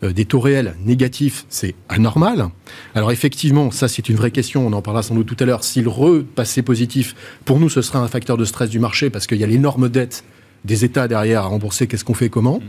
des 0.01 0.25
taux 0.25 0.39
réels 0.39 0.75
négatifs, 0.86 1.45
c'est 1.49 1.75
anormal. 1.89 2.49
Alors 2.95 3.12
effectivement, 3.12 3.71
ça 3.71 3.88
c'est 3.88 4.08
une 4.10 4.15
vraie 4.15 4.32
question, 4.32 4.65
on 4.65 4.73
en 4.73 4.82
parlera 4.82 5.03
sans 5.03 5.15
doute 5.15 5.27
tout 5.27 5.38
à 5.39 5.45
l'heure. 5.45 5.63
S'il 5.63 5.88
repassait 5.88 6.62
positif, 6.62 7.15
pour 7.45 7.60
nous 7.60 7.69
ce 7.69 7.82
serait 7.82 7.99
un 7.99 8.08
facteur 8.08 8.38
de 8.38 8.45
stress 8.45 8.69
du 8.69 8.79
marché 8.79 9.10
parce 9.10 9.27
qu'il 9.27 9.39
y 9.39 9.43
a 9.43 9.47
l'énorme 9.47 9.89
dette 9.89 10.23
des 10.65 10.86
États 10.86 11.08
derrière 11.08 11.43
à 11.43 11.47
rembourser, 11.47 11.88
qu'est-ce 11.88 12.05
qu'on 12.05 12.13
fait 12.13 12.29
comment? 12.29 12.62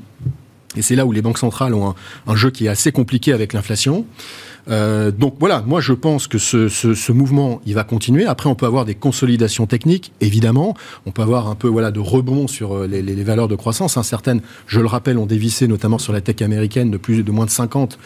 Et 0.77 0.83
c'est 0.83 0.95
là 0.95 1.05
où 1.05 1.13
les 1.13 1.23
banques 1.23 1.39
centrales 1.39 1.75
ont 1.75 1.95
un, 2.27 2.37
jeu 2.37 2.51
qui 2.51 2.67
est 2.67 2.69
assez 2.69 2.93
compliqué 2.93 3.33
avec 3.33 3.53
l'inflation. 3.53 4.07
Euh, 4.69 5.11
donc 5.11 5.37
voilà, 5.39 5.63
moi 5.67 5.81
je 5.81 5.93
pense 5.93 6.27
que 6.27 6.39
ce, 6.39 7.13
mouvement, 7.13 7.61
il 7.67 7.75
va 7.75 7.85
continuer. 7.85 8.27
Après, 8.27 8.49
on 8.49 8.55
peut 8.55 8.67
avoir 8.67 8.85
des 8.85 8.95
consolidations 8.95 9.67
techniques, 9.67 10.13
évidemment. 10.21 10.75
On 11.07 11.11
peut 11.11 11.23
avoir 11.23 11.49
un 11.49 11.55
peu 11.55 11.69
voilà 11.69 11.91
de 11.91 12.01
rebond 12.01 12.47
sur 12.47 12.77
euh, 12.77 12.87
les, 12.87 13.25
valeurs 13.25 13.49
de 13.49 13.57
croissance. 13.57 13.97
Hein. 13.97 14.03
Certaines, 14.03 14.41
je 14.67 14.81
le 14.81 14.87
rappelle, 14.87 15.19
ont 15.19 15.27
dévissé 15.27 15.69
notamment 15.69 15.99
sur 15.99 16.13
la 16.13 16.21
tech 16.21 16.43
américaine 16.43 16.91
de 16.91 16.97
plus 16.97 17.23
de 17.23 17.31
moins 17.31 17.47
de 17.47 17.51
50, 17.51 17.99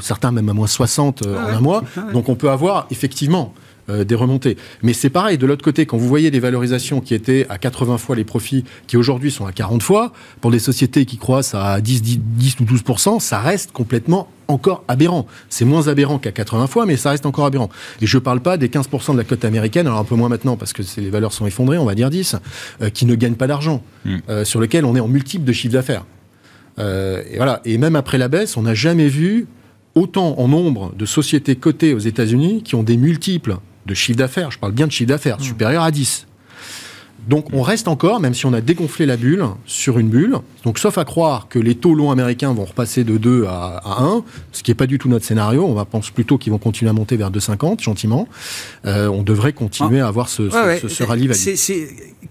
certains 0.00 0.32
même 0.32 0.48
à 0.48 0.52
moins 0.52 0.66
60 0.66 1.26
euh, 1.26 1.36
ah 1.38 1.46
en 1.46 1.56
un 1.56 1.60
mois. 1.60 1.84
Ah 1.96 2.12
donc 2.12 2.28
on 2.28 2.34
peut 2.34 2.50
avoir 2.50 2.86
effectivement 2.90 3.54
des 3.88 4.14
remontées. 4.14 4.56
Mais 4.84 4.92
c'est 4.92 5.10
pareil, 5.10 5.36
de 5.36 5.46
l'autre 5.46 5.64
côté, 5.64 5.84
quand 5.84 5.96
vous 5.96 6.06
voyez 6.06 6.30
des 6.30 6.38
valorisations 6.38 7.00
qui 7.00 7.12
étaient 7.12 7.44
à 7.48 7.58
80 7.58 7.98
fois 7.98 8.14
les 8.14 8.22
profits, 8.22 8.64
qui 8.86 8.96
aujourd'hui 8.96 9.32
sont 9.32 9.46
à 9.46 9.52
40 9.52 9.82
fois, 9.82 10.12
pour 10.40 10.52
des 10.52 10.60
sociétés 10.60 11.06
qui 11.06 11.16
croissent 11.16 11.56
à 11.56 11.80
10, 11.80 12.00
10, 12.02 12.60
ou 12.60 12.64
12% 12.64 13.18
ça 13.18 13.40
reste 13.40 13.72
complètement 13.72 14.28
encore 14.50 14.84
aberrant. 14.88 15.26
C'est 15.48 15.64
moins 15.64 15.88
aberrant 15.88 16.18
qu'à 16.18 16.32
80 16.32 16.66
fois, 16.66 16.86
mais 16.86 16.96
ça 16.96 17.10
reste 17.10 17.26
encore 17.26 17.46
aberrant. 17.46 17.70
Et 18.00 18.06
je 18.06 18.16
ne 18.16 18.22
parle 18.22 18.40
pas 18.40 18.56
des 18.56 18.68
15% 18.68 19.12
de 19.12 19.18
la 19.18 19.24
cote 19.24 19.44
américaine, 19.44 19.86
alors 19.86 19.98
un 19.98 20.04
peu 20.04 20.14
moins 20.14 20.28
maintenant 20.28 20.56
parce 20.56 20.72
que 20.72 20.82
les 20.98 21.10
valeurs 21.10 21.32
sont 21.32 21.46
effondrées, 21.46 21.78
on 21.78 21.84
va 21.84 21.94
dire 21.94 22.10
10, 22.10 22.36
euh, 22.82 22.90
qui 22.90 23.06
ne 23.06 23.14
gagnent 23.14 23.34
pas 23.34 23.46
d'argent, 23.46 23.82
hmm. 24.04 24.16
euh, 24.28 24.44
sur 24.44 24.60
lequel 24.60 24.84
on 24.84 24.94
est 24.96 25.00
en 25.00 25.08
multiple 25.08 25.44
de 25.44 25.52
chiffre 25.52 25.72
d'affaires. 25.72 26.04
et 26.78 27.36
voilà. 27.36 27.60
Et 27.64 27.78
même 27.78 27.96
après 27.96 28.18
la 28.18 28.28
baisse, 28.28 28.56
on 28.56 28.62
n'a 28.62 28.74
jamais 28.74 29.08
vu 29.08 29.46
autant 29.94 30.38
en 30.38 30.48
nombre 30.48 30.92
de 30.96 31.04
sociétés 31.04 31.56
cotées 31.56 31.94
aux 31.94 31.98
États-Unis 31.98 32.62
qui 32.62 32.74
ont 32.74 32.82
des 32.82 32.96
multiples 32.96 33.56
de 33.86 33.94
chiffre 33.94 34.18
d'affaires, 34.18 34.50
je 34.50 34.58
parle 34.58 34.72
bien 34.72 34.86
de 34.86 34.92
chiffre 34.92 35.08
d'affaires, 35.08 35.38
mmh. 35.38 35.42
supérieur 35.42 35.82
à 35.82 35.90
10. 35.90 36.26
Donc 37.28 37.46
on 37.52 37.62
reste 37.62 37.88
encore, 37.88 38.20
même 38.20 38.34
si 38.34 38.46
on 38.46 38.52
a 38.52 38.60
dégonflé 38.60 39.06
la 39.06 39.16
bulle, 39.16 39.44
sur 39.66 39.98
une 39.98 40.08
bulle. 40.08 40.36
Donc 40.64 40.78
sauf 40.78 40.98
à 40.98 41.04
croire 41.04 41.48
que 41.48 41.58
les 41.58 41.74
taux 41.74 41.94
longs 41.94 42.10
américains 42.10 42.52
vont 42.52 42.64
repasser 42.64 43.04
de 43.04 43.16
2 43.16 43.46
à, 43.46 43.80
1, 43.84 44.22
ce 44.52 44.62
qui 44.62 44.70
n'est 44.70 44.74
pas 44.76 44.86
du 44.86 44.98
tout 44.98 45.08
notre 45.08 45.24
scénario. 45.24 45.64
On 45.64 45.74
va 45.74 45.84
penser 45.84 46.10
plutôt 46.14 46.38
qu'ils 46.38 46.52
vont 46.52 46.58
continuer 46.58 46.90
à 46.90 46.92
monter 46.92 47.16
vers 47.16 47.30
2,50 47.30 47.82
gentiment. 47.82 48.28
Euh, 48.86 49.08
on 49.08 49.22
devrait 49.22 49.52
continuer 49.52 50.00
ah. 50.00 50.06
à 50.06 50.08
avoir 50.08 50.28
ce, 50.28 50.48
ce, 50.50 51.02
rallye. 51.02 51.28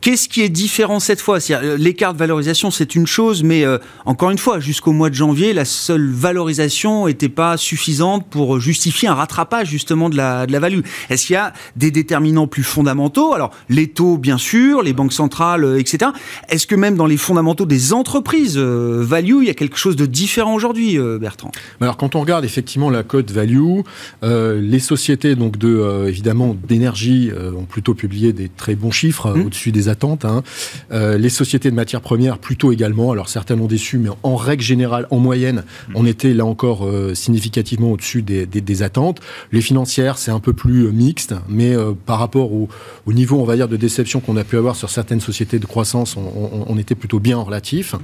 Qu'est-ce 0.01 0.29
qui 0.29 0.41
est 0.41 0.49
différent 0.49 0.99
cette 0.99 1.19
fois? 1.19 1.39
Euh, 1.49 1.75
L'écart 1.77 2.13
de 2.13 2.19
valorisation, 2.19 2.71
c'est 2.71 2.95
une 2.95 3.07
chose, 3.07 3.43
mais 3.43 3.65
euh, 3.65 3.79
encore 4.05 4.29
une 4.29 4.37
fois, 4.37 4.59
jusqu'au 4.59 4.91
mois 4.91 5.09
de 5.09 5.15
janvier, 5.15 5.51
la 5.51 5.65
seule 5.65 6.09
valorisation 6.09 7.07
n'était 7.07 7.27
pas 7.27 7.57
suffisante 7.57 8.25
pour 8.29 8.59
justifier 8.59 9.09
un 9.09 9.15
rattrapage 9.15 9.67
justement 9.67 10.09
de 10.09 10.15
la, 10.15 10.45
de 10.45 10.51
la 10.51 10.59
value. 10.59 10.81
Est-ce 11.09 11.27
qu'il 11.27 11.33
y 11.33 11.37
a 11.37 11.53
des 11.75 11.91
déterminants 11.91 12.47
plus 12.47 12.63
fondamentaux? 12.63 13.33
Alors, 13.33 13.51
les 13.67 13.87
taux, 13.87 14.17
bien 14.17 14.37
sûr, 14.37 14.78
les 14.81 14.93
banques 14.93 15.13
centrales, 15.13 15.63
euh, 15.63 15.79
etc. 15.79 16.11
Est-ce 16.49 16.67
que 16.67 16.75
même 16.75 16.95
dans 16.95 17.05
les 17.05 17.17
fondamentaux 17.17 17.65
des 17.65 17.93
entreprises 17.93 18.57
value, 18.57 19.37
il 19.41 19.47
y 19.47 19.49
a 19.49 19.53
quelque 19.53 19.77
chose 19.77 19.95
de 19.95 20.05
différent 20.05 20.53
aujourd'hui, 20.53 20.97
Bertrand? 21.19 21.51
Alors, 21.81 21.97
quand 21.97 22.15
on 22.15 22.21
regarde 22.21 22.45
effectivement 22.45 22.89
la 22.89 23.03
cote 23.03 23.31
value, 23.31 23.79
les 24.23 24.79
sociétés 24.79 25.35
donc 25.35 25.57
de 25.57 26.05
évidemment 26.07 26.55
d'énergie 26.67 27.31
ont 27.55 27.65
plutôt 27.65 27.93
publié 27.93 28.33
des 28.33 28.49
très 28.49 28.75
bons 28.75 28.91
chiffres 28.91 29.33
mmh. 29.33 29.45
au-dessus 29.45 29.71
des 29.71 29.89
attentes. 29.89 30.25
Hein. 30.25 30.43
Euh, 30.91 31.17
les 31.17 31.29
sociétés 31.29 31.69
de 31.69 31.75
matières 31.75 32.01
premières 32.01 32.37
plutôt 32.37 32.71
également. 32.71 33.11
Alors 33.11 33.29
certaines 33.29 33.59
ont 33.61 33.67
déçu, 33.67 33.97
mais 33.97 34.09
en 34.23 34.35
règle 34.35 34.63
générale, 34.63 35.07
en 35.11 35.17
moyenne, 35.17 35.63
on 35.95 36.05
était 36.05 36.33
là 36.33 36.45
encore 36.45 36.85
euh, 36.85 37.13
significativement 37.13 37.91
au-dessus 37.91 38.21
des, 38.21 38.83
attentes. 38.83 39.19
Les 39.51 39.61
financières, 39.61 40.17
c'est 40.17 40.31
un 40.31 40.39
peu 40.39 40.53
plus 40.53 40.85
euh, 40.85 40.91
mixte, 40.91 41.35
mais 41.49 41.75
par 42.05 42.19
rapport 42.19 42.51
au, 42.53 42.69
niveau, 43.07 43.39
on 43.39 43.43
va 43.43 43.55
dire, 43.55 43.67
de 43.67 43.75
déception 43.75 44.19
qu'on 44.19 44.37
a 44.37 44.43
pu 44.43 44.57
avoir 44.57 44.68
sur 44.75 44.89
certaines 44.89 45.21
sociétés 45.21 45.59
de 45.59 45.65
croissance, 45.65 46.15
on, 46.17 46.77
était 46.77 46.95
plutôt 46.95 47.19
bien 47.19 47.37
en 47.37 47.43
relatif. 47.43 47.95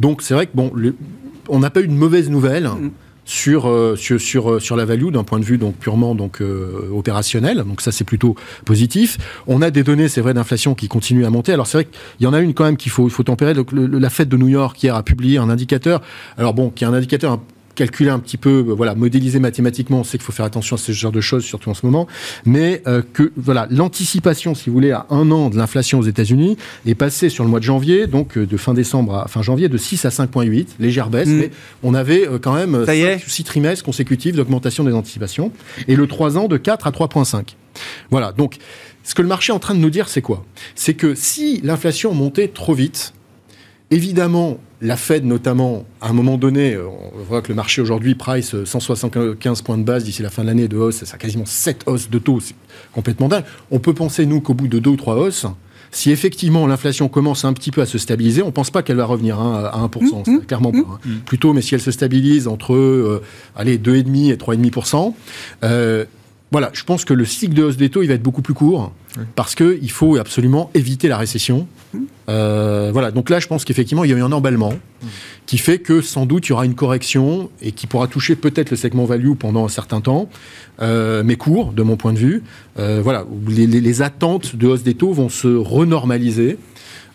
Donc 0.00 0.22
c'est 0.22 0.34
vrai 0.34 0.46
que 0.46 0.52
bon, 0.54 0.72
on 1.48 1.58
n'a 1.58 1.70
pas 1.70 1.80
eu 1.80 1.88
de 1.88 1.92
mauvaise 1.92 2.30
nouvelle. 2.30 2.64
Mm 2.64 2.90
sur, 3.24 3.68
euh, 3.68 3.96
sur, 3.96 4.20
sur, 4.20 4.50
euh, 4.50 4.60
sur, 4.60 4.76
la 4.76 4.84
value 4.84 5.10
d'un 5.10 5.24
point 5.24 5.38
de 5.38 5.44
vue 5.44 5.58
donc 5.58 5.76
purement 5.76 6.14
donc 6.14 6.40
euh, 6.40 6.88
opérationnel. 6.92 7.58
Donc 7.58 7.80
ça 7.80 7.92
c'est 7.92 8.04
plutôt 8.04 8.34
positif. 8.64 9.18
On 9.46 9.62
a 9.62 9.70
des 9.70 9.82
données, 9.82 10.08
c'est 10.08 10.20
vrai, 10.20 10.34
d'inflation 10.34 10.74
qui 10.74 10.88
continuent 10.88 11.24
à 11.24 11.30
monter. 11.30 11.52
Alors 11.52 11.66
c'est 11.66 11.78
vrai 11.78 11.84
qu'il 11.84 12.24
y 12.24 12.26
en 12.26 12.32
a 12.32 12.40
une 12.40 12.54
quand 12.54 12.64
même 12.64 12.76
qu'il 12.76 12.90
faut, 12.90 13.06
il 13.06 13.10
faut 13.10 13.22
tempérer. 13.22 13.54
Donc, 13.54 13.68
la 13.72 14.10
Fed 14.10 14.28
de 14.28 14.36
New 14.36 14.48
York 14.48 14.82
hier 14.82 14.94
a 14.94 15.02
publié 15.02 15.38
un 15.38 15.48
indicateur. 15.48 16.02
Alors 16.36 16.54
bon, 16.54 16.70
qui 16.70 16.84
est 16.84 16.86
un 16.86 16.94
indicateur 16.94 17.38
calculer 17.74 18.10
un 18.10 18.18
petit 18.18 18.36
peu, 18.36 18.64
euh, 18.68 18.74
voilà, 18.74 18.94
modéliser 18.94 19.38
mathématiquement, 19.38 20.00
on 20.00 20.04
sait 20.04 20.18
qu'il 20.18 20.24
faut 20.24 20.32
faire 20.32 20.44
attention 20.44 20.76
à 20.76 20.78
ce 20.78 20.92
genre 20.92 21.12
de 21.12 21.20
choses, 21.20 21.44
surtout 21.44 21.70
en 21.70 21.74
ce 21.74 21.86
moment, 21.86 22.06
mais 22.44 22.82
euh, 22.86 23.02
que 23.12 23.32
voilà, 23.36 23.66
l'anticipation, 23.70 24.54
si 24.54 24.68
vous 24.68 24.74
voulez, 24.74 24.92
à 24.92 25.06
un 25.10 25.30
an 25.30 25.50
de 25.50 25.56
l'inflation 25.56 25.98
aux 25.98 26.04
États-Unis 26.04 26.56
est 26.86 26.94
passée 26.94 27.28
sur 27.28 27.44
le 27.44 27.50
mois 27.50 27.60
de 27.60 27.64
janvier, 27.64 28.06
donc 28.06 28.36
euh, 28.36 28.46
de 28.46 28.56
fin 28.56 28.74
décembre 28.74 29.16
à 29.16 29.28
fin 29.28 29.42
janvier, 29.42 29.68
de 29.68 29.76
6 29.76 30.04
à 30.04 30.10
5,8, 30.10 30.68
légère 30.80 31.10
baisse, 31.10 31.28
mm. 31.28 31.36
mais 31.36 31.50
on 31.82 31.94
avait 31.94 32.28
quand 32.40 32.54
même 32.54 32.84
6 33.26 33.44
trimestres 33.44 33.84
consécutifs 33.84 34.36
d'augmentation 34.36 34.84
des 34.84 34.92
anticipations, 34.92 35.52
et 35.88 35.96
le 35.96 36.06
3 36.06 36.38
ans 36.38 36.48
de 36.48 36.56
4 36.56 36.86
à 36.86 36.90
3,5. 36.90 37.54
Voilà, 38.10 38.32
donc 38.32 38.56
ce 39.02 39.14
que 39.14 39.22
le 39.22 39.28
marché 39.28 39.52
est 39.52 39.56
en 39.56 39.58
train 39.58 39.74
de 39.74 39.80
nous 39.80 39.90
dire, 39.90 40.08
c'est 40.08 40.22
quoi? 40.22 40.44
C'est 40.74 40.94
que 40.94 41.14
si 41.14 41.60
l'inflation 41.62 42.14
montait 42.14 42.48
trop 42.48 42.74
vite, 42.74 43.14
Évidemment, 43.92 44.56
la 44.82 44.96
Fed 44.96 45.24
notamment, 45.24 45.84
à 46.00 46.10
un 46.10 46.12
moment 46.12 46.36
donné, 46.36 46.76
on 46.76 47.22
voit 47.22 47.40
que 47.40 47.48
le 47.48 47.54
marché 47.54 47.80
aujourd'hui 47.80 48.16
price 48.16 48.64
175 48.64 49.62
points 49.62 49.78
de 49.78 49.84
base 49.84 50.02
d'ici 50.02 50.22
la 50.22 50.30
fin 50.30 50.42
de 50.42 50.48
l'année 50.48 50.66
de 50.66 50.76
hausse, 50.76 51.04
ça 51.04 51.14
a 51.14 51.18
quasiment 51.18 51.46
7 51.46 51.84
hausses 51.86 52.10
de 52.10 52.18
taux, 52.18 52.40
c'est 52.40 52.56
complètement 52.92 53.28
dingue. 53.28 53.44
On 53.70 53.78
peut 53.78 53.94
penser, 53.94 54.26
nous, 54.26 54.40
qu'au 54.40 54.54
bout 54.54 54.66
de 54.66 54.80
deux 54.80 54.90
ou 54.90 54.96
trois 54.96 55.16
hausses, 55.16 55.46
si 55.92 56.10
effectivement 56.10 56.66
l'inflation 56.66 57.08
commence 57.08 57.44
un 57.44 57.52
petit 57.52 57.70
peu 57.70 57.80
à 57.80 57.86
se 57.86 57.96
stabiliser, 57.96 58.42
on 58.42 58.46
ne 58.46 58.50
pense 58.50 58.70
pas 58.70 58.82
qu'elle 58.82 58.96
va 58.96 59.04
revenir 59.04 59.38
hein, 59.38 59.70
à 59.72 59.78
1%, 59.86 60.28
mmh, 60.28 60.32
mmh, 60.32 60.40
clairement 60.46 60.72
mmh. 60.72 60.82
pas. 60.82 60.88
Hein. 61.04 61.10
Plutôt, 61.26 61.52
mais 61.52 61.62
si 61.62 61.74
elle 61.76 61.80
se 61.80 61.92
stabilise 61.92 62.48
entre 62.48 62.74
euh, 62.74 63.22
allez, 63.54 63.78
2,5 63.78 64.32
et 64.32 64.36
3,5%, 64.36 65.14
euh, 65.62 66.04
voilà, 66.52 66.68
je 66.74 66.84
pense 66.84 67.06
que 67.06 67.14
le 67.14 67.24
cycle 67.24 67.54
de 67.54 67.62
hausse 67.62 67.78
des 67.78 67.88
taux, 67.88 68.02
il 68.02 68.08
va 68.08 68.14
être 68.14 68.22
beaucoup 68.22 68.42
plus 68.42 68.52
court 68.52 68.92
parce 69.34 69.54
qu'il 69.54 69.90
faut 69.90 70.18
absolument 70.18 70.70
éviter 70.74 71.08
la 71.08 71.16
récession. 71.16 71.66
Euh, 72.28 72.90
voilà, 72.92 73.10
donc 73.10 73.30
là, 73.30 73.40
je 73.40 73.46
pense 73.46 73.64
qu'effectivement, 73.64 74.04
il 74.04 74.10
y 74.10 74.14
a 74.14 74.18
eu 74.18 74.22
un 74.22 74.32
emballement 74.32 74.74
qui 75.46 75.56
fait 75.56 75.78
que 75.78 76.02
sans 76.02 76.26
doute, 76.26 76.46
il 76.46 76.50
y 76.50 76.52
aura 76.52 76.66
une 76.66 76.74
correction 76.74 77.48
et 77.62 77.72
qui 77.72 77.86
pourra 77.86 78.06
toucher 78.06 78.36
peut-être 78.36 78.70
le 78.70 78.76
segment 78.76 79.06
value 79.06 79.32
pendant 79.32 79.64
un 79.64 79.70
certain 79.70 80.02
temps, 80.02 80.28
euh, 80.82 81.22
mais 81.24 81.36
court, 81.36 81.72
de 81.72 81.82
mon 81.82 81.96
point 81.96 82.12
de 82.12 82.18
vue. 82.18 82.42
Euh, 82.78 83.00
voilà, 83.02 83.24
les, 83.48 84.02
attentes 84.02 84.54
de 84.54 84.66
hausse 84.66 84.82
des 84.82 84.94
taux 84.94 85.12
vont 85.12 85.30
se 85.30 85.48
renormaliser. 85.48 86.58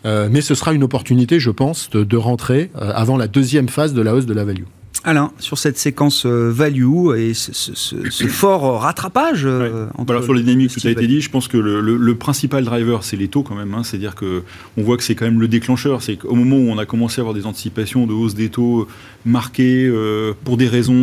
mais 0.04 0.42
ce 0.42 0.56
sera 0.56 0.74
une 0.74 0.84
opportunité, 0.84 1.40
je 1.40 1.52
pense, 1.52 1.92
de 1.92 2.18
rentrer 2.18 2.72
avant 2.74 3.18
la 3.18 3.28
deuxième 3.28 3.70
phase 3.70 3.94
de 3.94 4.02
la 4.02 4.16
hausse 4.16 4.26
de 4.26 4.34
la 4.34 4.46
value. 4.46 4.64
Alain, 5.04 5.32
sur 5.40 5.58
cette 5.58 5.78
séquence 5.78 6.26
euh, 6.26 6.50
value 6.52 7.16
et 7.18 7.34
ce, 7.34 8.28
fort 8.28 8.82
rattrapage 8.82 9.44
euh, 9.46 9.88
Sur 10.24 10.34
les 10.34 10.42
dynamiques, 10.42 10.74
tout 10.74 10.88
a 10.88 10.92
été 10.92 11.08
dit. 11.08 11.22
Je 11.22 11.30
pense 11.30 11.48
que 11.48 11.58
le, 11.58 12.16
principal 12.16 12.64
driver, 12.64 13.04
c'est 13.04 13.16
les 13.16 13.28
taux 13.28 13.44
quand 13.44 13.56
même. 13.56 13.74
Hein. 13.74 13.84
C'est-à-dire 13.84 14.16
qu'on 14.16 14.42
voit 14.78 14.98
que 14.98 15.04
c'est 15.04 15.16
quand 15.16 15.26
même 15.26 15.40
le 15.40 15.48
déclencheur. 15.48 16.02
C'est 16.02 16.16
qu'au 16.16 16.36
moment 16.36 16.58
où 16.58 16.70
on 16.70 16.78
a 16.78 16.86
commencé 16.86 17.20
à 17.20 17.22
avoir 17.22 17.36
des 17.36 17.46
anticipations 17.46 18.08
de 18.08 18.14
hausse 18.14 18.34
des 18.34 18.50
taux 18.50 18.88
marquées 19.26 19.86
euh, 19.86 20.34
pour 20.44 20.58
des 20.58 20.68
raisons 20.68 20.98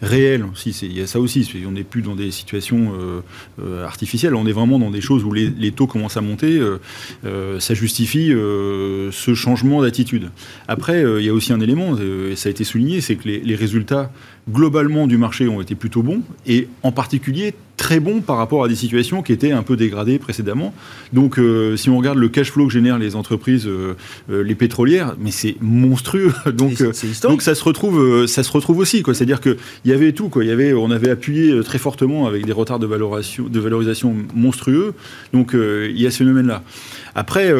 réelles, 0.00 0.44
si, 0.54 0.70
il 0.82 0.96
y 0.96 1.02
a 1.02 1.06
ça 1.06 1.20
aussi. 1.20 1.48
On 1.66 1.72
n'est 1.72 1.84
plus 1.84 2.02
dans 2.02 2.14
des 2.14 2.30
situations 2.30 2.92
artificielles. 3.84 4.34
On 4.34 4.46
est 4.46 4.52
vraiment 4.52 4.78
dans 4.78 4.90
des 4.90 5.00
choses 5.00 5.24
où 5.24 5.32
les, 5.32 5.50
les 5.50 5.72
taux 5.72 5.86
commencent 5.86 6.16
à 6.16 6.22
monter. 6.22 6.60
ça 7.58 7.74
justifie 7.74 8.28
ce 8.30 9.34
changement 9.34 9.82
d'attitude. 9.82 10.30
Après, 10.68 11.02
il 11.18 11.24
y 11.24 11.28
a 11.28 11.34
aussi 11.34 11.52
un 11.52 11.60
élément, 11.60 11.96
et 11.98 12.36
ça 12.36 12.48
a 12.48 12.50
été 12.50 12.64
souligné, 12.64 13.00
c'est 13.10 13.16
que 13.16 13.28
les, 13.28 13.54
résultats 13.56 14.12
globalement 14.48 15.08
du 15.08 15.18
marché 15.18 15.48
ont 15.48 15.60
été 15.60 15.74
plutôt 15.74 16.02
bons, 16.02 16.22
et 16.46 16.68
en 16.84 16.92
particulier 16.92 17.54
très 17.80 17.98
bons 17.98 18.20
par 18.20 18.36
rapport 18.36 18.62
à 18.62 18.68
des 18.68 18.74
situations 18.74 19.22
qui 19.22 19.32
étaient 19.32 19.52
un 19.52 19.62
peu 19.62 19.74
dégradées 19.74 20.18
précédemment. 20.18 20.74
Donc 21.14 21.38
euh, 21.38 21.78
si 21.78 21.88
on 21.88 21.96
regarde 21.96 22.18
le 22.18 22.28
cash 22.28 22.52
flow 22.52 22.66
que 22.66 22.72
génèrent 22.74 22.98
les 22.98 23.16
entreprises, 23.16 23.66
euh, 23.66 23.96
euh, 24.30 24.42
les 24.42 24.54
pétrolières, 24.54 25.16
mais 25.18 25.30
c'est 25.30 25.56
monstrueux. 25.62 26.30
donc, 26.52 26.82
donc 27.22 27.40
ça 27.40 27.54
se 27.54 27.64
retrouve, 27.64 28.26
ça 28.26 28.42
se 28.42 28.52
retrouve 28.52 28.78
aussi. 28.78 29.02
C'est-à-dire 29.06 29.40
qu'il 29.40 29.56
y 29.86 29.92
avait 29.92 30.12
tout. 30.12 30.28
Quoi. 30.28 30.44
Y 30.44 30.50
avait, 30.50 30.74
on 30.74 30.90
avait 30.90 31.08
appuyé 31.08 31.58
très 31.64 31.78
fortement 31.78 32.26
avec 32.26 32.44
des 32.44 32.52
retards 32.52 32.80
de, 32.80 32.86
valorisation, 32.86 33.44
de 33.48 33.60
valorisation 33.60 34.14
monstrueux. 34.34 34.92
Donc 35.32 35.52
il 35.54 35.98
y 35.98 36.06
a 36.06 36.10
ce 36.10 36.18
phénomène-là. 36.18 36.62
Après, 37.14 37.52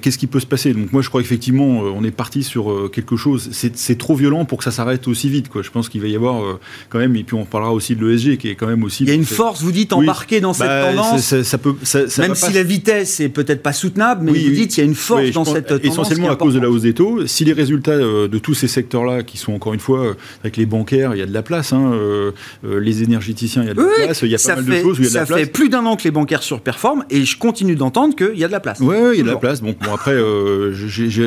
qu'est-ce 0.00 0.18
qui 0.18 0.26
peut 0.26 0.38
se 0.38 0.46
passer? 0.46 0.74
Donc 0.74 0.92
moi, 0.92 1.00
je 1.00 1.08
crois 1.08 1.22
qu'effectivement, 1.22 1.80
on 1.80 2.04
est 2.04 2.10
parti 2.10 2.42
sur 2.42 2.90
quelque 2.92 3.16
chose. 3.16 3.48
C'est 3.52 3.98
trop 3.98 4.14
violent 4.14 4.44
pour 4.44 4.58
que 4.58 4.64
ça 4.64 4.70
s'arrête 4.70 5.08
aussi 5.08 5.30
vite. 5.30 5.48
Quoi. 5.48 5.62
Je 5.62 5.70
pense 5.70 5.88
qu'il 5.88 6.02
va 6.02 6.08
y 6.08 6.14
avoir 6.14 6.58
quand 6.90 6.98
même, 6.98 7.16
et 7.16 7.24
puis 7.24 7.34
on 7.34 7.46
parlera 7.46 7.72
aussi 7.72 7.96
de 7.96 8.06
l'ESG, 8.06 8.36
qui 8.36 8.48
est 8.48 8.54
quand 8.54 8.66
même 8.66 8.84
aussi... 8.84 9.04
Il 9.04 9.08
y 9.08 9.12
a 9.12 9.14
une 9.14 9.24
force 9.24 9.61
vous 9.62 9.72
dites 9.72 9.92
embarquer 9.92 10.40
dans 10.40 10.52
cette 10.52 10.66
Bah, 10.66 10.90
tendance. 10.90 11.20
ça, 11.22 11.44
ça 11.44 11.58
peut, 11.58 11.74
ça, 11.82 12.08
ça 12.08 12.22
Même 12.22 12.34
si 12.34 12.46
pas 12.46 12.50
la 12.50 12.62
vitesse 12.62 13.20
est 13.20 13.28
peut-être 13.28 13.62
pas 13.62 13.72
soutenable, 13.72 14.24
mais 14.24 14.32
Oui, 14.32 14.44
vous 14.44 14.50
oui. 14.50 14.56
dites 14.56 14.76
il 14.76 14.80
y 14.80 14.82
a 14.82 14.86
une 14.86 14.94
force 14.94 15.22
Oui, 15.22 15.30
dans 15.30 15.44
cette 15.44 15.66
tendance. 15.66 15.84
Essentiellement 15.84 16.30
à 16.30 16.36
cause 16.36 16.54
de 16.54 16.60
la 16.60 16.70
hausse 16.70 16.82
des 16.82 16.94
taux. 16.94 17.26
Si 17.26 17.44
les 17.44 17.52
résultats 17.52 17.92
euh, 17.92 18.28
de 18.28 18.38
tous 18.38 18.54
ces 18.54 18.68
secteurs-là, 18.68 19.22
qui 19.22 19.38
sont 19.38 19.52
encore 19.52 19.74
une 19.74 19.80
fois 19.80 20.00
euh, 20.06 20.14
avec 20.42 20.56
les 20.56 20.66
bancaires, 20.66 21.14
il 21.14 21.18
y 21.18 21.22
a 21.22 21.26
de 21.26 21.32
la 21.34 21.42
place. 21.42 21.72
hein, 21.72 21.92
euh, 21.92 22.32
les 22.64 23.02
énergéticiens, 23.02 23.62
il 23.62 23.68
y 23.68 23.70
a 23.70 23.74
de 23.74 23.80
Oui, 23.80 23.86
la 23.98 24.04
place. 24.06 24.22
Il 24.22 24.28
y 24.30 24.34
a 24.34 24.38
ça 24.38 24.54
pas 24.56 24.62
mal 24.62 24.70
fait, 24.72 24.78
de 24.78 24.82
choses 24.82 24.98
où 24.98 25.02
il 25.02 25.04
y 25.04 25.06
a 25.06 25.10
de 25.10 25.12
ça 25.14 25.20
la 25.20 25.26
place. 25.26 25.38
fait 25.40 25.46
plus 25.46 25.68
d'un 25.68 25.84
an 25.86 25.96
que 25.96 26.04
les 26.04 26.10
bancaires 26.10 26.42
surperforment 26.42 27.04
et 27.10 27.24
je 27.24 27.38
continue 27.38 27.76
d'entendre 27.76 28.14
qu'il 28.16 28.38
y 28.38 28.44
a 28.44 28.46
de 28.48 28.52
la 28.52 28.60
place. 28.60 28.80
Ouais, 28.80 29.12
il 29.14 29.18
y 29.18 29.20
a 29.20 29.24
de 29.24 29.28
la 29.30 29.36
place. 29.36 29.60
Bon, 29.60 29.74
bon 29.80 29.92
après, 29.94 30.12
euh, 30.12 30.72
je 30.72 30.86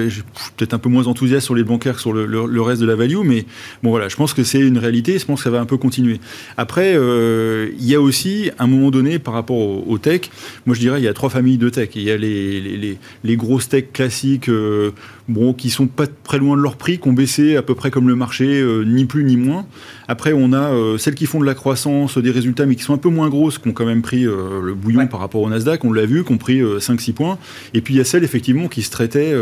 suis 0.10 0.24
peut-être 0.58 0.74
un 0.74 0.80
peu 0.80 0.90
moins 0.90 1.08
enthousiaste 1.08 1.46
sur 1.46 1.56
les 1.56 1.64
bancaires 1.64 1.96
que 1.96 2.02
sur 2.02 2.14
le, 2.14 2.26
le- 2.26 2.46
le 2.46 2.62
reste 2.62 2.82
de 2.82 2.86
la 2.88 2.96
value, 2.96 3.20
mais 3.24 3.46
bon 3.84 3.90
voilà, 3.92 4.08
je 4.10 4.16
pense 4.16 4.34
que 4.34 4.44
c'est 4.44 4.60
une 4.60 4.78
réalité. 4.78 5.18
Je 5.20 5.26
pense 5.26 5.40
que 5.40 5.44
ça 5.46 5.50
va 5.50 5.60
un 5.60 5.66
peu 5.66 5.78
continuer. 5.78 6.20
Après, 6.58 6.94
euh, 6.96 7.70
il 7.80 7.86
y 7.86 7.96
a 7.96 8.02
aussi 8.02 8.25
un 8.60 8.68
moment 8.68 8.92
donné 8.92 9.20
par 9.20 9.34
rapport 9.34 9.58
au, 9.58 9.84
au 9.88 9.98
tech. 9.98 10.22
Moi, 10.66 10.76
je 10.76 10.80
dirais 10.80 11.00
il 11.00 11.04
y 11.04 11.08
a 11.08 11.14
trois 11.14 11.30
familles 11.30 11.58
de 11.58 11.70
tech. 11.70 11.90
Il 11.96 12.04
y 12.04 12.12
a 12.12 12.18
les 12.18 13.38
grosses 13.38 13.70
tech 13.70 13.86
classiques, 13.94 14.50
euh, 14.50 14.92
bon, 15.28 15.54
qui 15.54 15.70
sont 15.70 15.88
pas 15.88 16.06
très 16.24 16.38
loin 16.38 16.56
de 16.56 16.62
leur 16.62 16.76
prix, 16.76 17.00
qui 17.00 17.08
ont 17.08 17.14
baissé 17.14 17.56
à 17.56 17.62
peu 17.62 17.74
près 17.76 17.90
comme 17.92 18.08
le 18.08 18.16
marché, 18.16 18.46
euh, 18.62 18.84
ni 18.84 19.06
plus 19.06 19.24
ni 19.24 19.38
moins. 19.38 19.66
Après, 20.08 20.34
on 20.34 20.54
a 20.54 20.72
euh, 20.72 20.98
celles 21.00 21.16
qui 21.16 21.26
font 21.26 21.40
de 21.40 21.46
la 21.46 21.56
croissance, 21.56 22.18
des 22.18 22.30
résultats, 22.32 22.66
mais 22.66 22.76
qui 22.76 22.84
sont 22.84 22.94
un 22.94 22.98
peu 23.00 23.10
moins 23.10 23.30
grosses, 23.30 23.58
qui 23.58 23.68
ont 23.68 23.72
quand 23.74 23.86
même 23.86 24.02
pris 24.04 24.26
euh, 24.26 24.62
le 24.64 24.74
bouillon 24.76 25.00
Ouais. 25.02 25.08
par 25.08 25.20
rapport 25.20 25.42
au 25.42 25.50
Nasdaq. 25.50 25.84
On 25.84 25.92
l'a 25.92 26.06
vu, 26.06 26.24
qui 26.24 26.32
ont 26.32 26.38
pris 26.38 26.60
euh, 26.62 26.80
5-6 26.80 27.14
points. 27.14 27.38
Et 27.74 27.82
puis 27.82 27.96
il 27.96 27.98
y 27.98 28.02
a 28.02 28.04
celles 28.04 28.24
effectivement 28.24 28.68
qui 28.68 28.82
se 28.84 28.92
traitaient 28.92 29.34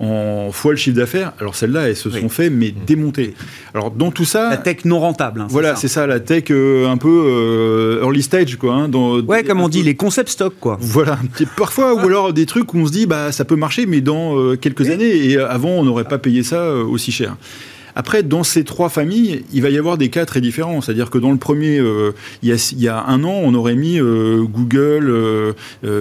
en 0.00 0.50
fois 0.52 0.72
le 0.72 0.76
chiffre 0.76 0.96
d'affaires. 0.96 1.32
Alors 1.40 1.54
celles-là, 1.54 1.88
elles 1.88 1.96
se 1.96 2.08
Oui. 2.08 2.20
sont 2.20 2.28
fait 2.28 2.50
mais 2.50 2.72
démonter. 2.86 3.34
Alors 3.74 3.90
dans 3.90 4.10
tout 4.10 4.24
ça, 4.24 4.50
La 4.50 4.56
tech 4.56 4.84
non 4.84 4.98
rentable. 5.00 5.40
hein, 5.42 5.46
voilà, 5.50 5.76
c'est 5.76 5.88
ça 5.88 6.06
la 6.06 6.20
tech 6.20 6.44
un 6.50 6.96
peu 6.96 7.98
early 8.02 8.22
stage 8.22 8.56
quoi. 8.56 8.74
hein, 8.74 8.88
dans, 8.88 9.20
Ouais, 9.20 9.44
comme 9.44 9.60
on 9.60 9.68
dit, 9.68 9.82
les 9.82 9.94
concept 9.94 10.30
stock, 10.30 10.54
quoi. 10.60 10.78
Voilà, 10.80 11.18
parfois 11.56 11.94
ou 11.94 11.98
alors 12.06 12.32
des 12.32 12.46
trucs 12.46 12.72
où 12.74 12.78
on 12.78 12.86
se 12.86 12.92
dit 12.92 13.06
bah 13.06 13.32
ça 13.32 13.44
peut 13.44 13.56
marcher, 13.56 13.86
mais 13.86 14.00
dans 14.00 14.56
quelques 14.56 14.88
années 14.88 15.17
et 15.26 15.36
euh, 15.36 15.48
avant 15.48 15.70
on 15.70 15.84
n'aurait 15.84 16.04
pas 16.04 16.18
payé 16.18 16.42
ça 16.42 16.60
euh, 16.62 16.84
aussi 16.84 17.12
cher. 17.12 17.36
Après, 17.96 18.22
dans 18.22 18.44
ces 18.44 18.62
trois 18.62 18.90
familles, 18.90 19.42
il 19.52 19.60
va 19.60 19.70
y 19.70 19.76
avoir 19.78 19.98
des 19.98 20.08
cas 20.08 20.24
très 20.24 20.40
différents. 20.40 20.80
C'est-à-dire 20.80 21.10
que 21.10 21.18
dans 21.18 21.32
le 21.32 21.36
premier, 21.36 21.78
euh, 21.80 22.12
il, 22.44 22.48
y 22.48 22.52
a, 22.52 22.72
il 22.72 22.80
y 22.80 22.86
a 22.86 23.02
un 23.08 23.24
an, 23.24 23.40
on 23.42 23.52
aurait 23.54 23.74
mis 23.74 23.98
euh, 23.98 24.44
Google, 24.44 25.08
euh, 25.10 25.52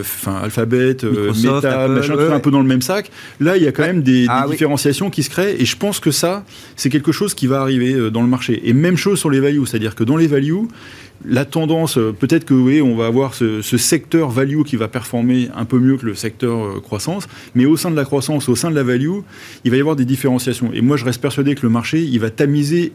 enfin 0.02 0.36
Alphabet, 0.44 0.98
Meta, 1.04 1.86
Apple, 1.86 1.94
machin, 1.94 2.16
ouais, 2.16 2.32
un 2.32 2.40
peu 2.40 2.52
dans 2.52 2.62
le 2.62 2.68
même 2.68 2.84
sac. 2.84 3.10
Là, 3.40 3.58
il 3.58 3.64
y 3.64 3.68
a 3.68 3.72
quand 3.72 3.82
Ouais. 3.82 3.94
même 3.94 4.04
des, 4.04 4.24
des 4.24 4.28
Ah 4.30 4.44
oui. 4.46 4.52
différenciations 4.52 5.10
qui 5.10 5.24
se 5.24 5.32
créent. 5.32 5.60
Et 5.60 5.66
je 5.66 5.76
pense 5.76 6.00
que 6.00 6.12
ça, 6.12 6.46
c'est 6.76 6.90
quelque 6.90 7.12
chose 7.12 7.34
qui 7.34 7.48
va 7.48 7.62
arriver 7.62 8.12
dans 8.12 8.22
le 8.22 8.28
marché. 8.28 8.62
Et 8.70 8.74
même 8.74 8.98
chose 8.98 9.18
sur 9.18 9.32
les 9.32 9.40
values. 9.40 9.66
C'est-à-dire 9.66 9.96
que 9.96 10.04
dans 10.04 10.18
les 10.18 10.28
values, 10.28 10.68
la 11.26 11.46
tendance, 11.46 11.98
euh, 11.98 12.14
peut-être 12.18 12.46
que 12.46 12.54
oui, 12.54 12.82
on 12.82 12.96
va 12.96 13.08
avoir 13.08 13.34
ce, 13.34 13.62
ce 13.62 13.78
secteur 13.78 14.30
value 14.30 14.62
qui 14.64 14.76
va 14.76 14.88
performer 14.88 15.50
un 15.56 15.66
peu 15.66 15.80
mieux 15.80 15.98
que 15.98 16.06
le 16.06 16.16
secteur 16.16 16.58
euh, 16.78 16.80
croissance, 16.80 17.28
mais 17.56 17.66
au 17.66 17.76
sein 17.78 17.90
de 17.92 17.96
la 17.96 18.06
croissance, 18.06 18.48
au 18.50 18.56
sein 18.56 18.70
de 18.70 18.76
la 18.76 18.84
value, 18.84 19.20
il 19.66 19.72
va 19.72 19.78
y 19.78 19.80
avoir 19.80 19.96
des 19.96 20.06
différenciations. 20.06 20.72
Et 20.74 20.82
moi, 20.82 20.96
je 20.98 21.06
reste 21.06 21.22
persuadé 21.22 21.56
que 21.56 21.62
le 21.64 21.70
marché, 21.70 22.02
il 22.02 22.20
va 22.20 22.30
tamiser 22.30 22.92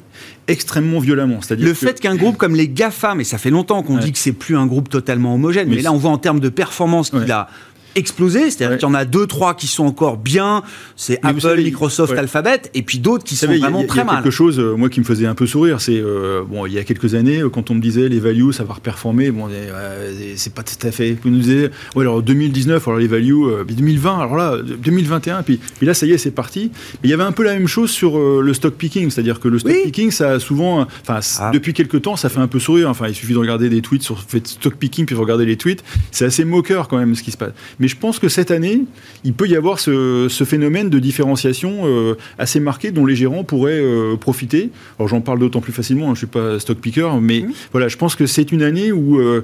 extrêmement 0.49 0.99
violemment. 1.01 1.41
C'est-à-dire 1.43 1.67
Le 1.67 1.73
que- 1.73 1.79
fait 1.79 2.01
qu'un 2.01 2.17
groupe 2.17 2.37
comme 2.37 2.55
les 2.55 2.69
GAFA, 2.69 3.15
mais 3.15 3.25
ça 3.25 3.39
fait 3.39 3.51
longtemps 3.51 3.83
qu'on 3.83 3.97
Ouais. 3.97 4.03
dit 4.05 4.13
que 4.13 4.19
c'est 4.19 4.33
plus 4.33 4.57
un 4.57 4.67
groupe 4.67 4.89
totalement 4.89 5.35
homogène, 5.35 5.69
mais, 5.69 5.77
Mais 5.77 5.83
là 5.83 5.93
on 5.93 5.97
voit 5.99 6.11
en 6.11 6.19
termes 6.19 6.41
de 6.41 6.49
performance 6.49 7.11
qu'il 7.11 7.19
Ouais. 7.21 7.31
a 7.31 7.49
explosé, 7.95 8.51
c'est-à-dire 8.51 8.71
Ouais. 8.71 8.79
qu'il 8.79 8.89
y 8.89 8.91
en 8.91 8.95
a 8.95 9.05
deux, 9.05 9.27
trois 9.27 9.55
qui 9.55 9.67
sont 9.67 9.85
encore 9.85 10.17
bien, 10.17 10.63
c'est 10.97 11.21
vous 11.23 11.29
Apple, 11.29 11.41
savez, 11.41 11.63
Microsoft, 11.65 12.13
ouais. 12.13 12.19
Alphabet, 12.19 12.63
et 12.75 12.83
puis 12.83 12.99
d'autres 12.99 13.25
qui 13.25 13.35
Vous 13.35 13.41
sont 13.41 13.47
savez, 13.47 13.59
il 13.59 13.61
y 13.61 13.65
a- 13.65 13.67
vraiment 13.69 13.81
il 13.81 13.83
y 13.83 13.85
a, 13.85 13.89
très 13.89 14.05
mal. 14.05 14.17
quelque 14.23 14.31
chose, 14.31 14.59
euh, 14.59 14.77
moi, 14.77 14.89
qui 14.89 15.01
me 15.01 15.05
faisait 15.05 15.27
un 15.27 15.35
peu 15.35 15.47
sourire, 15.47 15.81
c'est 15.81 15.99
euh, 15.99 16.43
bon, 16.49 16.67
il 16.67 16.73
y 16.73 16.79
a 16.79 16.85
quelques 16.85 17.15
années, 17.15 17.41
euh, 17.41 17.49
quand 17.49 17.71
on 17.71 17.75
me 17.75 17.81
disait 17.81 18.09
les 18.09 18.21
values, 18.21 18.53
ça 18.53 18.65
va 18.65 18.75
reperformer, 18.75 19.31
bon, 19.31 19.49
euh, 19.51 20.13
c'est 20.37 20.55
pas 20.55 20.63
tout 20.63 20.87
à 20.87 20.91
fait. 20.91 21.17
Vous 21.23 21.31
nous 21.31 21.39
disiez, 21.39 21.71
ouais, 21.95 22.03
alors 22.03 22.23
2019, 22.23 22.87
alors 22.89 22.99
les 23.01 23.07
values, 23.07 23.45
euh, 23.47 23.65
puis 23.65 23.75
2020, 23.77 24.19
alors 24.21 24.37
là, 24.37 24.57
2021, 24.63 25.43
puis, 25.43 25.59
puis 25.79 25.87
là, 25.87 25.95
ça 25.95 26.07
y 26.07 26.13
est, 26.13 26.19
c'est 26.19 26.31
parti. 26.31 26.71
Mais 27.03 27.09
il 27.09 27.11
y 27.11 27.15
avait 27.15 27.23
un 27.23 27.33
peu 27.33 27.43
la 27.45 27.53
même 27.55 27.69
chose 27.69 27.91
sur 27.91 28.19
le 28.19 28.55
stock 28.55 28.75
picking, 28.75 29.11
c'est-à-dire 29.11 29.41
que 29.41 29.49
le 29.49 29.59
stock 29.59 29.73
Oui. 29.73 29.83
picking, 29.85 30.11
ça 30.11 30.33
a 30.33 30.41
souvent, 30.41 30.87
enfin, 31.03 31.21
Ah. 31.41 31.51
depuis 31.53 31.73
quelques 31.73 32.03
temps, 32.03 32.17
ça 32.17 32.29
fait 32.29 32.41
un 32.41 32.47
peu 32.49 32.59
sourire. 32.59 32.89
Enfin, 32.89 33.07
il 33.09 33.15
suffit 33.15 33.33
de 33.33 33.39
regarder 33.39 33.69
des 33.69 33.81
tweets 33.83 34.03
sur 34.03 34.21
fait 34.23 34.47
stock 34.47 34.75
picking, 34.77 35.07
puis 35.07 35.15
de 35.15 35.21
regarder 35.21 35.45
les 35.47 35.57
tweets. 35.57 35.83
C'est 36.11 36.25
assez 36.25 36.45
moqueur 36.45 36.89
quand 36.89 36.99
même 36.99 37.15
ce 37.15 37.23
qui 37.23 37.31
se 37.31 37.37
passe. 37.37 37.53
Mais 37.83 37.89
je 37.89 37.97
pense 37.97 38.21
que 38.21 38.29
cette 38.29 38.53
année, 38.53 38.85
il 39.25 39.33
peut 39.33 39.49
y 39.49 39.57
avoir 39.57 39.81
ce, 39.81 40.29
ce 40.31 40.45
phénomène 40.45 40.89
de 40.89 41.01
différenciation 41.01 41.81
euh, 41.83 42.15
assez 42.39 42.61
marqué 42.61 42.93
dont 42.93 43.05
les 43.05 43.17
gérants 43.17 43.43
pourraient 43.43 43.81
euh, 43.83 44.15
profiter. 44.15 44.71
Alors 45.01 45.09
j'en 45.09 45.21
parle 45.21 45.41
d'autant 45.41 45.61
plus 45.61 45.73
facilement, 45.73 46.09
hein, 46.09 46.15
je 46.15 46.19
suis 46.19 46.27
pas 46.29 46.61
stock 46.61 46.79
picker, 46.79 47.09
mais 47.21 47.41
Mhm. 47.41 47.53
voilà, 47.73 47.89
je 47.89 47.97
pense 47.97 48.15
que 48.15 48.27
c'est 48.27 48.53
une 48.53 48.63
année 48.63 48.93
où, 48.93 49.19
euh, 49.19 49.43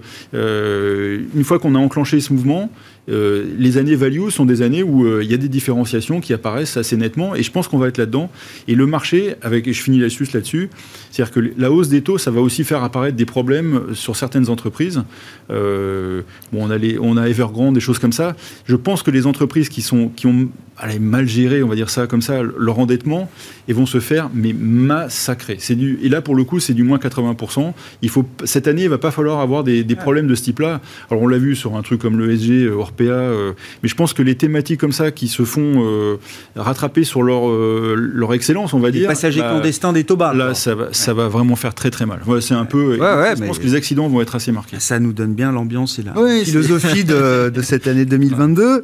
une 1.34 1.42
fois 1.42 1.58
qu'on 1.58 1.74
a 1.74 1.78
enclenché 1.80 2.20
ce 2.20 2.32
mouvement, 2.32 2.70
euh, 3.08 3.46
les 3.58 3.78
années 3.78 3.94
value 3.94 4.28
sont 4.28 4.44
des 4.44 4.62
années 4.62 4.82
où 4.82 5.06
euh, 5.06 5.22
il 5.22 5.30
y 5.30 5.34
a 5.34 5.36
des 5.36 5.48
différenciations 5.48 6.20
qui 6.20 6.32
apparaissent 6.32 6.76
assez 6.76 6.96
nettement, 6.96 7.34
et 7.34 7.42
je 7.42 7.50
pense 7.50 7.68
qu'on 7.68 7.78
va 7.78 7.88
être 7.88 7.98
là-dedans. 7.98 8.30
Et 8.66 8.74
le 8.74 8.86
marché, 8.86 9.34
avec, 9.42 9.66
et 9.66 9.72
je 9.72 9.82
finis 9.82 9.98
là-dessus, 9.98 10.28
là-dessus, 10.32 10.70
c'est-à-dire 11.10 11.32
que 11.32 11.40
la 11.56 11.72
hausse 11.72 11.88
des 11.88 12.02
taux, 12.02 12.18
ça 12.18 12.30
va 12.30 12.40
aussi 12.40 12.64
faire 12.64 12.82
apparaître 12.82 13.16
des 13.16 13.24
problèmes 13.24 13.94
sur 13.94 14.16
certaines 14.16 14.48
entreprises. 14.50 15.02
Euh, 15.50 16.22
bon, 16.52 16.66
on 16.66 16.70
a, 16.70 16.78
les, 16.78 16.98
on 16.98 17.16
a 17.16 17.28
Evergrande, 17.28 17.74
des 17.74 17.80
choses 17.80 17.98
comme 17.98 18.12
ça. 18.12 18.36
Je 18.66 18.76
pense 18.76 19.02
que 19.02 19.10
les 19.10 19.26
entreprises 19.26 19.68
qui, 19.68 19.82
sont, 19.82 20.08
qui 20.08 20.26
ont 20.26 20.48
allez, 20.76 20.98
mal 20.98 21.26
géré, 21.26 21.62
on 21.62 21.68
va 21.68 21.74
dire 21.74 21.90
ça 21.90 22.06
comme 22.06 22.22
ça, 22.22 22.42
leur 22.42 22.78
endettement, 22.78 23.30
et 23.68 23.72
vont 23.72 23.86
se 23.86 24.00
faire 24.00 24.30
mais 24.34 24.52
massacrer. 24.52 25.56
C'est 25.58 25.74
du, 25.74 25.98
et 26.02 26.08
là, 26.08 26.20
pour 26.22 26.34
le 26.34 26.44
coup, 26.44 26.60
c'est 26.60 26.74
du 26.74 26.82
moins 26.82 26.98
80%. 26.98 27.72
Il 28.02 28.08
faut, 28.10 28.24
cette 28.44 28.68
année, 28.68 28.84
il 28.84 28.88
va 28.88 28.98
pas 28.98 29.10
falloir 29.10 29.40
avoir 29.40 29.64
des, 29.64 29.84
des 29.84 29.96
problèmes 29.96 30.26
de 30.26 30.34
ce 30.34 30.42
type-là. 30.42 30.80
Alors, 31.10 31.22
on 31.22 31.26
l'a 31.26 31.38
vu 31.38 31.56
sur 31.56 31.76
un 31.76 31.82
truc 31.82 32.00
comme 32.00 32.18
le 32.18 32.36
SG, 32.36 32.68
euh, 33.06 33.50
euh, 33.50 33.52
mais 33.82 33.88
je 33.88 33.94
pense 33.94 34.12
que 34.12 34.22
les 34.22 34.34
thématiques 34.34 34.80
comme 34.80 34.92
ça 34.92 35.10
qui 35.10 35.28
se 35.28 35.44
font 35.44 35.84
euh, 35.84 36.16
rattraper 36.56 37.04
sur 37.04 37.22
leur, 37.22 37.48
euh, 37.48 37.94
leur 37.96 38.34
excellence, 38.34 38.74
on 38.74 38.78
va 38.80 38.90
Les 38.90 39.00
dire. 39.00 39.08
passagers 39.08 39.40
bah, 39.40 39.50
clandestins 39.50 39.92
des 39.92 40.04
Tobas. 40.04 40.34
Là, 40.34 40.54
ça 40.54 40.74
va, 40.74 40.88
ça 40.92 41.14
va 41.14 41.28
vraiment 41.28 41.56
faire 41.56 41.74
très 41.74 41.90
très 41.90 42.06
mal. 42.06 42.20
Ouais, 42.26 42.40
c'est 42.40 42.54
un 42.54 42.64
peu. 42.64 42.96
Ouais, 42.98 43.00
ouais, 43.00 43.34
je 43.36 43.44
pense 43.44 43.58
que 43.58 43.64
les 43.64 43.74
accidents 43.74 44.08
vont 44.08 44.20
être 44.20 44.34
assez 44.34 44.52
marqués. 44.52 44.80
Ça 44.80 44.98
nous 44.98 45.12
donne 45.12 45.34
bien 45.34 45.52
l'ambiance 45.52 45.98
et 45.98 46.02
la 46.02 46.14
philosophie 46.44 47.04
de, 47.04 47.50
de 47.54 47.62
cette 47.62 47.86
année 47.86 48.04
2022. 48.04 48.82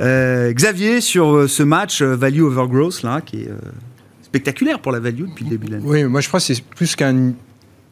Euh, 0.00 0.52
Xavier, 0.52 1.00
sur 1.00 1.48
ce 1.48 1.62
match 1.62 2.02
Value 2.02 2.42
over 2.42 2.66
Growth, 2.68 3.02
là, 3.02 3.20
qui 3.20 3.42
est 3.42 3.48
euh, 3.48 3.56
spectaculaire 4.22 4.80
pour 4.80 4.92
la 4.92 5.00
value 5.00 5.26
depuis 5.28 5.44
le 5.44 5.50
début 5.50 5.66
de 5.66 5.72
l'année. 5.72 5.84
Oui, 5.86 6.04
moi 6.04 6.20
je 6.20 6.28
crois 6.28 6.40
que 6.40 6.46
c'est 6.46 6.62
plus 6.62 6.94
qu'un 6.96 7.32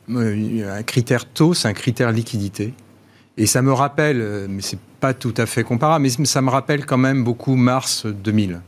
un 0.08 0.82
critère 0.84 1.24
taux, 1.26 1.54
c'est 1.54 1.68
un 1.68 1.72
critère 1.72 2.12
liquidité. 2.12 2.74
Et 3.38 3.46
ça 3.46 3.60
me 3.62 3.72
rappelle, 3.72 4.20
euh, 4.20 4.46
mais 4.48 4.62
c'est 4.62 4.78
pas 5.00 5.12
tout 5.12 5.34
à 5.36 5.44
fait 5.46 5.62
comparable, 5.62 6.06
mais 6.18 6.26
ça 6.26 6.40
me 6.42 6.48
rappelle 6.50 6.86
quand 6.86 6.96
même 6.98 7.22
beaucoup 7.22 7.54
mars 7.54 8.06
2000. 8.06 8.60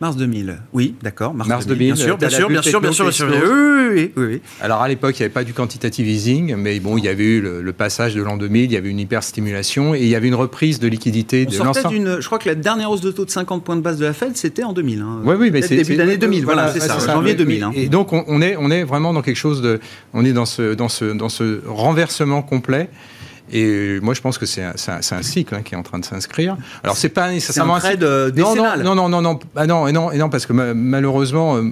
Mars 0.00 0.16
2000, 0.16 0.56
oui, 0.72 0.94
d'accord. 1.02 1.34
Mars 1.34 1.46
bien 1.46 1.58
2000, 1.58 1.96
sûr, 1.96 2.16
bien 2.16 2.30
sûr, 2.30 2.48
bien 2.48 2.62
sûr, 2.62 2.80
bien 2.80 2.90
sûr, 2.90 3.04
bien 3.04 3.12
sûr. 3.12 3.28
Oui, 3.30 4.10
oui, 4.16 4.24
oui. 4.26 4.40
Alors 4.62 4.80
à 4.80 4.88
l'époque, 4.88 5.14
il 5.18 5.20
n'y 5.20 5.24
avait 5.26 5.32
pas 5.32 5.44
du 5.44 5.52
quantitative 5.52 6.08
easing, 6.08 6.54
mais 6.56 6.80
bon, 6.80 6.96
il 6.96 7.04
y 7.04 7.08
avait 7.08 7.22
eu 7.24 7.40
le, 7.42 7.60
le 7.60 7.72
passage 7.74 8.14
de 8.14 8.22
l'an 8.22 8.38
2000, 8.38 8.64
il 8.64 8.72
y 8.72 8.76
avait 8.78 8.88
une 8.88 8.98
hyperstimulation 8.98 9.94
et 9.94 10.00
il 10.00 10.08
y 10.08 10.14
avait 10.14 10.28
une 10.28 10.34
reprise 10.34 10.80
de 10.80 10.88
liquidité 10.88 11.44
On 11.46 11.52
de 11.52 11.58
l'ensemble. 11.58 12.16
je 12.22 12.26
crois 12.26 12.38
que 12.38 12.48
la 12.48 12.54
dernière 12.54 12.90
hausse 12.90 13.02
de 13.02 13.10
taux 13.10 13.26
de 13.26 13.30
50 13.30 13.62
points 13.62 13.76
de 13.76 13.82
base 13.82 13.98
de 13.98 14.06
la 14.06 14.14
Fed, 14.14 14.38
c'était 14.38 14.64
en 14.64 14.72
2000. 14.72 15.00
Hein. 15.02 15.20
Oui, 15.22 15.34
oui, 15.38 15.50
mais 15.52 15.60
c'est 15.60 15.76
début 15.76 15.96
d'année 15.96 16.16
2000, 16.16 16.44
voilà, 16.46 16.72
c'est 16.72 16.80
ouais, 16.80 16.88
ça, 16.88 16.98
janvier 16.98 17.34
2000. 17.34 17.62
hein. 17.62 17.72
Et 17.74 17.90
donc 17.90 18.14
on, 18.14 18.24
on 18.26 18.40
est 18.40 18.56
on 18.56 18.70
est 18.70 18.84
vraiment 18.84 19.12
dans 19.12 19.20
quelque 19.22 19.36
chose 19.36 19.60
de, 19.60 19.80
on 20.14 20.24
est 20.24 20.32
dans 20.32 20.46
ce 20.46 20.72
dans 20.72 20.88
ce 20.88 21.04
dans 21.12 21.28
ce 21.28 21.60
renversement 21.66 22.40
complet. 22.40 22.88
Et 23.52 23.98
moi, 24.00 24.14
je 24.14 24.20
pense 24.20 24.38
que 24.38 24.46
c'est 24.46 24.62
un, 24.62 25.22
cycle 25.22 25.54
hein, 25.54 25.62
qui 25.62 25.74
est 25.74 25.76
en 25.76 25.82
train 25.82 25.98
de 25.98 26.04
s'inscrire. 26.04 26.56
Alors, 26.84 26.96
c'est 26.96 27.08
pas 27.08 27.30
nécessairement 27.30 27.74
un 27.76 27.80
cycle- 27.80 27.98
trade 27.98 28.04
euh, 28.04 28.30
non, 28.36 28.54
non, 28.54 28.76
non, 28.76 28.94
non, 28.94 29.08
non, 29.08 29.22
non, 29.22 29.38
ah 29.56 29.66
non, 29.66 29.88
et 29.88 29.92
non, 29.92 30.12
et 30.12 30.18
non, 30.18 30.28
parce 30.28 30.46
que 30.46 30.52
ma- 30.52 30.72
malheureusement, 30.74 31.56
euh, 31.56 31.62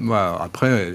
après, 0.41 0.69
euh, 0.69 0.91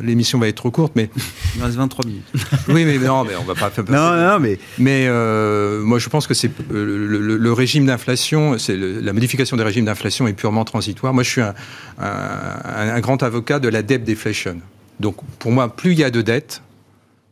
l'émission 0.00 0.38
va 0.38 0.48
être 0.48 0.56
trop 0.56 0.70
courte, 0.70 0.92
mais 0.96 1.10
Il 1.56 1.62
reste 1.62 1.76
23 1.76 2.06
minutes. 2.06 2.24
oui, 2.68 2.84
mais 2.84 2.98
non, 2.98 3.24
mais 3.24 3.34
on 3.38 3.44
va 3.44 3.54
pas 3.54 3.70
faire. 3.70 3.84
Non, 3.88 4.16
non, 4.16 4.38
mais 4.40 4.58
Mais 4.78 5.06
euh, 5.08 5.82
moi, 5.82 5.98
je 5.98 6.08
pense 6.08 6.26
que 6.26 6.34
c'est 6.34 6.50
le, 6.70 7.06
le- 7.06 7.36
le 7.36 7.52
régime 7.52 7.86
d'inflation, 7.86 8.56
c'est 8.58 8.76
la 8.76 9.12
modification 9.12 9.56
des 9.56 9.64
régimes 9.64 9.84
d'inflation 9.84 10.26
est 10.28 10.32
purement 10.32 10.64
transitoire. 10.64 11.12
Moi, 11.12 11.22
je 11.24 11.30
suis 11.30 11.40
un, 11.42 11.54
un- 12.00 12.88
un 12.94 13.00
grand 13.00 13.22
avocat 13.22 13.58
de 13.58 13.68
la 13.68 13.82
debt 13.82 13.98
deflation. 14.04 14.56
Donc, 15.00 15.16
pour 15.38 15.52
moi, 15.52 15.68
plus 15.74 15.92
il 15.92 15.98
y 15.98 16.04
a 16.04 16.10
de 16.10 16.22
dettes, 16.22 16.62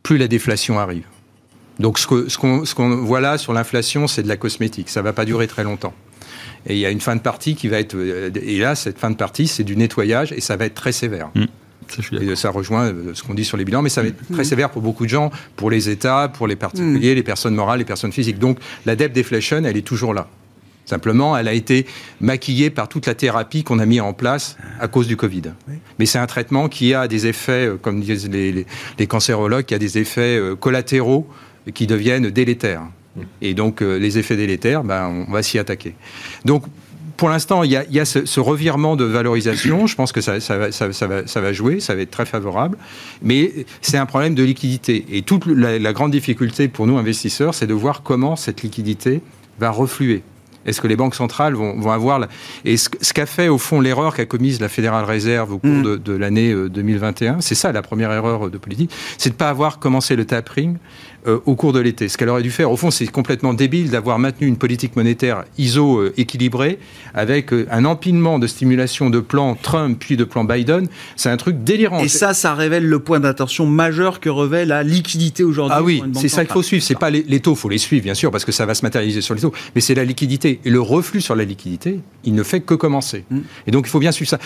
plus 0.03 0.17
la 0.17 0.27
déflation 0.27 0.79
arrive. 0.79 1.03
Donc, 1.81 1.99
ce 1.99 2.07
que- 2.07 2.29
ce 2.29 2.37
qu'on 2.37 2.63
ce 2.65 2.73
qu'on 2.75 2.95
voit 2.97 3.19
là 3.21 3.37
sur 3.37 3.53
l'inflation, 3.53 4.07
c'est 4.07 4.23
de 4.23 4.27
la 4.27 4.37
cosmétique. 4.37 4.89
Ça 4.89 5.01
va 5.01 5.13
pas 5.13 5.25
durer 5.25 5.47
très 5.47 5.63
longtemps. 5.63 5.93
Et 6.67 6.73
il 6.75 6.79
y 6.79 6.85
a 6.85 6.91
une 6.91 7.01
fin 7.01 7.15
de 7.15 7.21
partie 7.21 7.55
qui 7.55 7.67
va 7.67 7.79
être. 7.79 7.95
euh, 7.95 8.29
Et 8.41 8.59
là, 8.59 8.75
cette 8.75 8.99
fin 8.99 9.09
de 9.09 9.15
partie, 9.15 9.47
c'est 9.47 9.63
du 9.63 9.75
nettoyage 9.75 10.31
et 10.31 10.41
ça 10.41 10.55
va 10.57 10.65
être 10.65 10.75
très 10.75 10.91
sévère. 10.91 11.29
Ça. 11.89 12.01
Et 12.21 12.35
ça 12.37 12.51
rejoint 12.51 12.85
euh, 12.85 13.11
ce 13.13 13.23
qu'on 13.23 13.33
dit 13.33 13.43
sur 13.43 13.57
les 13.57 13.65
bilans, 13.65 13.81
mais 13.81 13.89
ça 13.89 14.01
va 14.01 14.07
être 14.09 14.31
très 14.31 14.43
sévère 14.45 14.69
pour 14.69 14.81
beaucoup 14.81 15.03
de 15.05 15.09
gens, 15.09 15.29
pour 15.57 15.69
les 15.69 15.89
États, 15.89 16.29
pour 16.29 16.47
les 16.47 16.55
particuliers, 16.55 17.15
les 17.15 17.23
personnes 17.23 17.55
morales, 17.55 17.79
les 17.79 17.85
personnes 17.85 18.13
physiques. 18.13 18.39
Donc 18.39 18.59
la 18.85 18.95
debt 18.95 19.09
deflation, 19.11 19.61
elle 19.65 19.75
est 19.75 19.81
toujours 19.81 20.13
là. 20.13 20.27
Simplement, 20.85 21.37
elle 21.37 21.47
a 21.47 21.53
été 21.53 21.85
maquillée 22.21 22.69
par 22.69 22.87
toute 22.89 23.05
la 23.07 23.13
thérapie 23.15 23.63
qu'on 23.63 23.79
a 23.79 23.85
mis 23.85 23.99
en 23.99 24.13
place 24.13 24.57
à 24.79 24.87
cause 24.87 25.07
du 25.07 25.15
Covid. 25.17 25.43
Mais 25.99 26.05
c'est 26.05 26.17
un 26.19 26.27
traitement 26.27 26.69
qui 26.69 26.93
a 26.93 27.07
des 27.07 27.27
effets, 27.27 27.67
euh, 27.67 27.77
comme 27.81 28.01
disent 28.01 28.29
les, 28.29 28.51
les- 28.51 28.65
les 28.99 29.07
cancérologues, 29.07 29.65
qui 29.65 29.73
a 29.75 29.79
des 29.79 29.97
effets 29.97 30.37
euh, 30.37 30.55
collatéraux 30.55 31.27
qui 31.73 31.87
deviennent 31.87 32.29
délétères. 32.29 32.83
Et 33.41 33.53
donc, 33.53 33.81
les 33.81 34.17
effets 34.17 34.37
délétères, 34.37 34.83
ben, 34.83 35.25
on 35.27 35.31
va 35.31 35.43
s'y 35.43 35.59
attaquer. 35.59 35.95
Donc, 36.45 36.63
pour 37.21 37.29
l'instant, 37.29 37.61
il 37.61 37.69
y 37.71 37.99
a, 37.99 38.05
ce, 38.05 38.39
revirement 38.39 38.95
de 38.95 39.03
valorisation. 39.03 39.85
Je 39.85 39.95
pense 39.95 40.11
que 40.11 40.21
ça, 40.21 40.39
va, 40.39 41.53
jouer, 41.53 41.79
ça 41.79 41.93
va 41.93 42.01
être 42.01 42.09
très 42.09 42.25
favorable. 42.25 42.79
Mais 43.21 43.51
c'est 43.81 43.97
un 43.97 44.07
problème 44.07 44.33
de 44.33 44.41
liquidité. 44.41 45.05
Et 45.11 45.21
toute 45.21 45.45
la 45.45 45.93
grande 45.93 46.09
difficulté 46.09 46.67
pour 46.67 46.87
nous, 46.87 46.97
investisseurs, 46.97 47.53
c'est 47.53 47.67
de 47.67 47.75
voir 47.75 48.01
comment 48.01 48.35
cette 48.35 48.63
liquidité 48.63 49.21
va 49.59 49.69
refluer. 49.69 50.23
Est-ce 50.65 50.81
que 50.81 50.87
les 50.87 50.95
banques 50.95 51.15
centrales 51.15 51.53
vont, 51.53 51.91
avoir... 51.91 52.27
Et 52.65 52.77
ce, 52.77 52.89
qu'a 52.89 53.25
fait, 53.25 53.49
au 53.49 53.57
fond, 53.57 53.81
l'erreur 53.81 54.15
qu'a 54.15 54.25
commise 54.25 54.59
la 54.59 54.69
Fédérale 54.69 55.05
Réserve 55.05 55.53
au 55.53 55.57
cours 55.57 55.69
mm. 55.69 55.97
de, 55.97 56.13
l'année 56.13 56.53
2021, 56.53 57.33
euh, 57.33 57.37
c'est 57.39 57.55
ça 57.55 57.71
la 57.71 57.81
première 57.81 58.11
erreur 58.11 58.49
de 58.49 58.57
politique, 58.57 58.91
c'est 59.17 59.29
de 59.29 59.35
ne 59.35 59.37
pas 59.37 59.49
avoir 59.49 59.79
commencé 59.79 60.15
le 60.15 60.25
tapering 60.25 60.77
euh, 61.27 61.39
au 61.45 61.55
cours 61.55 61.71
de 61.71 61.79
l'été. 61.79 62.09
Ce 62.09 62.17
qu'elle 62.17 62.29
aurait 62.29 62.41
dû 62.41 62.49
faire, 62.49 62.71
au 62.71 62.77
fond, 62.77 62.89
c'est 62.89 63.05
complètement 63.05 63.53
débile 63.53 63.91
d'avoir 63.91 64.17
maintenu 64.17 64.47
une 64.47 64.57
politique 64.57 64.95
monétaire 64.95 65.43
ISO 65.59 65.99
euh, 65.99 66.13
équilibrée 66.17 66.79
avec 67.13 67.53
euh, 67.53 67.67
un 67.69 67.85
empilement 67.85 68.39
de 68.39 68.47
stimulation 68.47 69.11
de 69.11 69.19
plans 69.19 69.53
Trump 69.53 69.97
puis 69.99 70.17
de 70.17 70.23
plans 70.23 70.45
Biden. 70.45 70.87
C'est 71.15 71.29
un 71.29 71.37
truc 71.37 71.63
délirant. 71.63 71.99
Et 71.99 72.07
ça, 72.07 72.33
ça 72.33 72.55
révèle 72.55 72.87
le 72.87 72.97
point 72.97 73.19
d'attention 73.19 73.67
majeur 73.67 74.19
que 74.19 74.29
revêt 74.29 74.65
la 74.65 74.81
liquidité 74.81 75.43
aujourd'hui. 75.43 75.77
Ah 75.77 75.83
oui, 75.83 76.01
c'est 76.15 76.27
ça 76.27 76.43
qu'il 76.43 76.53
faut 76.53 76.63
suivre. 76.63 76.83
C'est 76.83 76.97
pas 76.97 77.11
les, 77.11 77.39
taux, 77.39 77.53
il 77.53 77.57
faut 77.57 77.69
les 77.69 77.77
suivre, 77.77 78.03
bien 78.03 78.15
sûr, 78.15 78.31
parce 78.31 78.43
que 78.43 78.51
ça 78.51 78.65
va 78.65 78.73
se 78.73 78.83
matérialiser 78.83 79.21
sur 79.21 79.35
les 79.35 79.41
taux, 79.41 79.53
mais 79.75 79.81
c'est 79.81 79.93
la 79.93 80.05
liquidité. 80.05 80.59
Et 80.65 80.71
le 80.71 80.81
reflux 80.81 81.21
sur 81.21 81.35
la 81.35 81.43
liquidité, 81.43 81.99
il 82.23 82.33
ne 82.33 82.41
fait 82.41 82.61
que 82.61 82.73
commencer. 82.73 83.25
Hmm. 83.29 83.41
Et 83.67 83.71
donc, 83.71 83.85
il 83.85 83.91
faut 83.91 83.99
bien 83.99 84.11
suivre 84.11 84.29
ça. 84.31 84.39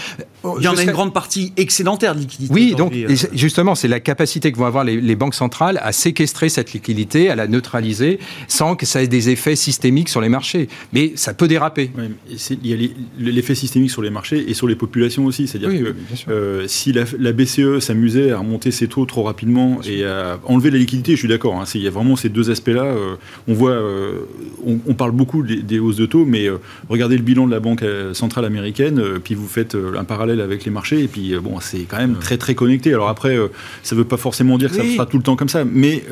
Il 0.59 0.63
y 0.63 0.67
en 0.67 0.75
a 0.75 0.83
une 0.83 0.91
grande 0.91 1.13
partie 1.13 1.53
excédentaire 1.55 2.15
de 2.15 2.19
liquidité. 2.19 2.53
Oui, 2.53 2.75
donc, 2.75 2.93
justement, 3.31 3.75
c'est 3.75 3.87
la 3.87 4.01
capacité 4.01 4.51
que 4.51 4.57
vont 4.57 4.65
avoir 4.65 4.83
les, 4.83 4.99
les 4.99 5.15
banques 5.15 5.35
centrales 5.35 5.79
à 5.81 5.93
séquestrer 5.93 6.49
cette 6.49 6.64
liquidité, 6.73 7.29
à 7.29 7.35
la 7.35 7.47
neutraliser, 7.47 8.19
sans 8.47 8.75
que 8.75 8.85
ça 8.85 9.01
ait 9.03 9.07
des 9.07 9.29
effets 9.29 9.55
systémiques 9.55 10.09
sur 10.09 10.21
les 10.21 10.29
marchés. 10.29 10.67
Mais 10.93 11.13
ça 11.15 11.33
peut 11.33 11.47
déraper. 11.47 11.91
il 12.29 12.67
y 12.67 12.73
a 12.73 13.31
l'effet 13.31 13.55
systémique 13.55 13.91
sur 13.91 14.01
les 14.01 14.09
marchés 14.09 14.49
et 14.49 14.53
sur 14.53 14.67
les 14.67 14.75
populations 14.75 15.25
aussi. 15.25 15.47
C'est-à-dire 15.47 15.69
que 15.79 15.95
euh, 16.29 16.65
si 16.67 16.93
la, 16.93 17.31
BCE 17.31 17.79
s'amusait 17.79 18.31
à 18.31 18.39
remonter 18.39 18.71
ses 18.71 18.87
taux 18.87 19.05
trop 19.05 19.23
rapidement 19.23 19.79
et 19.87 20.05
à 20.05 20.39
enlever 20.45 20.71
la 20.71 20.77
liquidité, 20.77 21.13
je 21.13 21.17
suis 21.17 21.27
d'accord. 21.27 21.55
Hein, 21.55 21.65
il 21.75 21.81
y 21.81 21.87
a 21.87 21.91
vraiment 21.91 22.15
ces 22.15 22.29
deux 22.29 22.49
aspects-là. 22.49 22.83
Euh, 22.83 23.15
on 23.47 23.53
voit, 23.53 23.71
euh, 23.71 24.21
on, 24.65 24.93
parle 24.93 25.11
beaucoup 25.11 25.43
des, 25.43 25.79
hausses 25.79 25.97
de 25.97 26.05
taux, 26.05 26.25
mais 26.25 26.47
regardez 26.89 27.17
le 27.17 27.23
bilan 27.23 27.47
de 27.47 27.51
la 27.51 27.59
Banque 27.59 27.83
centrale 28.13 28.45
américaine, 28.45 29.01
puis 29.23 29.35
vous 29.35 29.47
faites 29.47 29.75
un 29.75 30.03
parallèle 30.03 30.39
avec 30.39 30.63
les 30.63 30.71
marchés, 30.71 31.03
et 31.03 31.07
puis 31.07 31.35
bon, 31.37 31.59
c'est 31.59 31.81
quand 31.81 31.97
même 31.97 32.15
très 32.15 32.37
très 32.37 32.55
connecté. 32.55 32.93
Alors 32.93 33.09
après, 33.09 33.37
ça 33.83 33.95
ne 33.95 33.99
veut 33.99 34.07
pas 34.07 34.17
forcément 34.17 34.57
dire 34.57 34.69
que 34.69 34.77
ça 34.77 34.83
sera 34.83 35.05
tout 35.05 35.17
le 35.17 35.23
temps 35.23 35.35
comme 35.35 35.49
ça, 35.49 35.65
mais 35.65 36.03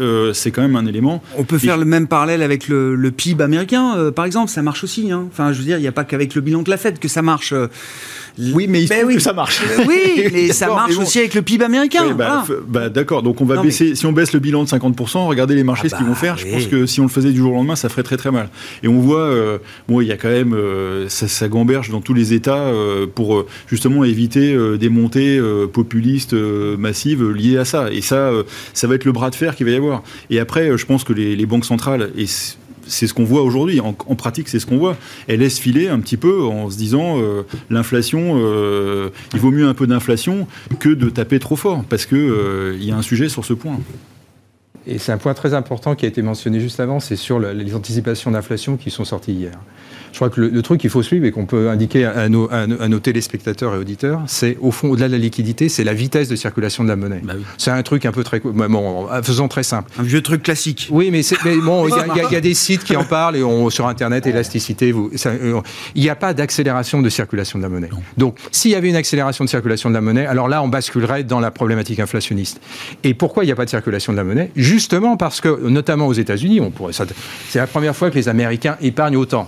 c'est 0.43 0.51
quand 0.51 0.61
même 0.61 0.75
un 0.75 0.85
élément. 0.85 1.23
On 1.37 1.43
peut 1.43 1.57
faire 1.57 1.77
le 1.77 1.85
même 1.85 2.07
parallèle 2.07 2.41
avec 2.41 2.67
le, 2.67 3.11
PIB 3.11 3.43
américain, 3.43 3.95
euh, 3.97 4.11
par 4.11 4.25
exemple, 4.25 4.49
ça 4.51 4.61
marche 4.61 4.83
aussi. 4.83 5.11
Hein. 5.11 5.25
Enfin, 5.31 5.53
je 5.53 5.59
veux 5.59 5.63
dire, 5.63 5.77
il 5.77 5.81
n'y 5.81 5.87
a 5.87 5.91
pas 5.91 6.03
qu'avec 6.03 6.35
le 6.35 6.41
bilan 6.41 6.61
de 6.61 6.69
la 6.69 6.77
Fed 6.77 6.99
que 6.99 7.07
ça 7.07 7.21
marche. 7.21 7.53
Oui, 8.37 8.67
mais 8.67 8.83
il 8.83 8.89
ben 8.89 9.07
que 9.07 9.19
ça 9.19 9.33
marche. 9.33 9.61
Oui, 9.87 10.29
mais 10.33 10.51
ça 10.51 10.67
marche 10.67 10.97
aussi 10.97 11.19
avec 11.19 11.33
le 11.33 11.41
PIB 11.41 11.63
américain. 11.63 12.13
Bah, 12.13 12.43
bah, 12.67 12.89
d'accord, 12.89 13.21
donc 13.21 13.41
on 13.41 13.45
va 13.45 13.61
baisser. 13.61 13.95
Si 13.95 14.05
on 14.05 14.11
baisse 14.11 14.33
le 14.33 14.39
bilan 14.39 14.63
de 14.63 14.69
50%, 14.69 15.27
regardez 15.27 15.55
les 15.55 15.63
marchés 15.63 15.87
ah 15.87 15.89
ce 15.89 15.95
qu'ils 15.95 16.05
vont 16.05 16.13
bah 16.13 16.17
faire. 16.17 16.37
Je 16.37 16.47
pense 16.47 16.67
que 16.67 16.85
si 16.85 16.99
on 16.99 17.03
le 17.03 17.09
faisait 17.09 17.31
du 17.31 17.37
jour 17.37 17.51
au 17.51 17.55
lendemain, 17.55 17.75
ça 17.75 17.89
ferait 17.89 18.03
très 18.03 18.17
très 18.17 18.31
mal. 18.31 18.49
Et 18.81 18.87
on 18.87 18.99
voit, 18.99 19.19
euh, 19.19 19.59
bon, 19.87 20.01
il 20.01 20.07
y 20.07 20.11
a 20.11 20.17
quand 20.17 20.29
même, 20.29 20.53
euh, 20.53 21.07
ça, 21.09 21.47
gamberge 21.47 21.89
dans 21.89 22.01
tous 22.01 22.13
les 22.13 22.33
États 22.33 22.57
euh, 22.57 23.05
pour 23.05 23.45
justement 23.67 24.03
éviter 24.03 24.57
des 24.77 24.89
montées 24.89 25.39
populistes 25.71 26.33
massives 26.33 27.29
liées 27.29 27.57
à 27.57 27.65
ça. 27.65 27.91
Et 27.91 28.01
ça, 28.01 28.31
ça 28.73 28.87
va 28.87 28.95
être 28.95 29.05
le 29.05 29.11
bras 29.11 29.29
de 29.29 29.35
fer 29.35 29.55
qu'il 29.55 29.65
va 29.65 29.71
y 29.71 29.75
avoir. 29.75 30.03
Et 30.29 30.39
après, 30.39 30.77
je 30.77 30.85
pense 30.85 31.03
que 31.03 31.13
les, 31.13 31.35
les 31.35 31.45
banques 31.45 31.65
centrales, 31.65 32.09
et 32.17 32.25
c'est 32.87 33.07
ce 33.07 33.13
qu'on 33.13 33.23
voit 33.23 33.41
aujourd'hui. 33.41 33.79
En, 33.79 33.93
pratique, 33.93 34.49
c'est 34.49 34.59
ce 34.59 34.65
qu'on 34.65 34.77
voit. 34.77 34.97
Elle 35.27 35.39
laisse 35.39 35.59
filer 35.59 35.87
un 35.87 35.99
petit 35.99 36.17
peu 36.17 36.43
en 36.43 36.69
se 36.69 36.77
disant 36.77 37.19
euh, 37.19 37.43
l'inflation, 37.69 38.35
euh, 38.37 39.09
il 39.33 39.39
vaut 39.39 39.51
mieux 39.51 39.67
un 39.67 39.73
peu 39.73 39.87
d'inflation 39.87 40.47
que 40.79 40.89
de 40.89 41.09
taper 41.09 41.39
trop 41.39 41.55
fort, 41.55 41.83
parce 41.89 42.05
qu'il 42.05 42.17
euh, 42.17 42.77
y 42.79 42.91
a 42.91 42.97
un 42.97 43.01
sujet 43.01 43.29
sur 43.29 43.45
ce 43.45 43.53
point. 43.53 43.79
Et 44.85 44.97
c'est 44.97 45.11
un 45.11 45.17
point 45.17 45.33
très 45.33 45.53
important 45.53 45.95
qui 45.95 46.05
a 46.05 46.07
été 46.07 46.21
mentionné 46.21 46.59
juste 46.59 46.79
avant, 46.79 46.99
c'est 46.99 47.15
sur 47.15 47.39
les 47.39 47.75
anticipations 47.75 48.31
d'inflation 48.31 48.77
qui 48.77 48.91
sont 48.91 49.05
sorties 49.05 49.33
hier. 49.33 49.53
Je 50.13 50.19
crois 50.19 50.29
que 50.29 50.41
le, 50.41 50.61
truc 50.61 50.79
qu'il 50.79 50.91
faut 50.91 51.01
suivre 51.01 51.25
et 51.25 51.31
qu'on 51.31 51.47
peut 51.47 51.71
indiquer 51.71 52.05
à 52.05 52.29
nos, 52.29 52.47
à, 52.51 52.67
nos, 52.67 52.99
téléspectateurs 52.99 53.73
et 53.73 53.79
auditeurs, 53.79 54.21
c'est 54.27 54.57
au 54.61 54.69
fond, 54.69 54.89
au-delà 54.89 55.07
de 55.07 55.13
la 55.13 55.17
liquidité, 55.17 55.69
c'est 55.69 55.83
la 55.83 55.95
vitesse 55.95 56.27
de 56.27 56.35
circulation 56.35 56.83
de 56.83 56.89
la 56.89 56.95
monnaie. 56.95 57.21
Bah 57.23 57.33
c'est 57.57 57.71
un 57.71 57.81
truc 57.81 58.05
un 58.05 58.11
peu 58.11 58.23
très. 58.23 58.39
Bon, 58.39 59.07
faisons 59.23 59.47
très 59.47 59.63
simple. 59.63 59.91
Un 59.97 60.03
vieux 60.03 60.21
truc 60.21 60.43
classique. 60.43 60.87
Oui, 60.91 61.09
mais, 61.09 61.23
bon, 61.63 61.87
il 61.87 62.31
y, 62.31 62.35
a 62.35 62.41
des 62.41 62.53
sites 62.53 62.83
qui 62.83 62.95
en 62.95 63.03
parlent 63.09 63.37
et 63.37 63.43
on, 63.43 63.71
sur 63.71 63.87
Internet, 63.87 64.27
élasticité, 64.27 64.91
vous, 64.91 65.09
euh, 65.25 65.61
il 65.95 66.03
n'y 66.03 66.09
a 66.09 66.15
pas 66.15 66.35
d'accélération 66.35 67.01
de 67.01 67.09
circulation 67.09 67.57
de 67.57 67.63
la 67.63 67.69
monnaie. 67.69 67.89
Donc, 68.15 68.37
s'il 68.51 68.69
y 68.69 68.75
avait 68.75 68.89
une 68.89 68.95
accélération 68.95 69.43
de 69.43 69.49
circulation 69.49 69.89
de 69.89 69.95
la 69.95 70.01
monnaie, 70.01 70.27
alors 70.27 70.47
là, 70.47 70.61
on 70.61 70.67
basculerait 70.67 71.23
dans 71.23 71.39
la 71.39 71.49
problématique 71.49 71.99
inflationniste. 71.99 72.61
Et 73.03 73.15
pourquoi 73.15 73.43
il 73.43 73.47
n'y 73.47 73.51
a 73.51 73.55
pas 73.55 73.65
de 73.65 73.71
circulation 73.71 74.13
de 74.13 74.17
la 74.17 74.23
monnaie? 74.23 74.51
Justement 74.73 75.17
parce 75.17 75.39
que, 75.39 75.67
notamment 75.67 76.07
aux 76.07 76.13
États-Unis, 76.13 76.59
on 76.59 76.71
pourrait. 76.71 76.93
C'est 76.93 77.59
la 77.59 77.67
première 77.67 77.95
fois 77.95 78.09
que 78.09 78.15
les 78.15 78.27
Américains 78.27 78.75
épargnent 78.81 79.17
autant 79.17 79.47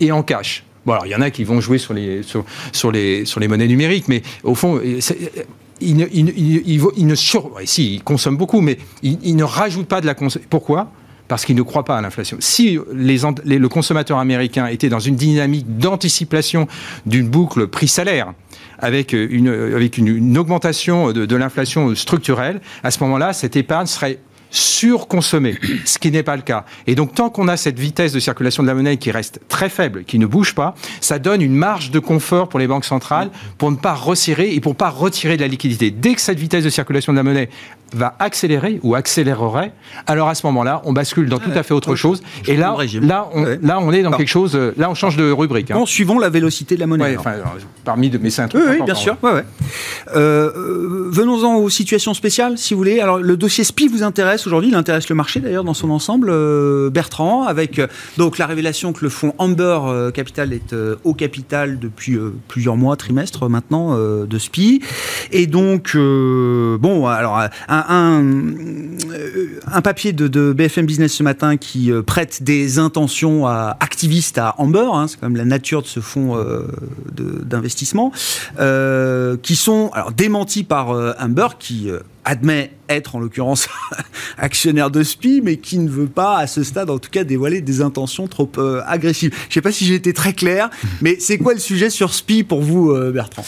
et 0.00 0.12
en 0.12 0.22
cash. 0.22 0.64
Bon, 0.84 0.92
alors 0.92 1.06
il 1.06 1.12
y 1.12 1.14
en 1.14 1.22
a 1.22 1.30
qui 1.30 1.44
vont 1.44 1.62
jouer 1.62 1.78
sur 1.78 1.94
les, 1.94 3.24
monnaies 3.48 3.68
numériques, 3.68 4.06
mais 4.06 4.20
au 4.44 4.54
fond, 4.54 4.78
ils 5.80 5.96
ne, 5.96 7.14
sur, 7.14 7.52
si, 7.64 7.94
ils 7.94 8.02
consomment 8.02 8.36
beaucoup, 8.36 8.60
mais 8.60 8.76
ils, 9.02 9.34
ne 9.34 9.44
rajoutent 9.44 9.88
pas 9.88 10.02
de 10.02 10.06
la 10.06 10.12
consommation. 10.12 10.46
Pourquoi? 10.50 10.92
Parce 11.26 11.46
qu'ils 11.46 11.56
ne 11.56 11.62
croient 11.62 11.86
pas 11.86 11.96
à 11.96 12.02
l'inflation. 12.02 12.36
Si 12.40 12.78
le 12.92 13.66
consommateur 13.68 14.18
américain 14.18 14.66
était 14.66 14.90
dans 14.90 15.00
une 15.00 15.16
dynamique 15.16 15.78
d'anticipation 15.78 16.68
d'une 17.06 17.30
boucle 17.30 17.66
prix-salaire, 17.66 18.34
avec 18.78 19.14
une, 19.14 19.48
avec 19.48 19.96
une, 19.96 20.36
augmentation 20.36 21.12
de, 21.12 21.24
de 21.24 21.36
l'inflation 21.36 21.94
structurelle, 21.94 22.60
à 22.82 22.90
ce 22.90 23.02
moment-là, 23.04 23.32
cette 23.32 23.56
épargne 23.56 23.86
serait 23.86 24.18
surconsommer, 24.50 25.58
ce 25.84 25.98
qui 25.98 26.10
n'est 26.10 26.22
pas 26.22 26.36
le 26.36 26.42
cas. 26.42 26.64
Et 26.86 26.94
donc, 26.94 27.14
tant 27.14 27.30
qu'on 27.30 27.48
a 27.48 27.56
cette 27.56 27.78
vitesse 27.78 28.12
de 28.12 28.20
circulation 28.20 28.62
de 28.62 28.68
la 28.68 28.74
monnaie 28.74 28.96
qui 28.96 29.10
reste 29.10 29.40
très 29.48 29.68
faible, 29.68 30.04
qui 30.04 30.18
ne 30.18 30.26
bouge 30.26 30.54
pas, 30.54 30.74
ça 31.00 31.18
donne 31.18 31.42
une 31.42 31.54
marge 31.54 31.90
de 31.90 31.98
confort 31.98 32.48
pour 32.48 32.58
les 32.58 32.66
banques 32.66 32.84
centrales 32.84 33.30
pour 33.58 33.70
ne 33.70 33.76
pas 33.76 33.94
resserrer 33.94 34.54
et 34.54 34.60
pour 34.60 34.72
ne 34.72 34.76
pas 34.76 34.90
retirer 34.90 35.36
de 35.36 35.42
la 35.42 35.48
liquidité. 35.48 35.90
Dès 35.90 36.14
que 36.14 36.20
cette 36.20 36.38
vitesse 36.38 36.64
de 36.64 36.70
circulation 36.70 37.12
de 37.12 37.18
la 37.18 37.22
monnaie 37.22 37.48
va 37.92 38.16
accélérer 38.18 38.80
ou 38.82 38.94
accélérerait, 38.94 39.72
alors 40.06 40.28
à 40.28 40.34
ce 40.34 40.44
moment-là, 40.46 40.82
on 40.84 40.92
bascule 40.92 41.28
dans 41.28 41.38
tout 41.38 41.50
à 41.54 41.62
fait 41.62 41.74
autre 41.74 41.94
chose. 41.94 42.22
Et 42.46 42.56
là, 42.56 42.76
là, 43.00 43.28
on, 43.32 43.44
là, 43.62 43.78
on 43.80 43.92
est 43.92 44.02
dans 44.02 44.10
quelque 44.12 44.28
chose. 44.28 44.56
Euh, 44.56 44.74
là, 44.76 44.90
on 44.90 44.94
change 44.94 45.16
de 45.16 45.30
rubrique. 45.30 45.70
Hein. 45.70 45.84
suivons 45.86 46.18
la 46.18 46.28
vélocité 46.28 46.74
de 46.74 46.80
la 46.80 46.86
monnaie. 46.86 47.16
enfin, 47.16 47.34
parmi 47.84 48.10
de, 48.10 48.18
mais 48.18 48.30
c'est 48.30 48.42
un 48.42 48.48
truc. 48.48 48.62
Oui, 48.68 48.82
bien 48.84 48.94
sûr. 48.94 49.16
Euh, 49.24 49.42
euh, 50.14 51.08
venons-en 51.10 51.56
aux 51.56 51.70
situations 51.70 52.14
spéciales, 52.14 52.58
si 52.58 52.74
vous 52.74 52.78
voulez. 52.78 53.00
Alors, 53.00 53.18
le 53.18 53.36
dossier 53.36 53.62
SPI 53.62 53.88
vous 53.88 54.02
intéresse 54.02 54.46
aujourd'hui. 54.46 54.70
Il 54.70 54.74
intéresse 54.74 55.08
le 55.08 55.14
marché 55.14 55.40
d'ailleurs 55.40 55.64
dans 55.64 55.74
son 55.74 55.90
ensemble. 55.90 56.32
Bertrand, 56.90 57.44
avec 57.44 57.80
donc 58.16 58.38
la 58.38 58.46
révélation 58.46 58.92
que 58.92 59.04
le 59.04 59.10
fonds 59.10 59.34
Amber 59.38 59.78
Capital 60.12 60.52
est 60.52 60.74
au 61.04 61.14
capital 61.14 61.78
depuis 61.78 62.18
plusieurs 62.48 62.76
mois, 62.76 62.96
trimestres 62.96 63.48
maintenant 63.48 63.96
de 63.96 64.38
SPI, 64.38 64.82
et 65.32 65.46
donc 65.46 65.96
bon, 65.96 67.06
alors 67.06 67.40
un, 67.68 67.75
papier 69.82 70.12
de, 70.12 70.52
BFM 70.52 70.84
Business 70.86 71.12
ce 71.12 71.22
matin 71.22 71.56
qui 71.56 71.92
euh, 71.92 72.02
prête 72.02 72.42
des 72.42 72.78
intentions 72.78 73.46
à, 73.46 73.76
activistes 73.80 74.38
à 74.38 74.54
Amber, 74.58 74.88
hein, 74.92 75.06
c'est 75.08 75.20
quand 75.20 75.28
même 75.28 75.36
la 75.36 75.44
nature 75.44 75.82
de 75.82 75.86
ce 75.86 76.00
fonds 76.00 76.36
euh, 76.36 76.62
d'investissement, 77.12 78.10
euh, 78.58 79.36
qui 79.42 79.56
sont 79.56 79.90
alors 79.92 80.12
démentis 80.12 80.64
par 80.64 80.88
Amber, 81.20 81.48
qui 81.58 81.90
admet 82.26 82.72
être 82.88 83.16
en 83.16 83.20
l'occurrence 83.20 83.68
actionnaire 84.38 84.90
de 84.90 85.02
SPI, 85.02 85.40
mais 85.42 85.56
qui 85.56 85.78
ne 85.78 85.88
veut 85.88 86.06
pas, 86.06 86.38
à 86.38 86.46
ce 86.46 86.62
stade 86.62 86.90
en 86.90 86.98
tout 86.98 87.10
cas, 87.10 87.24
dévoiler 87.24 87.60
des 87.60 87.80
intentions 87.80 88.28
trop 88.28 88.50
euh, 88.58 88.82
agressives. 88.86 89.32
Je 89.32 89.46
ne 89.48 89.52
sais 89.54 89.60
pas 89.60 89.72
si 89.72 89.86
j'ai 89.86 89.94
été 89.94 90.12
très 90.12 90.32
clair, 90.32 90.70
mais 91.00 91.16
c'est 91.18 91.38
quoi 91.38 91.54
le 91.54 91.60
sujet 91.60 91.90
sur 91.90 92.12
SPI 92.12 92.44
pour 92.44 92.60
vous, 92.60 92.90
euh, 92.90 93.12
Bertrand? 93.12 93.44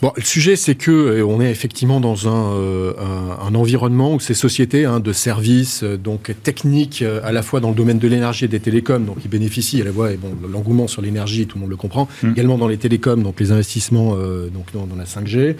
Bon, 0.00 0.12
le 0.16 0.22
sujet, 0.22 0.56
c'est 0.56 0.74
que 0.74 0.90
euh, 0.90 1.26
on 1.26 1.40
est 1.40 1.50
effectivement 1.50 2.00
dans 2.00 2.28
un, 2.28 2.94
un, 3.40 3.54
environnement 3.54 4.14
où 4.14 4.20
ces 4.20 4.34
sociétés 4.34 4.84
hein, 4.84 5.00
de 5.00 5.12
services, 5.12 5.82
donc 5.82 6.34
techniques, 6.42 7.02
à 7.22 7.32
la 7.32 7.42
fois 7.42 7.60
dans 7.60 7.70
le 7.70 7.74
domaine 7.74 7.98
de 7.98 8.06
l'énergie 8.06 8.44
et 8.44 8.48
des 8.48 8.60
télécoms, 8.60 9.04
donc 9.04 9.16
ils 9.24 9.30
bénéficient 9.30 9.80
à 9.80 9.84
la 9.84 9.92
fois, 9.92 10.12
et 10.12 10.16
bon, 10.16 10.36
l'engouement 10.50 10.86
sur 10.86 11.02
l'énergie, 11.02 11.46
tout 11.46 11.56
le 11.56 11.62
monde 11.62 11.70
le 11.70 11.76
comprend, 11.76 12.08
mm. 12.22 12.32
également 12.32 12.58
dans 12.58 12.68
les 12.68 12.76
télécoms, 12.76 13.22
donc 13.22 13.40
les 13.40 13.52
investissements 13.52 14.16
donc 14.16 14.66
dans, 14.72 14.86
la 14.96 15.04
5G. 15.04 15.56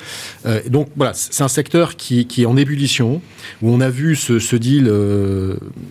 donc 0.68 0.88
voilà, 0.96 1.12
c'est 1.14 1.42
un 1.42 1.48
secteur 1.48 1.96
qui, 1.96 2.26
qui 2.26 2.46
en 2.46 2.57
ébullition, 2.58 3.20
où 3.62 3.70
on 3.70 3.80
a 3.80 3.88
vu 3.88 4.16
ce, 4.16 4.56
deal 4.56 4.92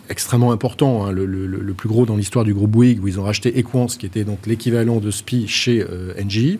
extrêmement 0.10 0.52
important, 0.52 1.06
hein, 1.06 1.12
le, 1.12 1.74
plus 1.78 1.90
gros 1.90 2.06
dans 2.06 2.16
l'histoire 2.16 2.46
du 2.46 2.54
groupe 2.54 2.72
Bouygues, 2.72 3.04
où 3.04 3.08
ils 3.08 3.20
ont 3.20 3.24
racheté 3.24 3.58
Equance, 3.58 3.98
qui 3.98 4.06
était 4.06 4.24
donc 4.24 4.46
l'équivalent 4.46 4.98
de 4.98 5.12
SPI 5.12 5.48
chez 5.48 5.86
Engie, 6.22 6.60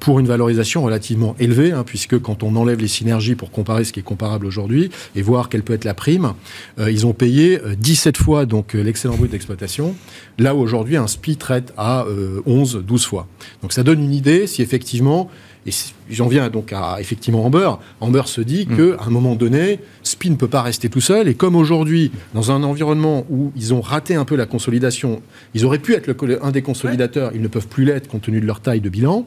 pour 0.00 0.18
une 0.18 0.26
valorisation 0.26 0.82
relativement 0.82 1.36
élevée, 1.38 1.72
hein, 1.72 1.84
puisque 1.84 2.18
quand 2.18 2.42
on 2.42 2.56
enlève 2.56 2.80
les 2.80 2.88
synergies 2.88 3.34
pour 3.34 3.50
comparer 3.50 3.84
ce 3.84 3.92
qui 3.92 4.00
est 4.00 4.04
comparable 4.04 4.46
aujourd'hui 4.46 4.90
et 5.14 5.22
voir 5.22 5.48
quelle 5.48 5.62
peut 5.62 5.74
être 5.74 5.84
la 5.84 5.94
prime, 5.94 6.34
ils 6.78 7.06
ont 7.06 7.12
payé 7.12 7.58
17 7.78 8.16
fois 8.16 8.46
donc 8.46 8.74
l'excellent 8.74 9.16
brut 9.16 9.30
d'exploitation, 9.30 9.94
là 10.38 10.54
où 10.54 10.58
aujourd'hui 10.58 10.96
un 10.96 11.06
SPI 11.06 11.36
traite 11.36 11.72
à 11.76 12.06
11, 12.46 12.84
12 12.86 13.06
fois. 13.06 13.26
Donc 13.62 13.72
ça 13.72 13.82
donne 13.82 14.02
une 14.02 14.14
idée 14.14 14.46
si 14.46 14.62
effectivement 14.62 15.30
et 15.68 16.14
j'en 16.14 16.28
viens 16.28 16.48
donc 16.48 16.72
à 16.72 16.96
effectivement 17.00 17.44
Amber. 17.44 17.70
Amber 18.00 18.22
se 18.26 18.40
dit 18.40 18.66
mm. 18.68 18.76
qu'à 18.76 19.04
un 19.04 19.10
moment 19.10 19.34
donné, 19.34 19.80
SPI 20.02 20.30
ne 20.30 20.36
peut 20.36 20.48
pas 20.48 20.62
rester 20.62 20.88
tout 20.88 21.00
seul. 21.00 21.28
Et 21.28 21.34
comme 21.34 21.56
aujourd'hui, 21.56 22.10
dans 22.34 22.50
un 22.50 22.62
environnement 22.62 23.24
où 23.30 23.52
ils 23.56 23.74
ont 23.74 23.80
raté 23.80 24.14
un 24.14 24.24
peu 24.24 24.36
la 24.36 24.46
consolidation, 24.46 25.22
ils 25.54 25.64
auraient 25.64 25.78
pu 25.78 25.94
être 25.94 26.06
le, 26.06 26.44
un 26.44 26.50
des 26.50 26.62
consolidateurs, 26.62 27.32
ils 27.34 27.42
ne 27.42 27.48
peuvent 27.48 27.68
plus 27.68 27.84
l'être 27.84 28.08
compte 28.08 28.22
tenu 28.22 28.40
de 28.40 28.46
leur 28.46 28.60
taille 28.60 28.80
de 28.80 28.88
bilan, 28.88 29.26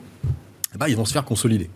ben, 0.78 0.88
ils 0.88 0.96
vont 0.96 1.06
se 1.06 1.14
faire 1.14 1.26
consolider. 1.26 1.70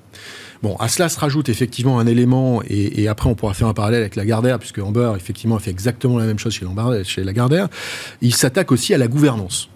Bon, 0.63 0.75
à 0.77 0.87
cela 0.87 1.09
se 1.09 1.19
rajoute 1.19 1.49
effectivement 1.49 1.99
un 1.99 2.07
élément, 2.07 2.61
et, 2.67 3.07
après 3.07 3.29
on 3.29 3.35
pourra 3.35 3.53
faire 3.53 3.67
un 3.67 3.73
parallèle 3.73 4.01
avec 4.01 4.15
Lagardère, 4.15 4.57
puisque 4.57 4.79
Amber, 4.79 5.13
effectivement, 5.15 5.57
a 5.57 5.59
fait 5.59 5.69
exactement 5.69 6.17
la 6.17 6.25
même 6.25 6.39
chose 6.39 6.53
chez, 6.53 6.65
chez 7.03 7.23
Lagardère. 7.23 7.67
Il 8.21 8.33
s'attaque 8.33 8.71
aussi 8.71 8.93
à 8.93 8.97
la 8.97 9.07
gouvernance 9.07 9.69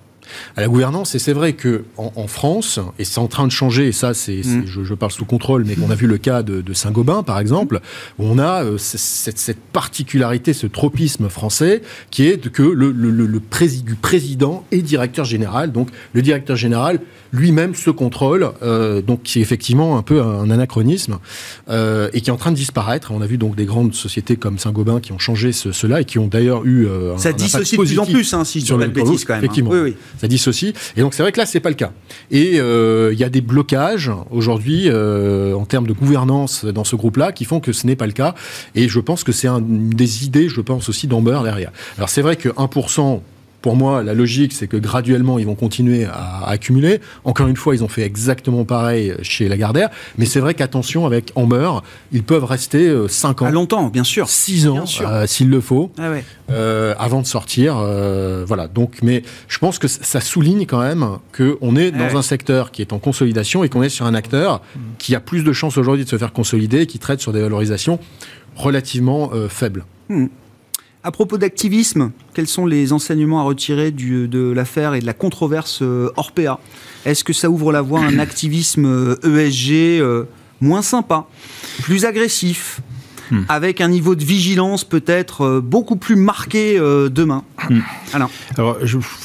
à 0.55 0.61
la 0.61 0.67
gouvernance. 0.67 1.15
Et 1.15 1.19
c'est 1.19 1.33
vrai 1.33 1.53
que 1.53 1.83
en, 1.97 2.27
France, 2.27 2.79
et 2.97 3.05
c'est 3.05 3.19
en 3.19 3.27
train 3.27 3.47
de 3.47 3.51
changer, 3.51 3.87
et 3.87 3.91
ça, 3.91 4.13
c'est, 4.13 4.41
mm. 4.43 4.65
je, 4.65 4.93
parle 4.93 5.11
sous 5.11 5.25
contrôle, 5.25 5.65
mais 5.65 5.75
on 5.83 5.89
a 5.89 5.95
vu 5.95 6.07
le 6.07 6.17
cas 6.17 6.43
de, 6.43 6.73
Saint-Gobain, 6.73 7.23
par 7.23 7.39
exemple, 7.39 7.79
où 8.19 8.25
on 8.25 8.37
a 8.37 8.63
euh, 8.63 8.77
cette, 8.77 9.59
particularité, 9.73 10.53
ce 10.53 10.67
tropisme 10.67 11.29
français, 11.29 11.81
qui 12.11 12.27
est 12.27 12.49
que 12.49 12.63
le, 12.63 12.91
le, 12.91 13.39
président 14.01 14.65
est 14.71 14.81
directeur 14.81 15.25
général. 15.25 15.71
Donc, 15.71 15.89
le 16.13 16.21
directeur 16.21 16.55
général 16.55 16.99
lui-même 17.31 17.75
se 17.75 17.89
contrôle, 17.89 18.51
euh, 18.63 19.01
donc 19.01 19.23
qui 19.23 19.39
est 19.39 19.41
effectivement 19.41 19.97
un 19.97 20.01
peu 20.01 20.21
un 20.21 20.49
anachronisme 20.49 21.19
euh, 21.69 22.09
et 22.13 22.21
qui 22.21 22.29
est 22.29 22.33
en 22.33 22.37
train 22.37 22.51
de 22.51 22.55
disparaître. 22.55 23.11
On 23.11 23.21
a 23.21 23.27
vu 23.27 23.37
donc 23.37 23.55
des 23.55 23.65
grandes 23.65 23.93
sociétés 23.93 24.35
comme 24.35 24.57
Saint-Gobain 24.57 24.99
qui 24.99 25.11
ont 25.11 25.19
changé 25.19 25.51
cela 25.51 26.01
et 26.01 26.05
qui 26.05 26.19
ont 26.19 26.27
d'ailleurs 26.27 26.65
eu 26.65 26.87
euh, 26.87 27.17
ça 27.17 27.33
dissocie 27.33 27.79
de 27.79 27.85
plus 27.85 27.99
en 27.99 28.05
plus, 28.05 28.33
hein, 28.33 28.43
si 28.43 28.65
je 28.65 28.73
ne 28.73 28.87
bêtise 28.87 29.25
quand 29.25 29.33
même. 29.33 29.43
Hein. 29.43 29.45
Effectivement, 29.45 29.71
oui, 29.71 29.79
oui. 29.79 29.95
Ça 30.19 30.27
dissocie. 30.27 30.73
Et 30.97 31.01
donc 31.01 31.13
c'est 31.13 31.23
vrai 31.23 31.31
que 31.31 31.39
là 31.39 31.45
c'est 31.45 31.59
pas 31.59 31.69
le 31.69 31.75
cas. 31.75 31.91
Et 32.29 32.57
il 32.57 33.19
y 33.19 33.23
a 33.23 33.29
des 33.29 33.41
blocages 33.41 34.11
aujourd'hui 34.31 34.89
en 34.91 35.65
termes 35.65 35.87
de 35.87 35.93
gouvernance 35.93 36.65
dans 36.65 36.83
ce 36.83 36.95
groupe-là 36.95 37.31
qui 37.31 37.45
font 37.45 37.59
que 37.59 37.73
ce 37.73 37.87
n'est 37.87 37.95
pas 37.95 38.07
le 38.07 38.13
cas. 38.13 38.35
Et 38.75 38.87
je 38.87 38.99
pense 38.99 39.23
que 39.23 39.31
c'est 39.31 39.47
une 39.47 39.89
des 39.89 40.25
idées, 40.25 40.49
je 40.49 40.61
pense 40.61 40.89
aussi 40.89 41.07
d'Amber 41.07 41.39
derrière. 41.43 41.71
Alors 41.97 42.09
c'est 42.09 42.21
vrai 42.21 42.35
que 42.35 42.49
1% 42.49 43.21
pour 43.61 43.75
moi, 43.75 44.03
la 44.03 44.13
logique, 44.13 44.53
c'est 44.53 44.67
que 44.67 44.77
graduellement, 44.77 45.37
ils 45.37 45.45
vont 45.45 45.55
continuer 45.55 46.05
à, 46.05 46.47
accumuler. 46.47 47.01
Encore 47.25 47.47
une 47.47 47.57
fois, 47.57 47.75
ils 47.75 47.83
ont 47.83 47.89
fait 47.89 48.03
exactement 48.03 48.63
pareil 48.63 49.13
chez 49.21 49.49
Lagardère. 49.49 49.89
Mais 50.17 50.25
c'est 50.25 50.39
vrai 50.39 50.53
qu'attention, 50.53 51.05
avec 51.05 51.31
Amber, 51.35 51.69
ils 52.11 52.23
peuvent 52.23 52.45
rester 52.45 52.93
5 53.07 53.41
euh, 53.41 53.45
ans. 53.45 53.47
À 53.47 53.51
longtemps, 53.51 53.87
bien 53.87 54.03
sûr. 54.03 54.29
6 54.29 54.67
ans, 54.67 54.85
euh, 55.01 55.27
s'il 55.27 55.49
le 55.49 55.59
faut, 55.59 55.91
ah 55.97 56.11
euh, 56.49 56.93
avant 56.97 57.21
de 57.21 57.27
sortir. 57.27 57.75
voilà. 58.47 58.67
Donc, 58.67 58.99
mais 59.03 59.23
je 59.47 59.57
pense 59.59 59.77
que 59.79 59.87
ça 59.87 60.21
souligne 60.21 60.65
quand 60.65 60.81
même 60.81 61.17
qu'on 61.35 61.75
est 61.75 61.91
dans 61.91 62.17
un 62.17 62.21
secteur 62.21 62.71
qui 62.71 62.81
est 62.81 62.93
en 62.93 62.99
consolidation 62.99 63.63
et 63.63 63.69
qu'on 63.69 63.83
est 63.83 63.89
sur 63.89 64.05
un 64.05 64.13
acteur 64.13 64.61
qui 64.97 65.15
a 65.15 65.19
plus 65.19 65.43
de 65.43 65.53
chances 65.53 65.77
aujourd'hui 65.77 66.05
de 66.05 66.09
se 66.09 66.17
faire 66.17 66.33
consolider 66.33 66.81
et 66.81 66.85
qui 66.85 66.99
traite 66.99 67.19
sur 67.19 67.33
des 67.33 67.41
valorisations 67.41 67.99
relativement 68.55 69.31
faibles. 69.49 69.85
Hmm. 70.09 70.27
À 71.01 71.11
propos 71.11 71.37
d'activisme, 71.37 72.11
quels 72.33 72.47
sont 72.47 72.65
les 72.65 72.91
enseignements 72.91 73.39
à 73.39 73.43
retirer 73.43 73.91
de 73.91 74.51
l'affaire 74.51 74.95
et 74.95 74.99
de 74.99 75.05
la 75.05 75.13
controverse 75.13 75.79
euh, 75.81 76.11
Orpea? 76.17 76.59
Est-ce 77.05 77.23
que 77.23 77.31
ça 77.31 77.49
ouvre 77.49 77.71
la 77.71 77.81
voie 77.81 78.01
à 78.01 78.03
un 78.03 78.19
activisme 78.19 79.15
ESG 79.23 79.71
euh, 79.71 79.99
e 79.99 80.01
euh, 80.01 80.23
moins 80.59 80.81
sympa, 80.81 81.25
plus 81.83 82.03
agressif, 82.03 82.81
hmm. 83.31 83.43
avec 83.47 83.79
un 83.79 83.87
niveau 83.87 84.13
de 84.13 84.25
vigilance 84.25 84.83
peut-être 84.83 85.61
beaucoup 85.61 85.95
plus 85.95 86.17
marqué 86.17 86.77
demain? 86.77 87.45
Hmm. 87.69 87.79
Alors, 88.11 88.29
Alors 88.57 88.77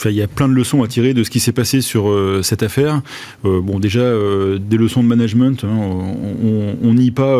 il 0.04 0.12
y 0.12 0.22
a 0.22 0.28
plein 0.28 0.48
de 0.48 0.54
leçons 0.54 0.84
à 0.84 0.86
tirer 0.86 1.12
de 1.12 1.24
ce 1.24 1.30
qui 1.30 1.40
s'est 1.40 1.50
passé 1.50 1.80
sur 1.80 2.04
cette 2.44 2.62
affaire. 2.62 3.02
bon, 3.42 3.80
déjà, 3.80 4.12
des 4.60 4.76
leçons 4.76 5.02
de 5.02 5.08
management, 5.08 5.64
hein, 5.64 5.76
on 6.84 6.94
n'y 6.94 7.10
pas 7.10 7.36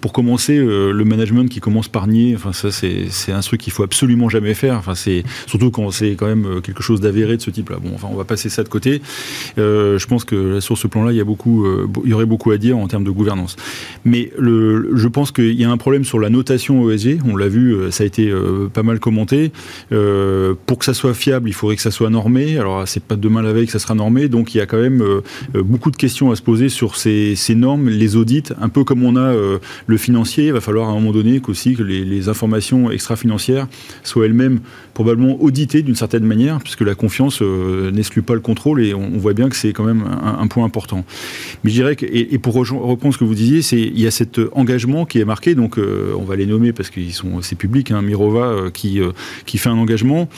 pour 0.00 0.12
commencer, 0.12 0.56
euh, 0.56 0.92
le 0.92 1.04
management 1.04 1.48
qui 1.48 1.60
commence 1.60 1.88
par 1.88 2.06
nier, 2.06 2.34
enfin 2.34 2.52
ça 2.52 2.70
c'est 2.70 3.32
un 3.32 3.40
truc 3.40 3.60
qu'il 3.60 3.72
faut 3.72 3.82
absolument 3.82 4.28
jamais 4.28 4.54
faire. 4.54 4.76
Enfin 4.76 4.94
c'est 4.94 5.24
surtout 5.46 5.70
quand 5.70 5.90
c'est 5.90 6.12
quand 6.12 6.26
même 6.26 6.46
euh, 6.46 6.60
quelque 6.60 6.82
chose 6.82 7.00
d'avéré 7.00 7.36
de 7.36 7.42
ce 7.42 7.50
type-là. 7.50 7.78
Bon, 7.82 7.90
enfin 7.94 8.08
on 8.10 8.16
va 8.16 8.24
passer 8.24 8.48
ça 8.48 8.64
de 8.64 8.68
côté. 8.68 9.00
Euh, 9.58 9.98
je 9.98 10.06
pense 10.06 10.24
que 10.24 10.60
sur 10.60 10.76
ce 10.78 10.86
plan-là, 10.86 11.12
il 11.12 11.16
y 11.16 11.20
a 11.20 11.24
beaucoup, 11.24 11.66
il 12.04 12.10
y 12.10 12.12
aurait 12.12 12.26
beaucoup 12.26 12.50
à 12.50 12.58
dire 12.58 12.76
en 12.76 12.86
termes 12.88 13.04
de 13.04 13.10
gouvernance. 13.10 13.56
Mais 14.04 14.30
je 14.38 15.08
pense 15.08 15.32
qu'il 15.32 15.54
y 15.54 15.64
a 15.64 15.70
un 15.70 15.76
problème 15.76 16.04
sur 16.04 16.18
la 16.18 16.30
notation 16.30 16.90
ESG. 16.90 17.20
On 17.26 17.36
l'a 17.36 17.48
vu, 17.48 17.76
ça 17.90 18.04
a 18.04 18.06
été 18.06 18.32
pas 18.72 18.82
mal 18.82 18.98
commenté. 19.00 19.52
pour 19.90 20.78
que 20.78 20.84
ça 20.84 20.94
soit 20.94 21.14
fiable, 21.14 21.48
il 21.48 21.52
faudrait 21.52 21.76
que 21.76 21.82
ça 21.82 21.90
soit 21.90 22.10
normé. 22.10 22.58
Alors 22.58 22.86
c'est 22.86 23.02
pas 23.02 23.16
demain 23.16 23.42
la 23.42 23.52
veille 23.52 23.66
que 23.66 23.72
ça 23.72 23.78
sera 23.78 23.94
normé. 23.94 24.28
Donc 24.28 24.54
il 24.54 24.58
y 24.58 24.60
a 24.60 24.66
quand 24.66 24.80
même 24.80 25.02
beaucoup 25.54 25.90
de 25.90 25.96
questions 25.96 26.30
à 26.30 26.36
se 26.36 26.42
poser 26.42 26.68
sur 26.68 26.96
ces 26.96 27.36
normes, 27.54 27.88
les 27.88 28.16
audits, 28.16 28.44
un 28.60 28.68
peu 28.68 28.84
comme 28.84 29.04
on 29.04 29.16
a 29.16 29.34
le 29.86 29.96
financier, 29.96 30.46
il 30.46 30.52
va 30.52 30.60
falloir 30.60 30.88
à 30.88 30.92
un 30.92 30.94
moment 30.94 31.12
donné 31.12 31.40
qu'aussi 31.40 31.74
que 31.74 31.82
les, 31.82 32.28
informations 32.28 32.90
extra-financières 32.90 33.68
soient 34.02 34.26
elles-mêmes 34.26 34.60
probablement 34.92 35.40
auditées 35.40 35.82
d'une 35.82 35.94
certaine 35.94 36.24
manière, 36.24 36.58
puisque 36.58 36.80
la 36.80 36.94
confiance 36.94 37.40
euh, 37.40 37.90
n'exclut 37.90 38.22
pas 38.22 38.34
le 38.34 38.40
contrôle 38.40 38.84
et 38.84 38.92
on, 38.94 39.16
voit 39.18 39.32
bien 39.32 39.48
que 39.48 39.56
c'est 39.56 39.72
quand 39.72 39.84
même 39.84 40.04
un, 40.22 40.46
point 40.48 40.64
important. 40.64 41.04
Mais 41.62 41.70
je 41.70 41.74
dirais 41.76 41.96
que, 41.96 42.04
et, 42.04 42.38
pour 42.38 42.54
reprendre 42.54 43.14
ce 43.14 43.18
que 43.18 43.24
vous 43.24 43.34
disiez, 43.34 43.62
c'est 43.62 43.80
il 43.80 44.00
y 44.00 44.06
a 44.06 44.10
cet 44.10 44.40
engagement 44.52 45.04
qui 45.06 45.20
est 45.20 45.24
marqué, 45.24 45.54
donc 45.54 45.78
euh, 45.78 46.12
on 46.18 46.24
va 46.24 46.36
les 46.36 46.46
nommer 46.46 46.72
parce 46.72 46.90
qu'ils 46.90 47.12
sont 47.12 47.40
c'est 47.42 47.56
public, 47.56 47.90
hein, 47.90 48.02
Mirova 48.02 48.46
euh, 48.46 48.70
qui 48.70 49.00
qui 49.46 49.58
fait 49.58 49.68
un 49.68 49.78
engagement. 49.78 50.28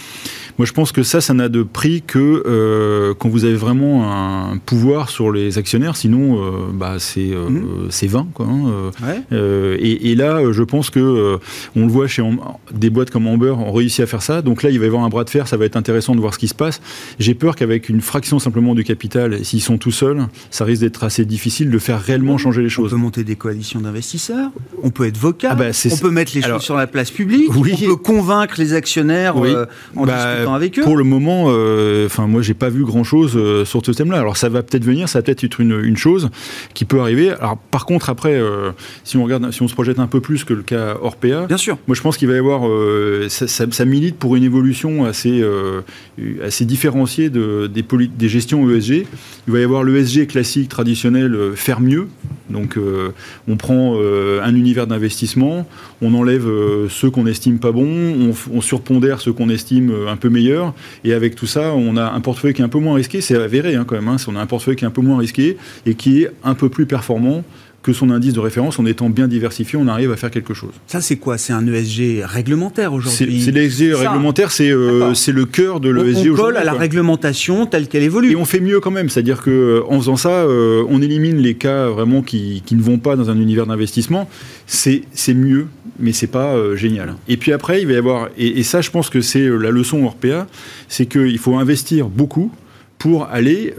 Moi, 0.58 0.66
je 0.66 0.72
pense 0.72 0.92
que 0.92 1.02
ça, 1.02 1.20
ça 1.20 1.32
n'a 1.32 1.48
de 1.48 1.62
prix 1.62 2.02
que 2.06 3.14
quand 3.18 3.28
vous 3.28 3.44
avez 3.44 3.54
vraiment 3.54 4.12
un 4.12 4.58
pouvoir 4.58 5.08
sur 5.08 5.32
les 5.32 5.58
actionnaires. 5.58 5.96
Sinon, 5.96 6.38
bah, 6.74 6.96
c'est 6.98 7.30
mmh. 7.30 7.88
c'est 7.88 8.06
vain. 8.06 8.26
Quoi, 8.34 8.46
hein, 8.46 9.19
euh, 9.32 9.76
et, 9.80 10.14
là, 10.14 10.36
euh, 10.36 10.52
je 10.52 10.62
pense 10.62 10.90
que 10.90 11.00
euh, 11.00 11.38
on 11.76 11.86
le 11.86 11.92
voit 11.92 12.06
chez 12.06 12.22
des 12.72 12.90
boîtes 12.90 13.10
comme 13.10 13.26
Amber 13.26 13.50
ont 13.50 13.72
réussi 13.72 14.02
à 14.02 14.06
faire 14.06 14.22
ça. 14.22 14.42
Donc 14.42 14.62
là, 14.62 14.70
il 14.70 14.78
va 14.78 14.84
y 14.84 14.88
avoir 14.88 15.04
un 15.04 15.08
bras 15.08 15.24
de 15.24 15.30
fer. 15.30 15.48
Ça 15.48 15.56
va 15.56 15.64
être 15.64 15.76
intéressant 15.76 16.14
de 16.14 16.20
voir 16.20 16.34
ce 16.34 16.38
qui 16.38 16.48
se 16.48 16.54
passe. 16.54 16.80
J'ai 17.18 17.34
peur 17.34 17.56
qu'avec 17.56 17.88
une 17.88 18.00
fraction 18.00 18.38
simplement 18.38 18.74
du 18.74 18.84
capital, 18.84 19.44
s'ils 19.44 19.62
sont 19.62 19.78
tout 19.78 19.90
seuls, 19.90 20.26
ça 20.50 20.64
risque 20.64 20.82
d'être 20.82 21.04
assez 21.04 21.24
difficile 21.24 21.70
de 21.70 21.78
faire 21.78 22.00
réellement 22.00 22.38
changer 22.38 22.62
les 22.62 22.68
choses. 22.68 22.92
On 22.92 22.96
peut 22.96 23.02
monter 23.02 23.24
des 23.24 23.36
coalitions 23.36 23.80
d'investisseurs. 23.80 24.50
On 24.82 24.90
peut 24.90 25.06
être 25.06 25.18
vocal. 25.18 25.52
Ah 25.52 25.56
bah, 25.56 25.70
on 25.90 25.96
peut 25.96 26.10
mettre 26.10 26.32
les 26.34 26.42
choses 26.42 26.62
sur 26.62 26.76
la 26.76 26.86
place 26.86 27.10
publique. 27.10 27.50
On 27.54 27.62
peut 27.62 27.96
convaincre 27.96 28.54
les 28.58 28.74
actionnaires 28.74 29.36
en 29.36 29.40
bah, 29.40 29.66
discutant 29.96 30.54
avec 30.54 30.78
eux. 30.78 30.82
Pour 30.82 30.96
le 30.96 31.04
moment, 31.04 31.44
enfin 32.06 32.26
moi, 32.26 32.42
j'ai 32.42 32.54
pas 32.54 32.68
vu 32.68 32.84
grand 32.84 33.04
chose 33.04 33.32
sur 33.64 33.84
ce 33.84 33.90
thème-là. 33.92 34.18
Alors 34.18 34.36
ça 34.36 34.48
va 34.48 34.62
peut-être 34.62 34.84
venir. 34.84 35.08
Ça 35.08 35.18
va 35.18 35.22
peut-être 35.22 35.44
être 35.44 35.60
une, 35.60 35.80
une, 35.82 35.96
chose 35.96 36.30
qui 36.74 36.84
peut 36.84 37.00
arriver. 37.00 37.30
Alors 37.30 37.56
par 37.56 37.86
contre, 37.86 38.10
après, 38.10 38.40
si 39.10 39.16
on 39.16 39.24
regarde, 39.24 39.50
si 39.50 39.60
on 39.60 39.66
se 39.66 39.74
projette 39.74 39.98
un 39.98 40.06
peu 40.06 40.20
plus 40.20 40.44
que 40.44 40.54
le 40.54 40.62
cas 40.62 40.96
Orpea, 41.02 41.46
bien 41.48 41.56
sûr. 41.56 41.78
Moi, 41.88 41.96
je 41.96 42.00
pense 42.00 42.16
qu'il 42.16 42.28
va 42.28 42.34
y 42.34 42.38
avoir, 42.38 42.68
euh, 42.68 43.26
ça, 43.28 43.84
milite 43.84 44.16
pour 44.16 44.36
une 44.36 44.44
évolution 44.44 45.04
assez, 45.04 45.40
euh, 45.42 45.80
assez 46.44 46.64
différenciée 46.64 47.28
de, 47.28 47.66
des, 47.66 47.84
des 48.06 48.28
gestions 48.28 48.70
ESG. 48.70 49.06
Il 49.48 49.52
va 49.52 49.58
y 49.58 49.64
avoir 49.64 49.82
l'ESG 49.82 50.28
classique, 50.28 50.68
traditionnel, 50.68 51.34
euh, 51.34 51.56
faire 51.56 51.80
mieux. 51.80 52.06
Donc, 52.50 52.76
on 53.46 53.56
prend 53.56 53.96
un 53.96 54.54
univers 54.56 54.88
d'investissement, 54.88 55.68
on 56.02 56.14
enlève 56.14 56.48
ceux 56.88 57.08
qu'on 57.08 57.26
estime 57.26 57.60
pas 57.60 57.70
bons, 57.70 58.32
on, 58.52 58.60
surpondère 58.60 59.20
ceux 59.20 59.32
qu'on 59.32 59.48
estime 59.48 59.94
un 60.08 60.16
peu 60.16 60.30
meilleurs, 60.30 60.74
et 61.04 61.12
avec 61.12 61.36
tout 61.36 61.46
ça, 61.46 61.72
on 61.74 61.96
a 61.96 62.10
un 62.10 62.20
portefeuille 62.20 62.52
qui 62.52 62.62
est 62.62 62.64
un 62.64 62.68
peu 62.68 62.80
moins 62.80 62.96
risqué. 62.96 63.20
C'est 63.20 63.36
avéré 63.36 63.76
hein, 63.76 63.84
quand 63.86 63.94
même. 63.94 64.08
Hein, 64.08 64.16
on 64.26 64.34
a 64.34 64.40
un 64.40 64.46
portefeuille 64.46 64.74
qui 64.74 64.82
est 64.82 64.88
un 64.88 64.90
peu 64.90 65.00
moins 65.00 65.18
risqué 65.18 65.58
et 65.86 65.94
qui 65.94 66.22
est 66.22 66.30
un 66.42 66.54
peu 66.54 66.68
plus 66.68 66.86
performant 66.86 67.44
que 67.82 67.94
son 67.94 68.10
indice 68.10 68.34
de 68.34 68.40
référence, 68.40 68.78
en 68.78 68.84
étant 68.84 69.08
bien 69.08 69.26
diversifié, 69.26 69.78
on 69.80 69.88
arrive 69.88 70.12
à 70.12 70.16
faire 70.16 70.30
quelque 70.30 70.52
chose. 70.52 70.72
Ça, 70.86 71.00
c'est 71.00 71.16
quoi? 71.16 71.38
C'est 71.38 71.54
un 71.54 71.66
ESG 71.66 72.22
réglementaire 72.24 72.92
aujourd'hui? 72.92 73.40
C'est 73.42 73.52
l'ESG 73.52 73.94
réglementaire, 73.94 74.52
c'est 74.52 74.70
euh, 74.70 75.14
le 75.28 75.44
cœur 75.46 75.80
de 75.80 75.88
l'ESG 75.88 76.08
aujourd'hui. 76.08 76.30
On 76.30 76.34
colle 76.34 76.56
à 76.58 76.64
la 76.64 76.74
réglementation 76.74 77.64
telle 77.64 77.88
qu'elle 77.88 78.02
évolue. 78.02 78.32
Et 78.32 78.36
on 78.36 78.44
fait 78.44 78.60
mieux 78.60 78.80
quand 78.80 78.90
même, 78.90 79.08
c'est-à-dire 79.08 79.40
qu'en 79.40 79.50
euh, 79.50 79.98
faisant 79.98 80.16
ça, 80.16 80.30
euh, 80.30 80.84
on 80.88 81.00
élimine 81.00 81.38
les 81.38 81.54
cas 81.54 81.88
vraiment 81.88 82.20
qui, 82.20 82.62
qui, 82.66 82.74
ne 82.74 82.82
vont 82.82 82.98
pas 82.98 83.16
dans 83.16 83.30
un 83.30 83.38
univers 83.38 83.66
d'investissement. 83.66 84.28
C'est 84.66 85.04
mieux, 85.28 85.66
mais 85.98 86.12
c'est 86.12 86.26
pas 86.26 86.54
euh, 86.54 86.76
génial. 86.76 87.14
Et 87.28 87.38
puis 87.38 87.52
après, 87.52 87.80
il 87.80 87.86
va 87.86 87.94
y 87.94 87.96
avoir, 87.96 88.28
et, 88.36 88.60
et 88.60 88.62
ça, 88.62 88.82
je 88.82 88.90
pense 88.90 89.08
que 89.08 89.22
c'est 89.22 89.48
la 89.48 89.70
leçon 89.70 90.04
Orpea, 90.04 90.46
c'est 90.88 91.06
qu'il 91.06 91.38
faut 91.38 91.56
investir 91.56 92.08
beaucoup 92.08 92.52
pour 92.98 93.24
aller 93.26 93.74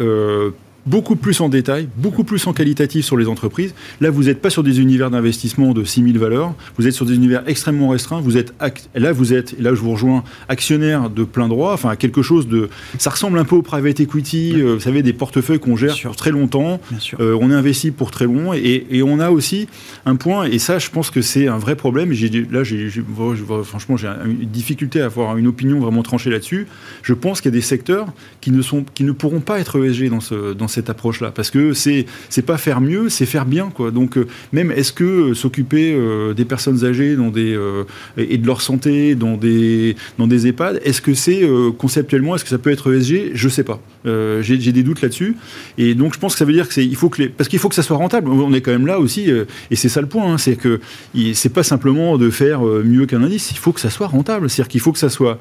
beaucoup 0.86 1.15
plus 1.15 1.39
en 1.41 1.49
détail, 1.49 1.88
beaucoup 1.97 2.23
plus 2.23 2.45
en 2.47 2.53
qualitatif 2.53 3.05
sur 3.05 3.17
les 3.17 3.27
entreprises. 3.27 3.73
Là, 3.99 4.09
vous 4.09 4.23
n'êtes 4.23 4.41
pas 4.41 4.49
sur 4.49 4.63
des 4.63 4.79
univers 4.79 5.11
d'investissement 5.11 5.73
de 5.73 5.84
6000 5.84 6.17
valeurs, 6.17 6.53
vous 6.77 6.88
êtes 6.88 6.93
sur 6.93 7.05
des 7.05 7.15
univers 7.15 7.43
extrêmement 7.47 7.89
restreints. 7.89 8.21
Vous 8.21 8.38
êtes 8.38 8.53
là, 8.95 9.11
vous 9.11 9.34
êtes, 9.34 9.55
et 9.59 9.61
là, 9.61 9.73
je 9.73 9.82
vous 9.82 9.91
rejoins, 9.91 10.23
actionnaire 10.49 11.09
de 11.09 11.23
plein 11.23 11.47
droit, 11.47 11.73
enfin, 11.73 11.95
quelque 11.95 12.21
chose 12.21 12.47
de. 12.47 12.69
Ça 12.97 13.09
ressemble 13.09 13.38
un 13.39 13.45
peu 13.45 13.55
au 13.55 13.61
private 13.61 13.99
equity, 13.99 14.53
euh, 14.55 14.75
vous 14.75 14.79
savez, 14.79 15.03
des 15.03 15.13
portefeuilles 15.13 15.59
qu'on 15.59 15.75
gère 15.75 15.93
sur 15.93 16.15
très 16.15 16.32
longtemps. 16.32 16.79
Euh, 17.19 17.38
on 17.39 17.51
est 17.51 17.55
investi 17.55 17.91
pour 17.91 18.11
très 18.11 18.25
long, 18.25 18.53
et, 18.53 18.88
et, 18.89 19.03
on 19.03 19.19
a 19.19 19.32
aussi 19.32 19.67
un 20.05 20.15
point, 20.15 20.45
et 20.45 20.59
ça, 20.59 20.79
je 20.79 20.89
pense 20.89 21.09
que 21.09 21.21
c'est 21.21 21.47
un 21.47 21.57
vrai 21.57 21.75
problème. 21.75 22.13
Là, 22.51 22.63
franchement, 23.63 23.97
j'ai 23.97 24.07
une 24.25 24.49
difficulté 24.49 25.01
à 25.01 25.05
avoir 25.05 25.38
une 25.38 25.47
opinion 25.47 25.79
vraiment 25.79 26.03
tranchée 26.03 26.29
là-dessus. 26.29 26.67
Je 27.03 27.13
pense 27.13 27.41
qu'il 27.41 27.51
y 27.51 27.53
a 27.53 27.57
des 27.57 27.61
secteurs 27.61 28.07
qui 28.39 28.51
ne, 28.51 28.61
sont, 28.61 28.86
qui 28.93 29.03
ne 29.03 29.11
pourront 29.11 29.41
pas 29.41 29.59
être 29.59 29.84
ESG 29.84 30.09
dans, 30.09 30.21
ce, 30.21 30.53
dans 30.53 30.67
cette 30.72 30.89
approche-là. 30.89 31.32
Parce 31.32 31.49
que 31.49 31.74
c'est, 31.74 32.05
c'est 32.30 32.41
pas 32.41 32.57
faire 32.57 32.82
mieux, 32.82 33.09
c'est 33.09 33.26
faire 33.26 33.45
bien. 33.45 33.69
Quoi. 33.69 33.91
Donc, 33.91 34.17
euh, 34.17 34.28
même 34.51 34.72
est-ce 34.72 34.93
que 34.93 35.03
euh, 35.03 35.34
s'occuper 35.34 35.93
euh, 35.93 36.34
des 36.34 36.45
personnes 36.45 36.86
âgées 36.86 37.15
dans 37.15 37.30
des, 37.30 37.57
et 38.17 38.38
de 38.38 38.47
leur 38.47 38.61
santé 38.61 39.15
dans 39.15 39.38
des, 39.38 39.95
dans 40.17 40.28
des 40.28 40.47
EHPAD, 40.47 40.82
est-ce 40.84 41.01
que 41.01 41.13
c'est 41.13 41.41
conceptuellement, 41.78 42.36
est-ce 42.36 42.43
que 42.43 42.49
ça 42.49 42.57
peut 42.57 42.72
être 42.72 42.93
ESG 42.93 43.32
Je 43.34 43.49
sais 43.49 43.63
pas. 43.63 43.82
j'ai, 44.05 44.57
des 44.57 44.84
doutes 44.84 45.01
là-dessus. 45.01 45.36
Et 45.78 45.95
donc, 45.95 46.13
je 46.13 46.19
pense 46.19 46.34
que 46.34 46.39
ça 46.39 46.45
veut 46.45 46.53
dire 46.53 46.67
que 46.67 46.74
c'est, 46.74 46.86
il 46.86 46.95
faut 46.95 47.09
que 47.09 47.22
les, 47.22 47.30
parce 47.30 47.49
qu'il 47.49 47.59
faut 47.59 47.69
que 47.69 47.76
ça 47.76 47.84
soit 47.84 47.97
rentable. 47.97 48.30
On 48.30 48.53
est 48.53 48.61
quand 48.61 48.72
même 48.72 48.88
là 48.88 48.99
aussi, 48.99 49.30
et 49.30 49.76
c'est 49.76 49.89
ça 49.89 50.01
le 50.01 50.07
point, 50.07 50.34
hein, 50.34 50.38
c'est 50.38 50.55
que 50.55 50.80
c'est 51.34 51.53
pas 51.53 51.63
simplement 51.63 52.17
de 52.17 52.30
faire 52.30 52.61
mieux 52.61 53.05
qu'un 53.05 53.24
indice. 53.24 53.51
Il 53.51 53.57
faut 53.57 53.72
que 53.72 53.82
ça 53.82 53.89
soit 53.89 54.07
rentable. 54.07 54.49
C'est-à-dire 54.49 54.69
qu'il 54.69 54.82
faut 54.82 54.91
que 54.91 54.99
ça 54.99 55.09
soit 55.09 55.39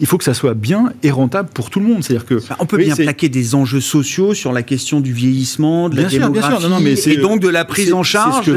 il 0.00 0.06
faut 0.06 0.18
que 0.18 0.24
ça 0.24 0.34
soit 0.34 0.54
bien 0.54 0.92
et 1.02 1.10
rentable 1.10 1.48
pour 1.52 1.70
tout 1.70 1.80
le 1.80 1.86
monde. 1.86 2.04
C'est-à-dire 2.04 2.26
que 2.26 2.34
bah, 2.48 2.56
on 2.60 2.66
peut 2.66 2.76
bien 2.76 2.94
plaquer 2.94 3.28
des 3.28 3.54
enjeux 3.54 3.80
sociaux 3.80 4.34
sur 4.34 4.52
la 4.52 4.62
question 4.62 5.00
du 5.00 5.12
vieillissement, 5.12 5.88
de 5.88 5.96
la 5.96 6.04
démographie, 6.04 6.68
Non, 6.68 6.80
mais 6.80 6.94
et 7.08 7.16
donc 7.16 7.40
de 7.40 7.48
la 7.48 7.64
prise 7.64 7.92
en 7.92 8.02
charge. 8.02 8.46
C'est 8.46 8.52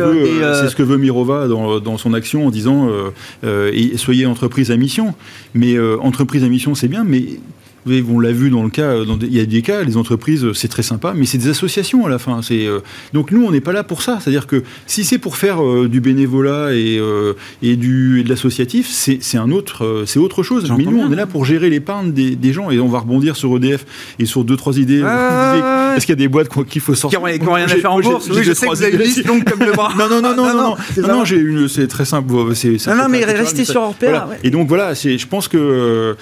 ce, 0.70 0.76
que 0.76 0.84
veut 0.84 0.98
Mirova 0.98 1.48
dans, 1.48 1.98
son 1.98 2.14
action 2.14 2.48
en 2.48 2.52
disant 2.52 2.90
euh, 2.90 3.10
euh, 3.44 3.98
soyez 3.98 4.26
entreprise 4.26 4.72
à 4.72 4.78
mission. 4.78 5.14
Mais 5.54 5.76
euh, 5.76 5.98
entreprise 6.02 6.44
à 6.44 6.48
mission, 6.48 6.76
c'est 6.76 6.88
bien, 6.88 7.04
mais 7.04 7.26
on 7.88 8.20
l'a 8.20 8.32
vu 8.32 8.50
dans 8.50 8.64
le 8.64 8.70
cas, 8.70 8.96
il 9.22 9.34
y 9.34 9.40
a 9.40 9.46
des 9.46 9.62
cas, 9.62 9.84
les 9.84 9.98
entreprises, 9.98 10.46
c'est 10.54 10.68
très 10.68 10.84
sympa, 10.84 11.14
mais 11.16 11.26
c'est 11.26 11.38
des 11.38 11.50
associations 11.50 12.06
à 12.06 12.10
la 12.10 12.20
fin. 12.20 12.42
Euh, 12.52 12.80
donc 13.14 13.32
nous, 13.32 13.46
on 13.46 13.52
n'est 13.52 13.62
pas 13.62 13.74
là 13.74 13.84
pour 13.84 14.02
ça. 14.02 14.20
C'est-à-dire 14.20 14.48
que 14.48 14.64
si 14.88 15.04
c'est 15.04 15.18
pour 15.18 15.38
faire 15.38 15.64
euh, 15.64 15.88
du 15.88 16.02
bénévolat 16.02 16.74
et, 16.74 16.98
euh, 17.00 17.34
et, 17.62 17.76
du, 17.76 18.24
de 18.24 18.30
l'associatif, 18.30 18.90
c'est 18.90 19.38
un 19.38 19.52
autre, 19.52 20.04
c'est 20.06 20.20
autre 20.20 20.44
chose. 20.44 20.72
Mais 20.78 20.84
nous, 20.84 21.00
on 21.00 21.12
est 21.12 21.16
là 21.16 21.28
pour 21.28 21.46
gérer 21.46 21.70
l'épargne 21.70 22.12
des, 22.12 22.54
gens 22.54 22.70
et 22.70 22.80
on 22.80 22.90
va 22.90 23.00
rebondir 23.00 23.38
sur 23.38 23.56
EDF 23.56 23.86
et 24.20 24.26
sur 24.26 24.44
deux 24.44 24.58
trois 24.58 24.78
idées. 24.78 25.00
Est-ce 25.00 26.06
qu'il 26.06 26.14
y 26.14 26.18
a 26.18 26.24
des 26.24 26.28
boîtes 26.28 26.50
qu'il 26.68 26.82
faut 26.82 26.96
sortir 26.96 27.20
Qui 27.20 27.40
n'ont 27.40 27.54
rien 27.54 27.66
à 27.66 27.70
faire 27.70 27.94
en 27.94 28.00
bourse 28.00 28.30
Oui, 28.30 28.44
je 28.44 28.54
sais 28.54 28.66
que 28.66 28.72
vous 28.72 28.84
avez 28.84 29.10
une 29.10 29.24
longue 29.24 29.44
comme 29.44 29.60
le 29.60 29.72
bras. 29.72 29.92
Non, 30.02 30.08
non, 30.10 30.22
non, 30.22 30.36
non, 30.36 30.46
non, 30.46 30.76
non, 30.98 31.08
non, 31.08 31.26
j'ai 31.26 31.38
une, 31.38 31.68
c'est 31.68 31.88
très 31.88 32.06
simple. 32.06 32.32
Non, 32.32 32.96
non, 32.96 33.10
mais 33.10 33.24
restez 33.24 33.66
sur 33.66 33.82
Orpea. 33.82 34.30
Et 34.44 34.50
donc 34.50 34.68
voilà, 34.68 34.94
je 34.94 35.26
pense 35.28 35.48
que 35.48 36.16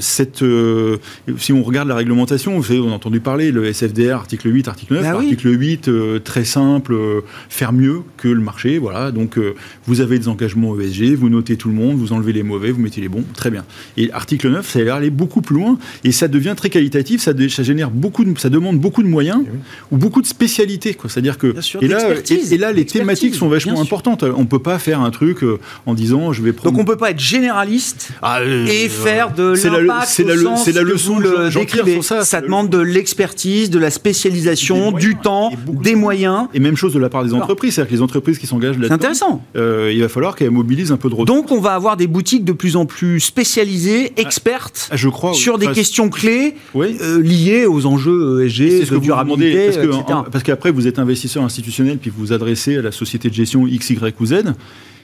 cette 0.00 0.42
euh, 0.76 0.98
si 1.38 1.52
on 1.52 1.62
regarde 1.62 1.88
la 1.88 1.94
réglementation, 1.94 2.58
vous 2.58 2.74
on 2.74 2.90
a 2.90 2.94
entendu 2.94 3.20
parler, 3.20 3.50
le 3.50 3.64
SFDR, 3.72 4.14
article 4.16 4.52
8, 4.52 4.68
article 4.68 4.94
9. 4.94 5.02
Bah 5.02 5.10
article 5.10 5.48
8, 5.58 5.88
euh, 5.88 6.18
très 6.18 6.44
simple, 6.44 6.94
euh, 6.94 7.20
faire 7.48 7.72
mieux 7.72 8.02
que 8.16 8.28
le 8.28 8.40
marché. 8.40 8.78
Voilà. 8.78 9.10
Donc, 9.10 9.38
vous 9.86 10.00
avez 10.00 10.18
des 10.18 10.28
engagements 10.28 10.78
ESG, 10.78 11.14
vous 11.14 11.28
notez 11.28 11.56
tout 11.56 11.68
le 11.68 11.74
monde, 11.74 11.96
vous 11.96 12.12
enlevez 12.12 12.32
les 12.32 12.42
mauvais, 12.42 12.70
vous 12.70 12.80
mettez 12.80 13.00
les 13.00 13.08
bons. 13.08 13.24
Très 13.34 13.50
bien. 13.50 13.64
Et 13.96 14.12
article 14.12 14.50
9, 14.50 14.68
ça 14.68 14.84
va 14.84 14.96
aller 14.96 15.10
beaucoup 15.10 15.42
plus 15.42 15.56
loin 15.56 15.78
et 16.04 16.12
ça 16.12 16.28
devient 16.28 16.54
très 16.56 16.70
qualitatif. 16.70 17.20
Ça, 17.20 17.32
ça 17.48 17.62
génère 17.62 17.90
beaucoup 17.90 18.24
de, 18.24 18.38
ça 18.38 18.48
demande 18.48 18.78
beaucoup 18.78 19.02
de 19.02 19.08
moyens 19.08 19.42
eh 19.46 19.94
ou 19.94 19.98
beaucoup 19.98 20.22
de 20.22 20.26
spécialités. 20.26 20.96
C'est-à-dire 21.08 21.38
que. 21.38 21.54
et, 21.80 21.88
là, 21.88 22.14
et, 22.28 22.58
là, 22.58 22.72
les 22.72 22.84
thématiques 22.84 23.34
sont 23.34 23.48
vachement 23.48 23.80
importantes. 23.80 24.22
On 24.22 24.40
ne 24.40 24.46
peut 24.46 24.62
pas 24.62 24.78
faire 24.78 25.00
un 25.00 25.10
truc 25.10 25.38
en 25.86 25.94
disant 25.94 26.32
je 26.32 26.42
vais 26.42 26.52
prendre. 26.52 26.72
Donc, 26.72 26.80
on 26.80 26.82
ne 26.82 26.94
peut 26.94 26.98
pas 26.98 27.10
être 27.10 27.20
généraliste 27.20 28.10
ah, 28.22 28.42
et 28.44 28.88
faire 28.88 29.32
de 29.32 29.54
l'impact. 29.54 30.08
C'est 30.08 30.24
la, 30.24 30.34
leçon 30.72 31.18
le 31.18 31.50
décrivez. 31.50 32.02
Ça, 32.02 32.24
ça 32.24 32.40
demande 32.40 32.68
de 32.70 32.78
l'expertise, 32.78 33.70
de 33.70 33.78
la 33.78 33.90
spécialisation, 33.90 34.92
du 34.92 35.16
temps, 35.16 35.50
des 35.66 35.94
moyens. 35.94 36.48
Et 36.54 36.60
même 36.60 36.76
chose 36.76 36.92
de 36.92 36.98
la 36.98 37.08
part 37.08 37.24
des 37.24 37.34
entreprises, 37.34 37.74
c'est-à-dire 37.74 37.90
que 37.90 37.96
les 37.96 38.02
entreprises 38.02 38.38
qui 38.38 38.46
s'engagent 38.46 38.78
là-dedans. 38.78 38.88
C'est 38.88 38.94
intéressant. 38.94 39.42
Euh, 39.56 39.92
il 39.92 40.00
va 40.00 40.08
falloir 40.08 40.36
qu'elles 40.36 40.50
mobilisent 40.50 40.92
un 40.92 40.96
peu 40.96 41.08
de 41.08 41.14
ressources. 41.14 41.26
Donc 41.26 41.50
on 41.52 41.60
va 41.60 41.74
avoir 41.74 41.96
des 41.96 42.06
boutiques 42.06 42.44
de 42.44 42.52
plus 42.52 42.76
en 42.76 42.86
plus 42.86 43.20
spécialisées, 43.20 44.12
ah, 44.16 44.20
expertes, 44.20 44.90
je 44.92 45.08
crois, 45.08 45.34
sur 45.34 45.58
des 45.58 45.68
questions 45.68 46.08
clés 46.08 46.54
euh, 46.74 47.20
liées 47.22 47.66
aux 47.66 47.86
enjeux 47.86 48.44
ESG, 48.44 48.90
de 48.90 48.98
durabilité, 48.98 49.66
parce 49.66 49.76
que, 49.76 50.30
Parce 50.30 50.44
qu'après 50.44 50.70
vous 50.70 50.86
êtes 50.86 50.98
investisseur 50.98 51.42
institutionnel 51.42 51.98
puis 51.98 52.10
vous 52.10 52.26
vous 52.26 52.32
adressez 52.32 52.76
à 52.76 52.82
la 52.82 52.92
société 52.92 53.28
de 53.28 53.34
gestion 53.34 53.66
X, 53.66 53.90
Y 53.90 54.20
ou 54.20 54.26
Z 54.26 54.34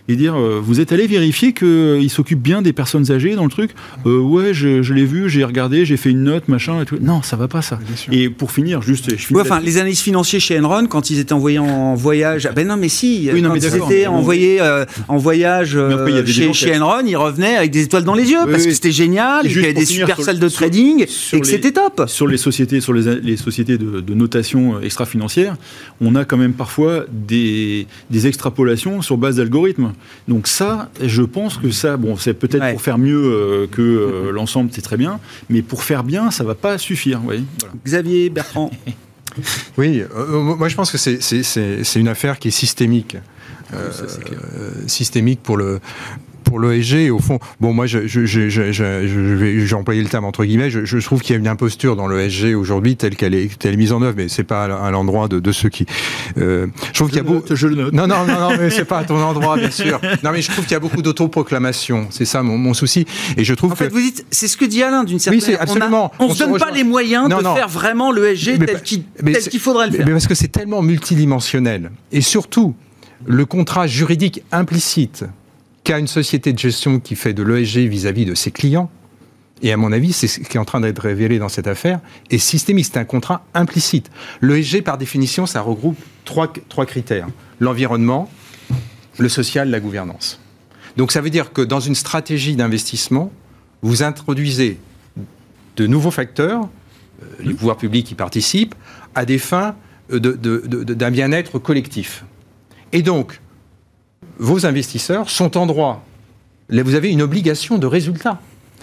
et 0.09 0.17
dire 0.17 0.35
euh, 0.35 0.61
vous 0.63 0.81
êtes 0.81 0.93
allé 0.93 1.07
vérifier 1.07 1.53
qu'il 1.53 1.67
euh, 1.69 2.09
s'occupe 2.09 2.41
bien 2.41 2.63
des 2.63 2.73
personnes 2.73 3.11
âgées 3.13 3.35
dans 3.35 3.45
le 3.45 3.51
truc? 3.51 3.71
Euh, 4.07 4.19
ouais 4.19 4.53
je, 4.53 4.93
l'ai 4.93 5.05
vu 5.05 5.29
j'ai 5.29 5.45
regardé 5.45 5.85
j'ai 5.85 5.97
fait 5.97 6.11
une 6.11 6.25
note 6.25 6.49
machin 6.49 6.83
et 6.83 6.85
tout. 6.85 6.97
Non 7.01 7.23
ça 7.23 7.37
va 7.37 7.49
pas 7.49 7.63
ça. 7.63 7.79
Et 8.11 8.29
pour 8.29 8.51
finir 8.51 8.83
juste 8.83 9.17
je 9.17 9.35
enfin 9.37 9.61
les 9.61 9.79
analystes 9.79 10.03
financiers 10.03 10.41
chez 10.41 10.59
Enron 10.61 10.87
quand 10.87 11.11
ils 11.11 11.19
étaient 11.19 11.33
envoyés 11.33 11.59
en 11.59 11.95
voyage 11.95 12.47
ah 12.47 12.53
ben 12.53 12.67
non 12.67 12.77
mais 12.77 12.89
si 12.89 13.31
oui, 13.33 13.43
quand 13.43 13.55
ils 13.55 13.65
étaient 13.65 14.07
envoyés 14.07 14.61
en 15.09 15.17
voyage 15.17 15.79
chez, 16.27 16.53
chez 16.53 16.79
Enron 16.79 17.07
ils 17.07 17.17
revenaient 17.17 17.57
avec 17.57 17.71
des 17.71 17.83
étoiles 17.83 18.05
dans 18.05 18.15
les 18.15 18.31
yeux 18.31 18.41
parce 18.51 18.67
que 18.67 18.73
c'était 18.73 18.93
génial 18.93 19.47
il 19.47 19.57
y 19.57 19.59
avait 19.65 19.73
des 19.73 19.87
super 19.87 20.21
salles 20.21 20.41
de 20.41 20.49
trading 20.49 21.05
et 21.33 21.41
que 21.41 21.47
c'était 21.47 21.73
top. 21.73 22.05
sur 22.09 22.27
les 22.27 22.37
sociétés 22.39 22.81
sur 22.81 22.93
les, 22.93 23.21
les 23.21 23.37
sociétés 23.37 23.79
de, 23.79 24.01
de 24.01 24.15
notation 24.15 24.81
extra-financière 24.81 25.57
on 26.01 26.17
a 26.17 26.25
quand 26.25 26.37
même 26.37 26.55
parfois 26.55 27.05
des, 27.11 27.87
des 28.11 28.27
extrapolations 28.27 29.01
sur 29.03 29.17
base 29.17 29.37
d'algorithmes 29.37 29.92
donc 30.29 30.47
ça, 30.47 30.91
je 31.03 31.23
pense 31.23 31.57
que 31.59 31.71
ça, 31.71 31.97
bon, 31.97 32.17
c'est 32.17 32.35
peut-être 32.35 32.71
pour 32.73 32.83
faire 32.83 32.99
mieux 32.99 33.23
euh, 33.25 33.67
que 33.67 33.83
euh, 33.83 34.31
l'ensemble, 34.33 34.71
c'est 34.73 34.83
très 34.83 34.97
bien, 34.97 35.21
mais 35.49 35.63
pour 35.63 35.83
faire 35.85 36.05
bien, 36.05 36.31
ça 36.31 36.45
va 36.45 36.55
pas 36.55 36.79
suffire. 36.79 37.21
Xavier 37.85 38.31
Bertrand. 38.31 38.71
oui, 39.79 40.03
euh, 40.17 40.41
moi 40.41 40.69
je 40.69 40.77
pense 40.77 40.91
que 40.91 40.99
c'est 40.99 42.01
une 42.01 42.09
affaire 42.09 42.39
qui 42.39 42.49
est 42.49 42.53
systémique. 42.53 43.17
systémique 44.87 45.43
pour 45.43 45.57
le, 45.57 45.81
pour 46.53 46.61
l'ESG, 46.61 47.11
au 47.11 47.19
fond, 47.19 47.39
bon, 47.61 47.73
moi, 47.73 47.87
je, 47.87 48.07
je, 48.07 48.27
je, 48.27 48.51
je 48.51 49.63
j'ai 49.65 49.75
employé 49.75 50.03
le 50.03 50.09
terme 50.11 50.27
entre 50.27 50.45
guillemets, 50.45 50.69
je, 50.69 50.99
trouve 50.99 51.23
qu'il 51.23 51.33
y 51.33 51.37
a 51.37 51.39
une 51.39 51.49
imposture 51.49 51.97
dans 51.97 52.07
l'ESG 52.09 52.55
aujourd'hui 52.55 52.97
telle 52.97 53.17
qu'elle 53.17 53.35
est, 53.35 53.59
telle 53.59 53.79
mise 53.79 53.91
en 53.91 54.03
œuvre, 54.03 54.17
mais 54.19 54.29
c'est 54.29 54.45
pas 54.45 54.65
à 54.65 54.91
l'endroit 54.91 55.29
de, 55.29 55.41
de, 55.41 55.51
ceux 55.51 55.71
qui. 55.71 55.87
Euh, 56.37 56.67
je 56.89 56.93
trouve 56.93 57.09
qu'il 57.09 57.17
y 57.17 57.21
a 57.21 57.23
beaucoup. 57.23 57.55
Je 57.55 57.67
le 57.67 57.75
note. 57.75 57.95
Non, 57.95 58.07
non, 58.07 58.27
non, 58.27 58.39
non, 58.39 58.51
mais 58.59 58.69
c'est 58.69 58.85
pas 58.85 58.99
à 58.99 59.05
ton 59.05 59.17
endroit, 59.17 59.57
bien 59.57 59.71
sûr. 59.71 59.99
Non, 60.23 60.31
mais 60.31 60.43
je 60.43 60.51
trouve 60.51 60.65
qu'il 60.65 60.75
y 60.75 60.77
a 60.77 60.81
beaucoup 60.81 61.01
d'autoproclamation. 61.01 62.09
C'est 62.11 62.27
ça 62.27 62.43
mon, 62.43 62.59
mon, 62.59 62.75
souci. 62.75 63.07
Et 63.39 63.45
je 63.45 63.55
trouve 63.55 63.73
en 63.73 63.77
fait, 63.77 63.89
vous 63.89 64.01
dites, 64.01 64.27
c'est 64.31 64.47
ce 64.47 64.59
que 64.59 64.67
dit 64.67 64.83
Alain 64.83 65.05
d'une 65.05 65.19
certaine. 65.19 65.41
Oui, 65.41 65.47
c'est 65.47 65.59
absolument. 65.59 66.13
On 66.19 66.29
ne 66.29 66.35
se 66.35 66.45
donne 66.45 66.59
pas 66.59 66.71
les 66.71 66.85
moyens 66.85 67.31
de 67.31 67.35
faire 67.35 67.69
vraiment 67.69 68.13
l'ESG 68.13 68.59
tel 68.59 68.83
qu'il 68.83 69.61
faudrait 69.61 69.87
le 69.87 69.97
faire. 69.97 70.05
Mais 70.07 70.13
parce 70.13 70.27
que 70.27 70.35
c'est 70.35 70.53
tellement 70.53 70.83
multidimensionnel. 70.83 71.93
Et 72.13 72.21
surtout, 72.21 72.75
le 73.25 73.47
contrat 73.47 73.87
juridique 73.87 74.43
implicite 74.53 75.25
qu'a 75.85 75.99
une 75.99 76.07
société 76.07 76.53
de 76.53 76.59
gestion 76.59 77.01
qui 77.01 77.17
fait 77.17 77.35
de 77.35 77.43
l'ESG 77.43 77.89
vis-à-vis 77.89 78.25
de 78.25 78.35
ses 78.35 78.51
clients, 78.51 78.91
et 79.63 79.73
à 79.73 79.77
mon 79.77 79.93
avis, 79.93 80.13
c'est 80.13 80.27
ce 80.27 80.41
qui 80.41 80.57
est 80.57 80.61
en 80.61 80.65
train 80.65 80.81
d'être 80.81 80.99
révélé 80.99 81.39
dans 81.39 81.49
cette 81.49 81.69
affaire, 81.69 82.01
est 82.31 82.39
systémique. 82.39 82.87
C'est 82.87 82.99
un 82.99 83.05
contrat 83.05 83.45
implicite. 83.55 84.11
L'ESG, 84.41 84.83
par 84.83 84.99
définition, 84.99 85.47
ça 85.47 85.61
regroupe 85.61 85.99
trois, 86.25 86.49
critères. 86.85 87.29
L'environnement, 87.61 88.29
le 89.19 89.29
social, 89.29 89.71
la 89.71 89.79
gouvernance. 89.79 90.41
Donc 90.97 91.13
ça 91.13 91.21
veut 91.21 91.31
dire 91.31 91.53
que 91.53 91.63
dans 91.63 91.81
une 91.81 91.95
stratégie 91.95 92.57
d'investissement, 92.57 93.33
vous 93.83 94.03
introduisez 94.03 94.79
de 95.77 95.87
nouveaux 95.87 96.11
facteurs, 96.11 96.63
euh, 97.23 97.27
les 97.41 97.55
pouvoirs 97.55 97.77
publics 97.77 98.11
y 98.11 98.15
participent, 98.15 98.75
à 99.15 99.25
des 99.25 99.39
fins 99.39 99.77
d'un 100.11 101.11
bien-être 101.11 101.59
collectif. 101.59 102.25
Et 102.93 103.03
donc, 103.03 103.41
vos 104.43 104.67
investisseurs 104.67 105.31
sont 105.31 105.57
en 105.57 105.67
droit. 105.67 106.05
vous 106.69 106.95
avez 106.95 107.11
une 107.11 107.23
obligation 107.23 107.79
de 107.79 107.87
résultat. 107.87 108.41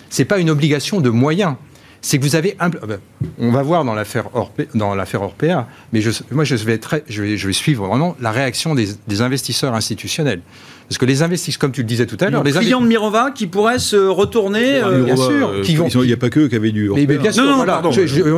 Ce 0.09 0.21
n'est 0.21 0.25
pas 0.25 0.39
une 0.39 0.49
obligation 0.49 1.01
de 1.01 1.09
moyens. 1.09 1.55
C'est 2.01 2.17
que 2.17 2.23
vous 2.23 2.37
avez. 2.37 2.55
Ah 2.59 2.69
ben, 2.69 2.99
on 3.37 3.51
va 3.51 3.61
voir 3.61 3.83
dans 3.83 3.93
l'affaire 3.93 4.33
Orpea, 4.33 5.67
mais 5.91 5.99
je, 5.99 6.11
moi 6.31 6.45
je 6.45 6.55
vais, 6.55 6.77
très, 6.77 7.03
je, 7.09 7.21
vais, 7.21 7.35
je 7.35 7.45
vais 7.45 7.53
suivre 7.53 7.87
vraiment 7.87 8.15
la 8.21 8.31
réaction 8.31 8.73
des 8.73 9.21
investisseurs 9.21 9.75
institutionnels. 9.75 10.41
Parce 10.89 10.97
que 10.97 11.05
les 11.05 11.21
investisseurs, 11.21 11.59
comme 11.59 11.71
tu 11.71 11.81
le 11.81 11.87
disais 11.87 12.07
tout 12.07 12.17
à 12.19 12.29
l'heure, 12.29 12.43
les 12.43 12.51
clients 12.51 12.81
de 12.81 12.87
Mirova 12.87 13.29
qui 13.29 13.45
pourraient 13.45 13.77
se 13.77 13.95
retourner. 13.95 14.81
Euh, 14.81 15.03
bien 15.03 15.15
sûr. 15.15 15.49
Euh, 15.49 15.63
il 15.63 16.01
n'y 16.01 16.13
a 16.13 16.17
pas 16.17 16.31
que 16.31 16.47
qui 16.47 16.55
avaient 16.55 16.71
du. 16.71 16.89
Mais, 16.89 17.05
bien 17.05 17.31
sûr, 17.31 17.43
non, 17.43 17.63
non, 17.63 17.91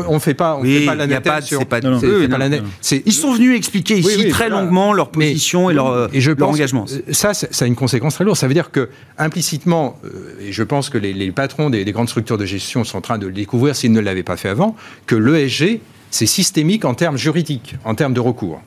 on 0.10 0.14
ne 0.16 0.20
fait 0.20 0.34
pas, 0.34 0.58
on 0.58 0.64
fait 0.64 0.86
pas 0.86 0.96
la 0.96 1.08
Ils 3.06 3.14
sont 3.14 3.32
venus 3.34 3.58
expliquer 3.58 3.98
ici 3.98 4.28
très 4.30 4.50
longuement 4.50 4.94
leur 4.94 5.10
position 5.10 5.70
et 5.70 5.74
leur, 5.74 6.14
et 6.14 6.20
je 6.20 6.32
leur 6.32 6.50
engagement. 6.50 6.86
Ça, 7.12 7.34
ça 7.34 7.66
a 7.66 7.68
une 7.68 7.76
conséquence 7.76 8.16
très 8.16 8.26
lourde. 8.26 8.38
Ça 8.38 8.48
veut 8.48 8.54
dire 8.54 8.72
que 8.72 8.90
implicitement, 9.18 9.98
euh, 10.04 10.10
et 10.42 10.52
je 10.52 10.64
pense 10.64 10.90
que 10.90 10.98
les, 10.98 11.32
patrons 11.32 11.70
des, 11.70 11.86
des, 11.86 11.92
grandes 11.92 12.10
structures 12.10 12.38
de 12.38 12.46
gestion 12.46 12.84
sont 12.84 12.98
en 12.98 13.02
train 13.02 13.18
de 13.18 13.28
le 13.28 13.34
découvrir 13.34 13.76
s'ils 13.76 13.92
ne 13.92 14.02
l'avaient 14.02 14.24
pas 14.24 14.38
fait 14.38 14.50
avant, 14.50 14.76
que 15.06 15.16
l'ESG 15.16 15.80
c'est 16.10 16.26
systémique 16.26 16.84
en 16.84 16.94
termes 16.94 17.18
juridiques, 17.18 17.76
en 17.86 17.96
termes 17.96 18.14
de 18.14 18.20
recours. 18.20 18.62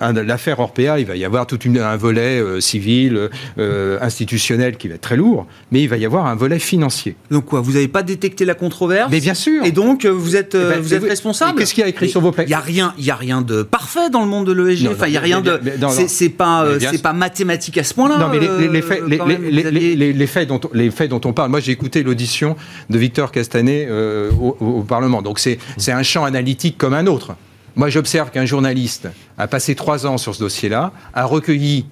L'affaire 0.00 0.58
Orpea, 0.60 0.98
il 0.98 1.06
va 1.06 1.16
y 1.16 1.24
avoir 1.24 1.46
tout 1.46 1.58
un 1.64 1.96
volet 1.96 2.40
euh, 2.40 2.60
civil, 2.60 3.30
euh, 3.58 3.98
institutionnel 4.00 4.76
qui 4.76 4.88
va 4.88 4.94
être 4.96 5.00
très 5.00 5.16
lourd, 5.16 5.46
mais 5.70 5.82
il 5.82 5.88
va 5.88 5.96
y 5.96 6.04
avoir 6.04 6.26
un 6.26 6.34
volet 6.34 6.58
financier. 6.58 7.16
Donc 7.30 7.46
quoi 7.46 7.60
Vous 7.60 7.72
n'avez 7.72 7.88
pas 7.88 8.02
détecté 8.02 8.44
la 8.44 8.54
controverse? 8.54 9.10
Mais 9.10 9.20
bien 9.20 9.34
sûr. 9.34 9.64
Et 9.64 9.70
donc 9.72 10.04
euh, 10.04 10.10
vous 10.10 10.36
êtes, 10.36 10.54
Eh 10.54 10.58
ben, 10.74 10.80
vous 10.80 10.94
êtes 10.94 11.02
vous- 11.02 11.08
responsable? 11.08 11.58
Qu'est-ce 11.58 11.74
qu'il 11.74 11.82
y 11.82 11.86
a 11.86 11.88
écrit 11.88 12.08
sur 12.08 12.20
vos 12.20 12.32
plaques 12.32 12.48
Il 12.48 12.50
y 12.50 12.54
a 12.54 12.60
rien, 12.60 12.92
y 12.98 13.10
a 13.10 13.16
rien 13.16 13.40
de 13.42 13.62
parfait 13.62 14.10
dans 14.10 14.20
le 14.22 14.26
monde 14.28 14.46
de 14.46 14.52
l'ESG. 14.52 14.88
Enfin, 14.90 15.06
il 15.06 15.12
y 15.12 15.16
a 15.16 15.20
rien 15.20 15.40
de. 15.40 15.60
c'est- 16.08 16.28
pas, 16.28 16.66
c'est 16.80 17.02
pas 17.02 17.12
mathématique 17.12 17.78
à 17.78 17.84
ce 17.84 17.94
point-là. 17.94 18.18
Non, 18.18 18.28
mais 18.28 18.40
les, 18.68 18.82
faits, 18.82 19.02
les, 19.06 19.18
même, 19.18 19.44
aviez- 19.44 19.94
les- 19.96 20.46
dont, 20.46 20.60
les 20.72 20.90
faits 20.90 21.10
dont 21.10 21.20
on 21.24 21.32
parle. 21.32 21.50
Moi, 21.50 21.60
j'ai 21.60 21.72
écouté 21.72 22.02
l'audition 22.02 22.56
de 22.90 22.98
Victor 22.98 23.30
Castanet 23.30 23.88
au, 24.40 24.56
au- 24.60 24.82
Parlement. 24.82 25.22
Donc, 25.22 25.38
c'est 25.38 25.58
c'est 25.76 25.92
un 25.92 26.02
champ 26.02 26.24
analytique 26.24 26.76
comme 26.78 26.94
un 26.94 27.06
autre. 27.06 27.36
Moi, 27.76 27.88
j'observe 27.88 28.30
qu'un 28.30 28.44
journaliste 28.44 29.08
a 29.38 29.46
passé 29.48 29.74
trois 29.74 30.06
ans 30.06 30.18
sur 30.18 30.34
ce 30.34 30.40
dossier-là, 30.40 30.92
a 31.12 31.24
recueilli 31.24 31.86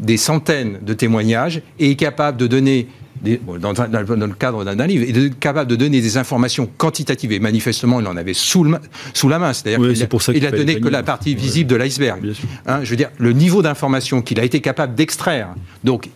des 0.00 0.16
centaines 0.16 0.78
de 0.82 0.94
témoignages 0.94 1.62
et 1.78 1.90
est 1.90 1.96
capable 1.96 2.36
de 2.38 2.46
donner. 2.46 2.88
des- 3.22 3.36
bon, 3.36 3.58
dans, 3.58 3.72
le- 3.72 4.16
dans 4.16 4.26
le 4.26 4.32
cadre 4.34 4.64
d'un 4.64 4.86
livre, 4.86 5.04
est 5.06 5.12
de- 5.12 5.28
capable 5.28 5.70
de 5.70 5.76
donner 5.76 6.00
des 6.00 6.16
informations 6.16 6.66
quantitatives 6.78 7.32
et 7.32 7.38
manifestement 7.38 8.00
il 8.00 8.06
en 8.06 8.16
avait 8.16 8.32
sous, 8.32 8.64
le 8.64 8.70
ma- 8.70 8.80
sous 9.12 9.28
la 9.28 9.38
main. 9.38 9.52
C'est-à-dire 9.52 9.78
qu'il 9.86 9.94
c'est 9.96 10.04
a- 10.04 10.06
pour 10.06 10.22
ça 10.22 10.32
il 10.32 10.36
qu'il 10.38 10.46
a 10.46 10.50
fallait 10.50 10.64
donné 10.64 10.80
que 10.80 10.88
la 10.88 11.02
partie 11.02 11.34
Ouais. 11.34 11.36
visible 11.40 11.68
de 11.68 11.76
l'iceberg. 11.76 12.18
Hein, 12.66 12.80
je 12.82 12.88
veux 12.88 12.96
dire, 12.96 13.10
le 13.18 13.32
niveau 13.34 13.60
d'information 13.60 14.22
qu'il 14.22 14.40
a 14.40 14.44
été 14.44 14.60
capable 14.62 14.94
d'extraire, 14.94 15.48
donc 15.84 16.08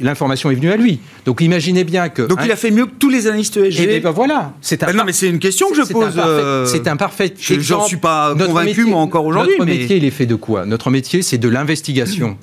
l'information 0.00 0.50
est 0.50 0.54
venue 0.54 0.70
à 0.70 0.76
lui. 0.76 1.00
Donc 1.24 1.40
imaginez 1.40 1.84
bien 1.84 2.08
que. 2.08 2.22
Donc 2.22 2.40
hein, 2.40 2.44
il 2.46 2.52
a 2.52 2.56
fait 2.56 2.70
mieux 2.70 2.86
que 2.86 2.94
tous 2.98 3.08
les 3.10 3.26
analystes 3.26 3.56
ESG. 3.56 3.80
et 3.80 4.00
ben 4.00 4.10
voilà, 4.10 4.52
c'est 4.60 4.82
un. 4.82 4.86
Bah 4.86 4.92
non, 4.92 5.04
mais 5.04 5.12
c'est 5.12 5.28
une 5.28 5.38
question 5.38 5.68
que 5.70 5.76
je 5.76 5.82
pose. 5.92 6.14
euh, 6.16 6.64
C'est 6.66 6.86
un 6.88 6.96
parfait. 6.96 7.32
je- 7.38 7.54
j'en 7.54 7.58
exemple. 7.60 7.86
suis 7.88 7.96
pas 7.96 8.34
Notre 8.34 8.48
convaincu, 8.48 8.68
métier- 8.68 8.84
moi, 8.84 9.00
encore 9.00 9.24
aujourd'hui, 9.26 9.54
Notre 9.58 9.66
mais- 9.70 9.78
métier, 9.78 9.96
il 9.96 10.04
est 10.04 10.10
fait 10.10 10.26
de 10.26 10.34
quoi? 10.34 10.66
Notre 10.66 10.90
métier, 10.90 11.22
c'est 11.22 11.38
de 11.38 11.48
l'investigation. 11.48 12.36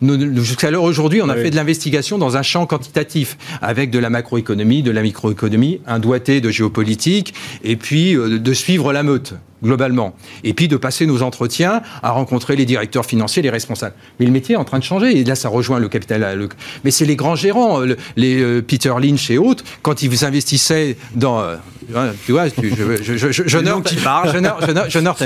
Jusqu'à 0.00 0.70
l'heure 0.70 0.84
aujourd'hui, 0.84 1.20
on 1.22 1.28
a 1.28 1.34
fait 1.34 1.50
de 1.50 1.56
l'investigation 1.56 2.18
dans 2.18 2.36
un 2.36 2.42
champ 2.42 2.66
quantitatif, 2.66 3.36
avec 3.62 3.90
de 3.90 3.98
la 3.98 4.10
macroéconomie, 4.10 4.82
de 4.82 4.90
la 4.90 5.02
microéconomie, 5.02 5.80
un 5.86 5.98
doigté 5.98 6.40
de 6.40 6.50
géopolitique, 6.50 7.34
et 7.64 7.76
puis 7.76 8.14
euh, 8.16 8.38
de 8.38 8.52
suivre 8.52 8.92
la 8.92 9.02
meute 9.02 9.34
globalement, 9.64 10.14
et 10.44 10.54
puis 10.54 10.68
de 10.68 10.76
passer 10.76 11.04
nos 11.04 11.22
entretiens 11.22 11.82
à 12.04 12.10
rencontrer 12.10 12.54
les 12.54 12.64
directeurs 12.64 13.04
financiers, 13.04 13.42
les 13.42 13.50
responsables. 13.50 13.94
Mais 14.20 14.26
le 14.26 14.30
métier 14.30 14.54
est 14.54 14.58
en 14.58 14.64
train 14.64 14.78
de 14.78 14.84
changer, 14.84 15.18
et 15.18 15.24
là 15.24 15.34
ça 15.34 15.48
rejoint 15.48 15.80
le 15.80 15.88
capital. 15.88 16.38
le- 16.38 16.48
Mais 16.84 16.92
c'est 16.92 17.04
les 17.04 17.16
grands 17.16 17.34
gérants, 17.34 17.80
le- 17.80 17.96
les 18.16 18.40
euh, 18.40 18.62
Peter 18.62 18.92
Lynch 19.02 19.30
et 19.30 19.38
autres, 19.38 19.64
quand 19.82 20.00
ils 20.02 20.08
vous 20.10 20.24
investissaient 20.24 20.96
dans, 21.16 21.40
euh, 21.40 21.56
hein, 21.96 22.12
tu 22.24 22.30
vois, 22.30 22.48
tu- 22.50 22.70
je, 22.70 23.02
je, 23.02 23.16
je, 23.32 23.42
je, 23.48 23.58
noms 23.58 23.80
qui 23.82 23.96
ta- 23.96 24.00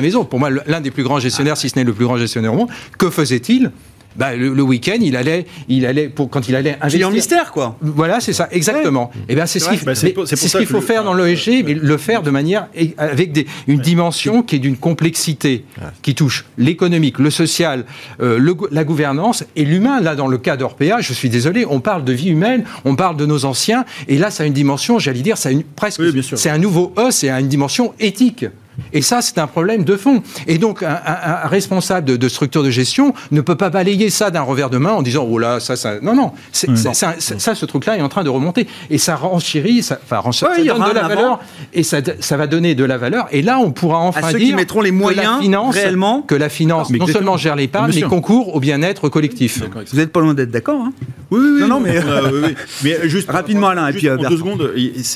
maison. 0.00 0.24
Pour 0.24 0.38
moi, 0.38 0.48
l'un 0.66 0.80
des 0.80 0.90
plus 0.90 1.02
grands 1.02 1.20
gestionnaires, 1.20 1.58
si 1.58 1.68
ce 1.68 1.76
n'est 1.76 1.84
le 1.84 1.92
plus 1.92 2.06
grand 2.06 2.16
gestionnaire 2.16 2.54
au 2.54 2.56
monde, 2.56 2.70
que 2.96 3.10
faisait-il 3.10 3.70
bah, 4.16 4.34
le, 4.36 4.52
le 4.54 4.62
week-end, 4.62 4.96
il 5.00 5.16
allait, 5.16 5.46
il 5.68 5.86
allait 5.86 6.08
pour, 6.08 6.30
quand 6.30 6.48
il 6.48 6.56
allait 6.56 6.76
investir. 6.80 6.88
Client 6.90 7.10
mystère, 7.10 7.52
quoi. 7.52 7.76
Voilà, 7.80 8.20
c'est 8.20 8.32
ça, 8.32 8.48
exactement. 8.50 9.10
Et 9.28 9.34
ben 9.34 9.46
c'est 9.46 9.58
ce 9.58 9.68
qu'il 9.70 9.84
Bah, 9.84 9.94
ce 9.94 10.64
faut 10.66 10.76
le- 10.80 10.82
faire 10.82 11.04
dans 11.04 11.14
l'ESG, 11.14 11.64
mais 11.64 11.74
le 11.74 11.96
faire 11.96 12.22
de 12.22 12.30
manière 12.30 12.68
avec 12.98 13.32
des, 13.32 13.46
une 13.66 13.80
dimension 13.80 14.42
qui 14.42 14.56
est 14.56 14.58
d'une 14.58 14.76
complexité 14.76 15.64
qui 16.02 16.14
touche 16.14 16.44
l'économique, 16.58 17.18
le 17.18 17.30
social, 17.30 17.84
euh, 18.20 18.38
le 18.38 18.56
la 18.70 18.84
gouvernance 18.84 19.44
et 19.56 19.64
l'humain. 19.64 20.00
Là, 20.00 20.14
dans 20.14 20.28
le 20.28 20.38
cas 20.38 20.56
d'Orpea, 20.56 21.00
je 21.00 21.12
suis 21.12 21.28
désolé, 21.30 21.64
on 21.68 21.80
parle 21.80 22.04
de 22.04 22.12
vie 22.12 22.28
humaine, 22.30 22.64
on 22.84 22.94
parle 22.96 23.16
de 23.16 23.26
nos 23.26 23.44
anciens, 23.44 23.84
et 24.08 24.18
là, 24.18 24.30
ça 24.30 24.44
a 24.44 24.46
une 24.46 24.52
dimension, 24.52 24.98
j'allais 24.98 25.20
dire, 25.22 25.36
ça 25.38 25.48
a 25.48 25.52
une, 25.52 25.62
presque, 25.64 26.00
Oui, 26.00 26.12
bien 26.12 26.22
c'est 26.22 26.50
un 26.50 26.58
nouveau 26.58 26.92
E, 26.98 27.10
c'est 27.10 27.30
une 27.30 27.48
dimension 27.48 27.92
éthique. 27.98 28.46
Et 28.92 29.02
ça, 29.02 29.22
c'est 29.22 29.38
un 29.38 29.46
problème 29.46 29.84
de 29.84 29.96
fond. 29.96 30.22
Et 30.46 30.58
donc, 30.58 30.82
un, 30.82 30.88
un- 30.88 31.44
un 31.44 31.48
responsable 31.48 32.06
de, 32.06 32.16
de 32.16 32.28
structure 32.28 32.62
de 32.62 32.70
gestion 32.70 33.14
ne 33.30 33.40
peut 33.40 33.56
pas 33.56 33.70
balayer 33.70 34.10
ça 34.10 34.30
d'un 34.30 34.42
revers 34.42 34.70
de 34.70 34.78
main 34.78 34.92
en 34.92 35.02
disant 35.02 35.26
oh 35.28 35.38
là, 35.38 35.60
ça, 35.60 35.76
ça. 35.76 36.00
Non, 36.00 36.14
non. 36.14 36.32
Ça, 36.52 37.54
ce 37.54 37.64
truc-là 37.66 37.96
est 37.98 38.02
en 38.02 38.08
train 38.08 38.24
de 38.24 38.28
remonter. 38.30 38.66
Et 38.90 38.98
ça 38.98 39.16
renchérit, 39.16 39.82
ça, 39.82 39.98
enfin, 40.04 40.20
Ouais, 40.24 40.32
ça 40.32 40.46
donne 40.74 40.88
de 40.88 40.94
la 40.94 41.08
valeur. 41.08 41.40
Et 41.72 41.82
ça, 41.82 41.98
ça 42.20 42.36
va 42.36 42.46
donner 42.46 42.74
de 42.74 42.84
la 42.84 42.98
valeur. 42.98 43.26
Et 43.32 43.42
là, 43.42 43.58
on 43.58 43.70
pourra 43.72 43.98
enfin 43.98 44.20
À 44.26 44.30
ceux 44.32 44.38
dire 44.38 44.48
qui 44.48 44.54
mettront 44.54 44.80
les 44.80 44.90
que 44.90 44.94
la 44.94 45.00
moyens 45.00 45.40
finance, 45.40 45.74
réellement. 45.74 46.22
que 46.22 46.34
la 46.34 46.48
finance 46.48 46.90
non 46.90 47.06
seulement 47.06 47.36
gère 47.36 47.56
l'épargne, 47.56 47.90
Bien 47.90 48.02
mais 48.02 48.08
concourt 48.08 48.54
au 48.54 48.60
bien-être 48.60 49.08
collectif. 49.08 49.62
Vous 49.92 49.98
n'êtes 49.98 50.12
pas 50.12 50.20
loin 50.20 50.34
d'être 50.34 50.50
d'accord. 50.50 50.80
Hein 50.82 50.92
Oui, 51.30 51.40
oui, 51.40 51.50
oui. 51.54 51.60
Non, 51.62 51.68
non, 51.68 51.80
mais- 51.80 51.98
on 52.04 52.08
a- 52.10 52.22
oui, 52.32 52.38
oui. 52.44 52.54
Mais 52.84 53.08
juste 53.08 53.30
Rapidement, 53.30 53.68
Alain, 53.68 53.88
et 53.88 53.92
puis, 53.92 54.08
euh, 54.08 54.18
en 54.18 54.28
deux 54.28 54.36
secondes. 54.36 54.70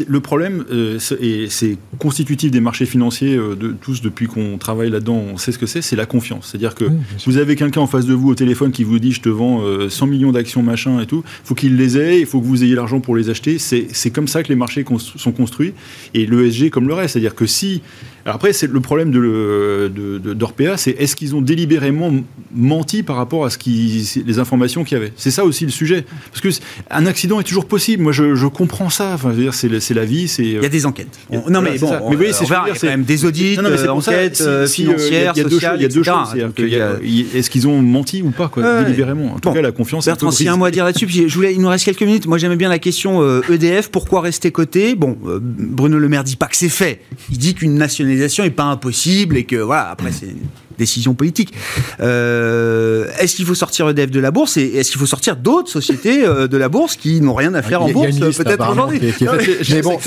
Le 0.08 0.20
problème, 0.20 0.64
euh, 0.72 0.98
c'est 0.98 1.76
constitutif 1.98 2.50
des 2.50 2.60
marchés 2.60 2.86
financiers 2.86 3.34
euh, 3.36 3.55
de 3.56 3.74
tous 3.80 4.02
depuis 4.02 4.26
qu'on 4.26 4.58
travaille 4.58 4.90
là-dedans. 4.90 5.22
On 5.32 5.36
sait 5.38 5.52
ce 5.52 5.58
que 5.58 5.66
c'est. 5.66 5.82
C'est 5.82 5.96
la 5.96 6.06
confiance. 6.06 6.48
C'est-à-dire 6.50 6.74
que 6.74 6.84
vous 7.26 7.36
avez 7.38 7.56
quelqu'un 7.56 7.80
en 7.80 7.86
face 7.86 8.06
de 8.06 8.14
vous 8.14 8.28
au 8.30 8.34
téléphone 8.34 8.70
qui 8.72 8.84
vous 8.84 8.98
dit 8.98 9.12
je 9.12 9.20
te 9.20 9.28
vends 9.28 9.60
euh, 9.62 9.88
100 9.88 10.06
millions 10.06 10.32
d'actions 10.32 10.62
machin 10.62 11.00
et 11.00 11.06
tout. 11.06 11.22
Il 11.44 11.48
faut 11.48 11.54
qu'il 11.54 11.76
les 11.76 11.98
ait. 11.98 12.20
Il 12.20 12.26
faut 12.26 12.40
que 12.40 12.46
vous 12.46 12.62
ayez 12.64 12.74
l'argent 12.74 13.00
pour 13.00 13.16
les 13.16 13.30
acheter. 13.30 13.58
C'est 13.58 13.88
c'est 13.92 14.10
comme 14.10 14.28
ça 14.28 14.42
que 14.42 14.48
les 14.48 14.56
marchés 14.56 14.84
sont 15.16 15.32
construits. 15.32 15.72
Et 16.14 16.26
l'ESG 16.26 16.70
comme 16.70 16.88
le 16.88 16.94
reste. 16.94 17.14
C'est-à-dire 17.14 17.34
que 17.34 17.46
si 17.46 17.82
après, 18.28 18.52
c'est 18.52 18.66
le 18.68 18.80
problème 18.80 19.12
de, 19.12 19.20
le- 19.20 19.88
de- 19.94 20.18
de- 20.18 20.34
d'Orpea, 20.34 20.76
c'est 20.76 20.90
est-ce 20.98 21.14
qu'ils 21.14 21.36
ont 21.36 21.40
délibérément 21.40 22.12
menti 22.52 23.04
par 23.04 23.14
rapport 23.14 23.44
à 23.44 23.50
ce 23.50 23.58
qui, 23.58 24.04
les 24.26 24.38
informations 24.40 24.82
qu'il 24.82 24.98
y 24.98 25.00
avait? 25.00 25.12
C'est 25.16 25.30
ça 25.30 25.44
aussi 25.44 25.64
le 25.64 25.70
sujet, 25.70 26.04
parce 26.32 26.40
que 26.40 26.48
un 26.90 27.06
accident 27.06 27.38
est 27.38 27.44
toujours 27.44 27.66
possible. 27.66 28.02
Moi, 28.02 28.10
je, 28.10 28.34
je 28.34 28.46
comprends 28.48 28.90
ça. 28.90 29.12
Enfin, 29.14 29.32
c'est, 29.52 29.94
la 29.94 30.04
vie, 30.04 30.26
c'est. 30.26 30.42
Il 30.44 30.60
y 30.62 30.66
a 30.66 30.68
des 30.68 30.86
enquêtes. 30.86 31.16
Non, 31.30 31.42
voilà, 31.46 31.60
mais 31.60 31.78
bon, 31.78 31.86
ça. 31.88 32.00
on, 32.02 32.10
Mais 32.10 32.16
vous 32.16 32.22
voyez, 32.22 32.32
on 32.32 32.44
il 32.44 32.48
y 32.48 32.52
a 32.52 32.64
dire, 32.72 32.80
quand 32.80 32.86
même 32.88 33.04
des 33.04 33.24
audits, 33.42 33.56
Non, 33.56 33.62
non, 33.64 33.70
mais 33.70 33.76
c'est 33.76 33.88
euh, 34.42 34.66
si- 34.66 34.72
si, 34.74 34.82
il 34.82 34.86
y 34.88 34.90
a- 34.90 34.96
financières, 34.98 35.32
il 35.34 35.38
y 35.38 35.40
a 35.40 35.88
deux 35.88 36.02
choses- 36.02 37.34
Est-ce 37.34 37.50
qu'ils 37.50 37.68
ont 37.68 37.80
menti 37.82 38.22
ou 38.22 38.30
pas, 38.30 38.48
quoi, 38.48 38.62
Ouais. 38.62 38.84
délibérément? 38.84 39.26
En 39.34 39.38
tout 39.38 39.48
Bon. 39.48 39.54
cas, 39.54 39.62
la 39.62 39.72
confiance. 39.72 40.06
Bertrand, 40.06 40.30
a 40.30 40.52
un 40.52 40.56
mot 40.56 40.64
à 40.64 40.70
dire 40.70 40.84
là-dessus, 40.84 41.06
puis 41.06 41.28
je 41.28 41.34
voulais, 41.34 41.52
il 41.54 41.60
nous 41.60 41.68
reste 41.68 41.84
quelques 41.84 42.02
minutes. 42.02 42.26
Moi, 42.26 42.38
j'aimais 42.38 42.56
bien 42.56 42.68
la 42.68 42.78
question 42.78 43.22
euh, 43.22 43.40
EDF. 43.50 43.88
Pourquoi 43.90 44.20
rester 44.20 44.50
coté? 44.50 44.94
Bon, 44.94 45.16
euh, 45.26 45.38
Bruno 45.42 45.98
Le 45.98 46.08
Maire 46.08 46.24
dit 46.24 46.36
pas 46.36 46.46
que 46.46 46.56
c'est 46.56 46.68
fait. 46.68 47.00
Il 47.30 47.38
dit 47.38 47.54
qu'une 47.54 47.74
nationalisation 47.74 48.44
est 48.44 48.50
pas 48.50 48.64
impossible 48.64 49.36
et 49.36 49.44
que 49.44 49.56
voilà. 49.56 49.88
Après, 49.90 50.12
c'est 50.12 50.34
décision 50.78 51.14
politique. 51.14 51.52
Euh, 52.00 53.06
est-ce 53.18 53.36
qu'il 53.36 53.44
faut 53.46 53.54
sortir 53.54 53.88
EDF 53.88 54.10
de 54.10 54.20
la 54.20 54.30
bourse 54.30 54.56
et 54.56 54.64
est-ce 54.76 54.90
qu'il 54.90 55.00
faut 55.00 55.06
sortir 55.06 55.36
d'autres 55.36 55.70
sociétés 55.70 56.24
euh, 56.24 56.46
de 56.48 56.56
la 56.56 56.68
bourse 56.68 56.96
qui 56.96 57.20
n'ont 57.20 57.34
rien 57.34 57.54
à 57.54 57.62
faire 57.62 57.82
en 57.82 57.88
bourse 57.92 58.06
peut-être 58.44 58.58
aujourd'hui 58.72 58.98
mais- 59.74 59.82
bon, 59.82 59.98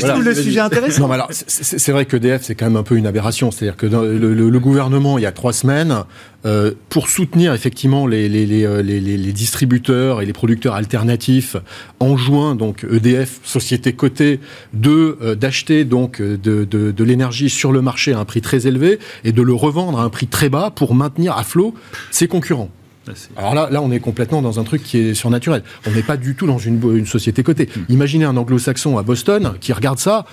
je 0.00 0.06
trouve 0.06 0.24
le 0.24 0.34
sujet 0.34 0.60
intéressant. 0.60 1.00
Non, 1.02 1.08
mais 1.08 1.14
alors, 1.14 1.28
c'est- 1.32 1.92
vrai 1.92 2.04
que 2.04 2.16
EDF, 2.16 2.42
c'est 2.44 2.54
quand 2.54 2.66
même 2.66 2.76
un 2.76 2.82
peu 2.82 2.96
une 2.96 3.06
aberration. 3.06 3.50
C'est-à-dire 3.50 3.76
que 3.76 3.86
dans 3.86 4.02
le, 4.02 4.16
le- 4.34 4.50
le 4.50 4.60
gouvernement, 4.60 5.18
il 5.18 5.22
y 5.22 5.26
a 5.26 5.32
trois 5.32 5.52
semaines, 5.52 6.04
euh, 6.46 6.72
pour 6.88 7.08
soutenir 7.08 7.52
effectivement 7.52 8.06
euh, 8.06 8.82
les- 8.82 9.32
distributeurs 9.32 10.22
et 10.22 10.26
les 10.26 10.32
producteurs 10.32 10.74
alternatifs, 10.74 11.56
enjoint 12.00 12.54
donc 12.54 12.86
EDF, 12.90 13.40
société 13.42 13.92
cotée, 13.92 14.40
de 14.72 15.18
euh, 15.20 15.34
d'acheter 15.34 15.84
donc 15.84 16.22
de, 16.22 16.64
de 16.64 17.04
l'énergie 17.04 17.50
sur 17.50 17.72
le 17.72 17.82
marché 17.82 18.12
à 18.12 18.20
un 18.20 18.24
prix 18.24 18.40
très 18.40 18.66
élevé 18.66 18.98
et 19.24 19.32
de 19.32 19.42
le 19.42 19.54
revendre 19.54 19.98
à 19.98 20.04
un 20.04 20.10
prix 20.10 20.26
très 20.26 20.48
bas 20.48 20.70
pour 20.70 20.94
maintenir 20.94 21.36
à 21.36 21.44
flot 21.44 21.74
ses 22.10 22.28
concurrents. 22.28 22.70
Là, 23.08 23.14
c'est- 23.16 23.30
Alors 23.38 23.54
là, 23.54 23.68
là, 23.70 23.80
on 23.82 23.90
est 23.90 24.00
complètement 24.00 24.42
dans 24.42 24.60
un 24.60 24.64
truc 24.64 24.82
qui 24.82 24.98
est 24.98 25.14
surnaturel. 25.14 25.62
On 25.86 25.90
n'est 25.90 26.02
pas 26.02 26.16
du 26.18 26.34
tout 26.34 26.46
dans 26.46 26.58
une, 26.58 27.06
société 27.06 27.42
cotée. 27.42 27.68
Imaginez 27.88 28.24
un 28.26 28.36
anglo-saxon 28.36 28.98
à 28.98 29.02
Boston 29.02 29.54
qui 29.60 29.72
regarde 29.72 29.98
ça, 29.98 30.26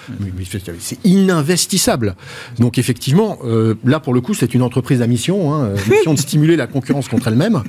c'est- 0.50 0.62
c'est 0.80 0.98
ininvestissable. 1.06 2.16
Donc 2.60 2.78
effectivement, 2.78 3.38
euh, 3.46 3.76
là 3.86 4.00
pour 4.00 4.14
le 4.14 4.22
coup, 4.22 4.34
c'est 4.34 4.54
une 4.54 4.62
entreprise 4.62 5.02
à 5.02 5.08
mission, 5.08 5.54
hein, 5.54 5.66
euh, 5.66 5.76
mission 5.90 6.14
de 6.14 6.20
stimuler 6.20 6.56
la 6.56 6.68
concurrence 6.68 7.08
contre 7.08 7.30
elle-même. 7.30 7.64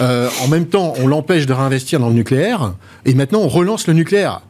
Euh, 0.00 0.28
en 0.42 0.48
même 0.48 0.66
temps, 0.66 0.94
on 0.98 1.06
l'empêche 1.06 1.46
de 1.46 1.52
réinvestir 1.52 2.00
dans 2.00 2.08
le 2.08 2.14
nucléaire, 2.14 2.74
et 3.04 3.14
maintenant 3.14 3.40
on 3.40 3.48
relance 3.48 3.86
le 3.86 3.92
nucléaire. 3.94 4.40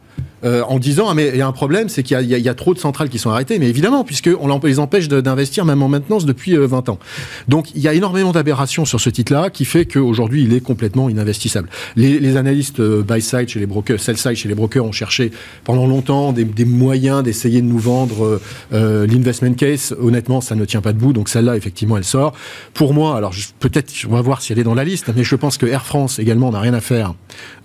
Euh, 0.43 0.61
en 0.67 0.79
disant 0.79 1.07
ah, 1.09 1.13
mais 1.13 1.29
il 1.33 1.37
y 1.37 1.41
a 1.41 1.47
un 1.47 1.51
problème, 1.51 1.89
c'est 1.89 2.03
qu'il 2.03 2.19
y 2.21 2.49
a- 2.49 2.53
trop 2.53 2.73
de 2.73 2.79
centrales 2.79 3.09
qui 3.09 3.19
sont 3.19 3.29
arrêtées, 3.29 3.59
mais 3.59 3.67
évidemment 3.69 4.03
puisque 4.03 4.29
on 4.39 4.47
l'emp- 4.47 4.63
les 4.65 4.79
empêche 4.79 5.07
d'investir 5.07 5.65
même 5.65 5.81
en 5.83 5.87
maintenance 5.89 6.25
depuis 6.25 6.55
euh, 6.57 6.65
20 6.67 6.89
ans. 6.89 6.99
Donc 7.47 7.67
il 7.75 7.81
y 7.81 7.87
a 7.87 7.93
énormément 7.93 8.31
d'aberrations 8.31 8.85
sur 8.85 8.99
ce 8.99 9.09
titre-là 9.09 9.49
qui 9.49 9.65
fait 9.65 9.85
qu'aujourd'hui 9.85 10.43
il 10.43 10.53
est 10.53 10.59
complètement 10.61 11.09
ininvestissable. 11.09 11.69
Les, 11.95 12.37
analystes 12.37 12.79
euh, 12.79 13.03
buy 13.03 13.21
side 13.21 13.47
chez 13.49 13.59
les 13.59 13.65
brokers, 13.65 13.99
sell 13.99 14.17
side 14.17 14.35
chez 14.35 14.47
les 14.49 14.55
brokers 14.55 14.85
ont 14.85 14.91
cherché 14.91 15.31
pendant 15.63 15.87
longtemps 15.87 16.33
des, 16.33 16.65
moyens 16.65 17.23
d'essayer 17.23 17.61
de 17.61 17.67
nous 17.67 17.79
vendre 17.79 18.23
euh, 18.25 18.41
euh, 18.73 19.07
l'investment 19.07 19.53
case. 19.53 19.95
Honnêtement, 19.99 20.41
ça 20.41 20.55
ne 20.55 20.65
tient 20.65 20.81
pas 20.81 20.93
debout. 20.93 21.13
Donc 21.13 21.29
celle-là 21.29 21.55
effectivement 21.57 21.97
elle 21.97 22.03
sort. 22.03 22.33
Pour 22.73 22.93
moi, 22.93 23.17
alors 23.17 23.33
peut-être 23.59 23.91
on 24.09 24.13
va 24.13 24.21
voir 24.21 24.41
si 24.41 24.51
elle 24.53 24.59
est 24.59 24.63
dans 24.63 24.75
la 24.75 24.83
liste, 24.83 25.11
mais 25.15 25.23
je 25.23 25.35
pense 25.35 25.57
que 25.57 25.65
Air 25.65 25.85
France 25.85 26.19
également 26.19 26.51
n'a 26.51 26.59
rien 26.59 26.73
à 26.73 26.81
faire 26.81 27.13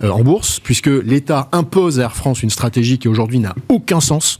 euh, 0.03 0.09
en 0.09 0.23
bourse 0.23 0.59
puisque 0.59 0.87
l'État 0.87 1.49
impose 1.51 1.99
à 1.99 2.03
Air 2.03 2.15
France 2.15 2.41
une 2.43 2.49
stratégie 2.49 2.62
qui 2.71 3.07
aujourd'hui 3.07 3.39
n'a 3.39 3.55
aucun 3.69 3.99
sens. 3.99 4.39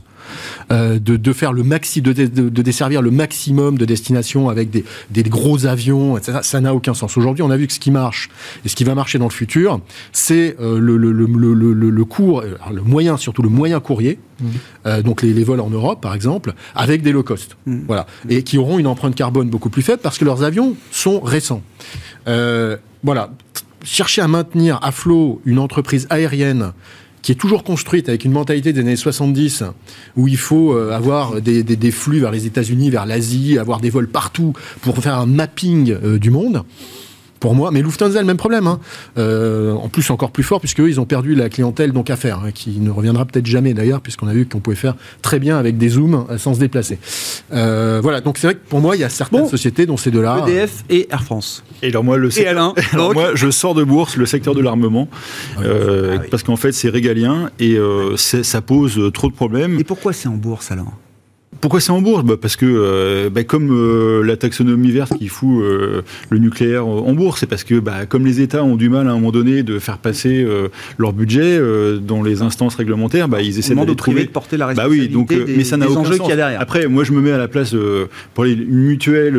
de, 0.70 0.98
de, 0.98 1.32
faire 1.34 1.52
le 1.52 1.62
maxi, 1.62 2.00
de, 2.00 2.12
de, 2.14 2.26
de, 2.26 2.62
desservir 2.62 3.02
le 3.02 3.10
maximum 3.10 3.76
de 3.76 3.84
destinations 3.84 4.48
avec 4.48 4.70
des, 4.70 4.82
des 5.10 5.22
gros 5.22 5.66
avions, 5.66 6.16
etc. 6.16 6.38
Ça 6.42 6.62
n'a 6.62 6.74
aucun 6.74 6.94
sens. 6.94 7.18
Aujourd'hui, 7.18 7.42
on 7.42 7.50
a 7.50 7.58
vu 7.58 7.66
que 7.66 7.74
ce 7.74 7.78
qui 7.78 7.90
marche 7.90 8.30
et 8.64 8.68
ce 8.70 8.74
qui 8.74 8.84
va 8.84 8.94
marcher 8.94 9.18
dans 9.18 9.26
le 9.26 9.32
futur, 9.32 9.80
c'est 10.12 10.56
le, 10.58 10.78
le, 10.78 10.96
le, 11.12 11.26
le, 11.26 11.90
le, 11.90 12.04
court, 12.06 12.42
le 12.42 12.82
moyen, 12.82 13.18
surtout 13.18 13.42
le 13.42 13.50
moyen 13.50 13.80
courrier, 13.80 14.18
mmh. 14.40 15.02
donc 15.02 15.20
les, 15.20 15.34
les, 15.34 15.44
vols 15.44 15.60
en 15.60 15.70
Europe, 15.70 16.00
par 16.00 16.14
exemple, 16.14 16.54
avec 16.74 17.02
des 17.02 17.12
low 17.12 17.22
cost, 17.22 17.58
mmh. 17.66 17.80
voilà, 17.86 18.06
et 18.30 18.42
qui 18.42 18.56
auront 18.56 18.78
une 18.78 18.86
empreinte 18.86 19.14
carbone 19.14 19.50
beaucoup 19.50 19.70
plus 19.70 19.82
faible 19.82 20.00
parce 20.02 20.16
que 20.16 20.24
leurs 20.24 20.42
avions 20.42 20.74
sont 20.90 21.20
récents. 21.20 21.62
Euh, 22.26 22.76
voilà, 23.02 23.30
chercher 23.82 24.22
à 24.22 24.28
maintenir 24.28 24.78
à 24.82 24.92
flot 24.92 25.40
une 25.44 25.58
entreprise 25.58 26.06
aérienne 26.10 26.72
qui 27.24 27.32
est 27.32 27.36
toujours 27.36 27.64
construite 27.64 28.10
avec 28.10 28.26
une 28.26 28.32
mentalité 28.32 28.74
des 28.74 28.80
années 28.80 28.96
70, 28.96 29.64
où 30.16 30.28
il 30.28 30.36
faut 30.36 30.74
euh, 30.74 30.92
avoir 30.92 31.40
des, 31.40 31.62
des, 31.62 31.90
flux 31.90 32.20
vers 32.20 32.30
les 32.30 32.44
États-Unis, 32.44 32.90
vers 32.90 33.06
l'Asie, 33.06 33.58
avoir 33.58 33.80
des 33.80 33.88
vols 33.88 34.08
partout 34.08 34.52
pour 34.82 34.98
faire 34.98 35.18
un 35.18 35.24
mapping 35.24 35.90
euh, 35.90 36.18
du 36.18 36.30
monde 36.30 36.64
pour 37.44 37.54
moi. 37.54 37.70
Mais 37.70 37.82
Lufthansa 37.82 38.16
a 38.16 38.22
le 38.22 38.26
même 38.26 38.38
problème. 38.38 38.66
Hein. 38.66 38.80
Euh, 39.18 39.74
en 39.74 39.90
plus, 39.90 40.08
encore 40.08 40.30
plus 40.30 40.42
fort, 40.42 40.60
puisque 40.60 40.78
ils 40.78 40.98
ont 40.98 41.04
perdu 41.04 41.34
la 41.34 41.50
clientèle 41.50 41.92
donc 41.92 42.08
à 42.08 42.16
faire, 42.16 42.38
hein, 42.38 42.52
qui 42.54 42.80
ne 42.80 42.88
reviendra 42.88 43.26
peut-être 43.26 43.44
jamais 43.44 43.74
d'ailleurs, 43.74 44.00
puisqu'on 44.00 44.28
a 44.28 44.32
vu 44.32 44.46
qu'on 44.46 44.60
pouvait 44.60 44.76
faire 44.76 44.94
très 45.20 45.38
bien 45.38 45.58
avec 45.58 45.76
des 45.76 45.90
zooms 45.90 46.24
euh, 46.30 46.38
sans 46.38 46.54
se 46.54 46.58
déplacer. 46.58 46.98
Euh, 47.52 48.00
voilà, 48.02 48.22
donc 48.22 48.38
c'est 48.38 48.46
vrai 48.46 48.54
que 48.54 48.66
pour 48.66 48.80
moi, 48.80 48.96
il 48.96 49.00
y 49.00 49.04
a 49.04 49.10
certaines 49.10 49.42
bon. 49.42 49.48
sociétés 49.48 49.84
dont 49.84 49.98
c'est 49.98 50.10
de 50.10 50.20
là. 50.20 50.42
EDF 50.48 50.84
et 50.88 51.06
Air 51.10 51.22
France. 51.22 51.62
Et 51.82 51.88
alors 51.88 52.02
moi, 52.02 52.16
le 52.16 52.30
et 52.38 52.46
Alain, 52.46 52.72
alors 52.92 53.12
moi, 53.12 53.32
je 53.34 53.50
sors 53.50 53.74
de 53.74 53.84
bourse 53.84 54.16
le 54.16 54.24
secteur 54.24 54.54
de 54.54 54.62
l'armement, 54.62 55.10
ah 55.12 55.58
oui. 55.58 55.66
euh, 55.66 56.14
ah 56.14 56.20
oui. 56.22 56.28
parce 56.30 56.44
qu'en 56.44 56.56
fait, 56.56 56.72
c'est 56.72 56.88
régalien 56.88 57.50
et 57.58 57.74
euh, 57.74 58.16
ça 58.16 58.62
pose 58.62 59.12
trop 59.12 59.28
de 59.28 59.34
problèmes. 59.34 59.78
Et 59.78 59.84
pourquoi 59.84 60.14
c'est 60.14 60.28
en 60.28 60.36
bourse, 60.36 60.70
Alain? 60.70 60.86
Pourquoi 61.64 61.80
c'est 61.80 61.92
en 61.92 62.02
bourse 62.02 62.24
bah 62.24 62.34
Parce 62.38 62.56
que, 62.56 62.66
euh, 62.66 63.30
bah, 63.30 63.42
comme 63.42 63.70
euh, 63.72 64.22
la 64.22 64.36
taxonomie 64.36 64.90
verte 64.90 65.16
qui 65.16 65.28
fout 65.28 65.62
euh, 65.62 66.02
le 66.28 66.38
nucléaire 66.38 66.86
en 66.86 67.14
bourse, 67.14 67.40
c'est 67.40 67.46
parce 67.46 67.64
que, 67.64 67.80
bah, 67.80 68.04
comme 68.04 68.26
les 68.26 68.42
États 68.42 68.62
ont 68.62 68.76
du 68.76 68.90
mal 68.90 69.08
à 69.08 69.12
un 69.12 69.14
moment 69.14 69.32
donné 69.32 69.62
de 69.62 69.78
faire 69.78 69.96
passer 69.96 70.44
euh, 70.44 70.68
leur 70.98 71.14
budget 71.14 71.56
euh, 71.56 71.96
dans 71.96 72.22
les 72.22 72.42
instances 72.42 72.74
réglementaires, 72.74 73.28
bah, 73.28 73.40
ils 73.40 73.58
essaient 73.58 73.74
de 73.74 73.94
trouver 73.94 74.24
de 74.24 74.28
porter 74.28 74.58
la 74.58 74.66
responsabilité 74.66 75.14
bah 75.14 75.24
oui, 75.26 75.36
donc, 75.38 75.46
des, 75.46 75.56
mais 75.56 75.64
ça 75.64 75.78
n'a 75.78 75.88
aucun 75.88 76.04
sens. 76.04 76.18
qu'il 76.18 76.28
y 76.28 76.32
a 76.32 76.36
derrière. 76.36 76.60
Après, 76.60 76.86
moi, 76.86 77.02
je 77.02 77.12
me 77.12 77.22
mets 77.22 77.32
à 77.32 77.38
la 77.38 77.48
place 77.48 77.74
pour 78.34 78.44
les, 78.44 78.52
une 78.52 78.84
mutuelle, 78.84 79.36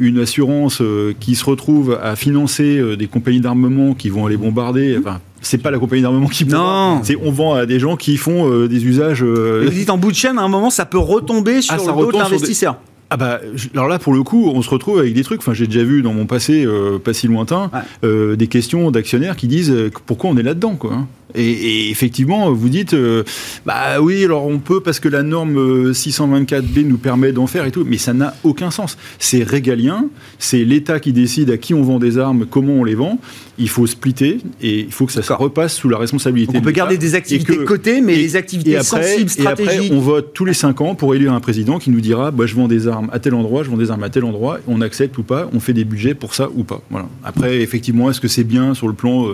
une 0.00 0.18
assurance 0.18 0.80
qui 1.20 1.34
se 1.34 1.44
retrouve 1.44 1.98
à 2.02 2.16
financer 2.16 2.96
des 2.96 3.06
compagnies 3.06 3.42
d'armement 3.42 3.92
qui 3.92 4.08
vont 4.08 4.24
aller 4.24 4.38
bombarder. 4.38 4.96
Enfin, 4.98 5.20
c'est 5.40 5.58
pas 5.58 5.70
la 5.70 5.78
compagnie 5.78 6.02
d'armement 6.02 6.28
qui 6.28 6.44
non 6.44 7.00
c'est 7.02 7.16
on 7.22 7.30
vend 7.30 7.54
à 7.54 7.66
des 7.66 7.78
gens 7.78 7.96
qui 7.96 8.16
font 8.16 8.50
euh, 8.50 8.68
des 8.68 8.84
usages 8.84 9.22
euh... 9.22 9.62
vous 9.64 9.72
dites 9.72 9.90
en 9.90 9.98
bout 9.98 10.10
de 10.10 10.16
chaîne 10.16 10.38
à 10.38 10.42
un 10.42 10.48
moment 10.48 10.70
ça 10.70 10.86
peut 10.86 10.98
retomber 10.98 11.62
sur 11.62 11.74
ah, 11.74 11.78
le 11.78 12.02
dos 12.02 12.12
de 12.12 12.18
l'investisseur 12.18 12.74
des... 12.74 12.90
Ah 13.12 13.16
bah, 13.16 13.40
alors 13.74 13.88
là, 13.88 13.98
pour 13.98 14.12
le 14.12 14.22
coup, 14.22 14.52
on 14.54 14.62
se 14.62 14.70
retrouve 14.70 15.00
avec 15.00 15.14
des 15.14 15.24
trucs. 15.24 15.40
Enfin, 15.40 15.52
j'ai 15.52 15.66
déjà 15.66 15.82
vu 15.82 16.00
dans 16.00 16.12
mon 16.12 16.26
passé, 16.26 16.64
euh, 16.64 16.98
pas 16.98 17.12
si 17.12 17.26
lointain, 17.26 17.68
ouais. 17.74 17.80
euh, 18.04 18.36
des 18.36 18.46
questions 18.46 18.92
d'actionnaires 18.92 19.34
qui 19.34 19.48
disent 19.48 19.72
euh, 19.72 19.90
pourquoi 20.06 20.30
on 20.30 20.36
est 20.36 20.44
là-dedans, 20.44 20.76
quoi. 20.76 21.06
Et, 21.34 21.50
et, 21.50 21.90
effectivement, 21.90 22.52
vous 22.52 22.68
dites, 22.68 22.94
euh, 22.94 23.24
bah 23.66 24.00
oui, 24.00 24.24
alors 24.24 24.46
on 24.46 24.58
peut 24.58 24.80
parce 24.80 25.00
que 25.00 25.08
la 25.08 25.22
norme 25.22 25.92
624B 25.92 26.86
nous 26.86 26.98
permet 26.98 27.32
d'en 27.32 27.46
faire 27.46 27.64
et 27.64 27.70
tout, 27.70 27.84
mais 27.86 27.98
ça 27.98 28.12
n'a 28.12 28.34
aucun 28.44 28.70
sens. 28.70 28.96
C'est 29.18 29.42
régalien, 29.42 30.06
c'est 30.38 30.64
l'État 30.64 31.00
qui 31.00 31.12
décide 31.12 31.50
à 31.50 31.56
qui 31.56 31.74
on 31.74 31.82
vend 31.82 31.98
des 31.98 32.18
armes, 32.18 32.46
comment 32.46 32.74
on 32.74 32.84
les 32.84 32.94
vend. 32.94 33.18
Il 33.58 33.68
faut 33.68 33.86
splitter 33.86 34.38
et 34.62 34.80
il 34.80 34.92
faut 34.92 35.06
que 35.06 35.12
ça 35.12 35.22
se 35.22 35.32
repasse 35.32 35.74
sous 35.74 35.88
la 35.88 35.98
responsabilité. 35.98 36.54
Donc 36.54 36.62
on 36.62 36.64
peut 36.64 36.70
garder 36.70 36.96
des 36.96 37.14
activités 37.14 37.56
de 37.56 37.64
côté, 37.64 38.00
mais 38.00 38.14
et, 38.14 38.16
les 38.16 38.36
activités 38.36 38.70
et 38.70 38.76
après, 38.76 39.02
sensibles, 39.02 39.30
stratégiques. 39.30 39.72
Et 39.72 39.84
après, 39.86 39.96
on 39.96 40.00
vote 40.00 40.32
tous 40.32 40.44
les 40.44 40.54
5 40.54 40.80
ans 40.80 40.94
pour 40.94 41.14
élire 41.14 41.32
un 41.32 41.40
président 41.40 41.78
qui 41.78 41.90
nous 41.90 42.00
dira, 42.00 42.30
bah, 42.30 42.46
je 42.46 42.54
vends 42.54 42.68
des 42.68 42.88
armes 42.88 43.10
à 43.12 43.18
tel 43.18 43.34
endroit, 43.34 43.62
je 43.62 43.70
vends 43.70 43.76
des 43.76 43.90
armes 43.90 44.02
à 44.02 44.08
tel 44.08 44.24
endroit, 44.24 44.58
on 44.66 44.80
accepte 44.80 45.16
ou 45.18 45.22
pas, 45.22 45.50
on 45.52 45.60
fait 45.60 45.74
des 45.74 45.84
budgets 45.84 46.14
pour 46.14 46.34
ça 46.34 46.48
ou 46.54 46.64
pas. 46.64 46.80
Voilà. 46.90 47.06
Après, 47.22 47.60
effectivement, 47.60 48.10
est-ce 48.10 48.20
que 48.20 48.28
c'est 48.28 48.44
bien 48.44 48.74
sur 48.74 48.88
le 48.88 48.94
plan 48.94 49.26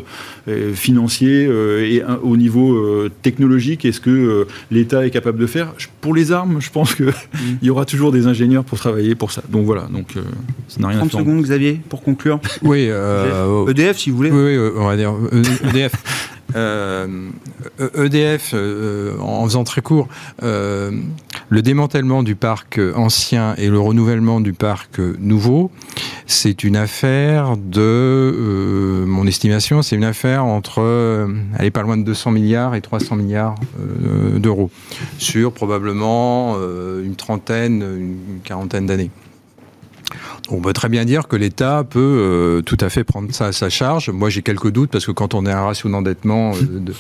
euh, 0.49 0.75
financier 0.75 1.47
euh, 1.47 1.86
et 1.87 2.03
euh, 2.03 2.17
au 2.23 2.37
niveau 2.37 2.75
euh, 2.75 3.11
technologique, 3.23 3.85
est-ce 3.85 4.01
que 4.01 4.11
euh, 4.11 4.45
l'État 4.71 5.07
est 5.07 5.11
capable 5.11 5.39
de 5.39 5.47
faire? 5.47 5.75
Pour 6.01 6.15
les 6.15 6.33
armes, 6.33 6.61
je 6.61 6.71
pense 6.71 6.95
qu'il 6.95 7.07
mmh. 7.07 7.59
y 7.63 7.71
aura 7.71 7.85
toujours 7.85 8.13
des 8.13 8.27
ingénieurs 8.27 8.65
pour 8.65 8.79
travailler 8.79 9.15
pour 9.15 9.33
ça. 9.33 9.43
Donc 9.49 9.65
voilà, 9.67 9.89
donc 9.93 10.17
euh, 10.17 10.23
ça 10.69 10.81
n'a 10.81 10.89
rien 10.89 10.99
30 10.99 11.09
à 11.09 11.11
faire. 11.11 11.21
secondes, 11.21 11.43
Xavier, 11.43 11.81
pour 11.89 12.03
conclure. 12.03 12.41
Oui, 12.63 12.89
EDF, 13.69 13.99
si 13.99 14.11
vous 14.11 14.17
voulez. 14.17 14.31
Oui, 14.31 14.57
oui 14.57 14.71
on 14.77 14.87
va 14.87 14.97
dire 14.97 15.15
EDF. 15.69 15.93
Euh, 16.57 17.07
EDF, 17.95 18.53
euh, 18.55 19.19
en 19.21 19.45
faisant 19.45 19.65
très 19.65 19.83
court, 19.83 20.09
euh, 20.43 20.91
le 21.51 21.63
démantèlement 21.63 22.23
du 22.23 22.35
parc 22.35 22.81
ancien 22.95 23.55
et 23.57 23.69
le 23.69 23.79
renouvellement 23.79 24.41
du 24.41 24.53
parc 24.53 24.99
nouveau, 24.99 25.71
c'est 26.27 26.65
une 26.65 26.77
affaire 26.77 27.57
de, 27.57 29.05
mon 29.07 29.27
estimation, 29.27 29.83
c'est 29.83 29.97
une 29.97 30.05
affaire 30.05 30.45
entre, 30.45 30.81
euh, 30.81 31.29
allez, 31.59 31.71
pas 31.71 31.83
loin 31.83 31.97
de 31.97 32.03
200 32.03 32.31
milliards 32.31 32.75
et 32.75 32.81
300 32.81 33.17
milliards 33.17 33.55
d'euros, 34.37 34.71
sur 35.19 35.53
probablement 35.53 36.57
une 37.03 37.17
trentaine, 37.17 37.83
une 37.83 38.41
quarantaine 38.43 38.87
d'années. 38.87 39.11
On 40.49 40.61
peut 40.61 40.73
très 40.73 40.89
bien 40.89 41.05
dire 41.05 41.27
que 41.27 41.37
l'État 41.37 41.85
peut 41.89 42.01
euh, 42.01 42.63
tout 42.63 42.77
à 42.81 42.89
fait 42.89 43.05
prendre 43.05 43.33
ça 43.33 43.47
à 43.47 43.53
sa 43.53 43.69
charge. 43.69 44.11
Moi, 44.11 44.31
j'ai 44.31 44.43
quelques 44.43 44.71
doutes 44.71 44.91
parce 44.91 45.05
que 45.07 45.11
quand 45.11 45.35
on 45.35 45.45
est 45.45 45.51
à 45.51 45.59
un 45.59 45.65
ratio 45.65 45.91
d'endettement, 45.91 46.53
euh, 46.55 46.61
de, 46.81 46.93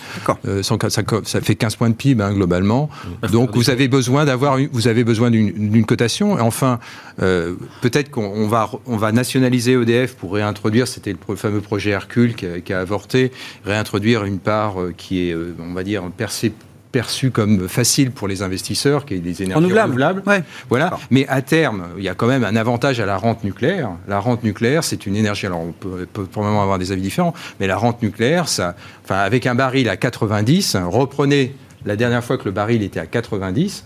euh, 0.46 0.62
ça, 0.62 0.76
ça, 1.24 1.40
fait 1.40 1.54
15 1.54 1.76
points 1.76 1.90
de 1.90 1.94
PIB 1.94 2.22
hein, 2.22 2.32
globalement. 2.32 2.90
Donc, 3.30 3.54
vous 3.54 3.70
avez 3.70 3.88
besoin 3.88 4.24
d'avoir, 4.24 4.58
vous 4.72 4.88
avez 4.88 5.04
besoin 5.04 5.30
d'une 5.30 5.86
cotation. 5.86 6.38
Et 6.38 6.40
enfin, 6.40 6.80
euh, 7.22 7.54
peut-être 7.82 8.10
qu'on 8.10 8.48
va, 8.48 8.70
on 8.86 8.96
va 8.96 9.12
nationaliser 9.12 9.72
EDF 9.72 10.16
pour 10.16 10.34
réintroduire. 10.34 10.88
C'était 10.88 11.14
le 11.28 11.36
fameux 11.36 11.60
projet 11.60 11.90
Hercule 11.90 12.34
qui 12.34 12.46
a, 12.46 12.60
qui 12.60 12.72
a, 12.72 12.80
avorté, 12.80 13.30
réintroduire 13.64 14.24
une 14.24 14.38
part 14.38 14.76
qui 14.96 15.28
est, 15.28 15.36
on 15.58 15.72
va 15.72 15.84
dire, 15.84 16.02
percée 16.16 16.52
perçu 16.96 17.30
comme 17.30 17.68
facile 17.68 18.10
pour 18.10 18.26
les 18.26 18.40
investisseurs, 18.40 19.04
qui 19.04 19.12
est 19.12 19.18
des 19.18 19.42
énergies 19.42 19.56
renouvelables. 19.56 19.92
renouvelables. 19.92 20.22
Ouais. 20.26 20.42
Voilà. 20.70 20.98
Mais 21.10 21.28
à 21.28 21.42
terme, 21.42 21.88
il 21.98 22.04
y 22.04 22.08
a 22.08 22.14
quand 22.14 22.26
même 22.26 22.42
un 22.42 22.56
avantage 22.56 23.00
à 23.00 23.04
la 23.04 23.18
rente 23.18 23.44
nucléaire. 23.44 23.90
La 24.08 24.18
rente 24.18 24.42
nucléaire, 24.44 24.82
c'est 24.82 25.04
une 25.04 25.14
énergie. 25.14 25.44
Alors, 25.44 25.60
on 25.60 25.72
peut, 25.72 26.08
peut 26.10 26.24
probablement 26.24 26.62
avoir 26.62 26.78
des 26.78 26.92
avis 26.92 27.02
différents, 27.02 27.34
mais 27.60 27.66
la 27.66 27.76
rente 27.76 28.00
nucléaire, 28.00 28.48
ça, 28.48 28.76
enfin, 29.04 29.16
avec 29.16 29.44
un 29.44 29.54
baril 29.54 29.90
à 29.90 29.98
90, 29.98 30.78
reprenez 30.86 31.54
la 31.84 31.96
dernière 31.96 32.24
fois 32.24 32.38
que 32.38 32.46
le 32.46 32.52
baril 32.52 32.82
était 32.82 33.00
à 33.00 33.04
90, 33.04 33.84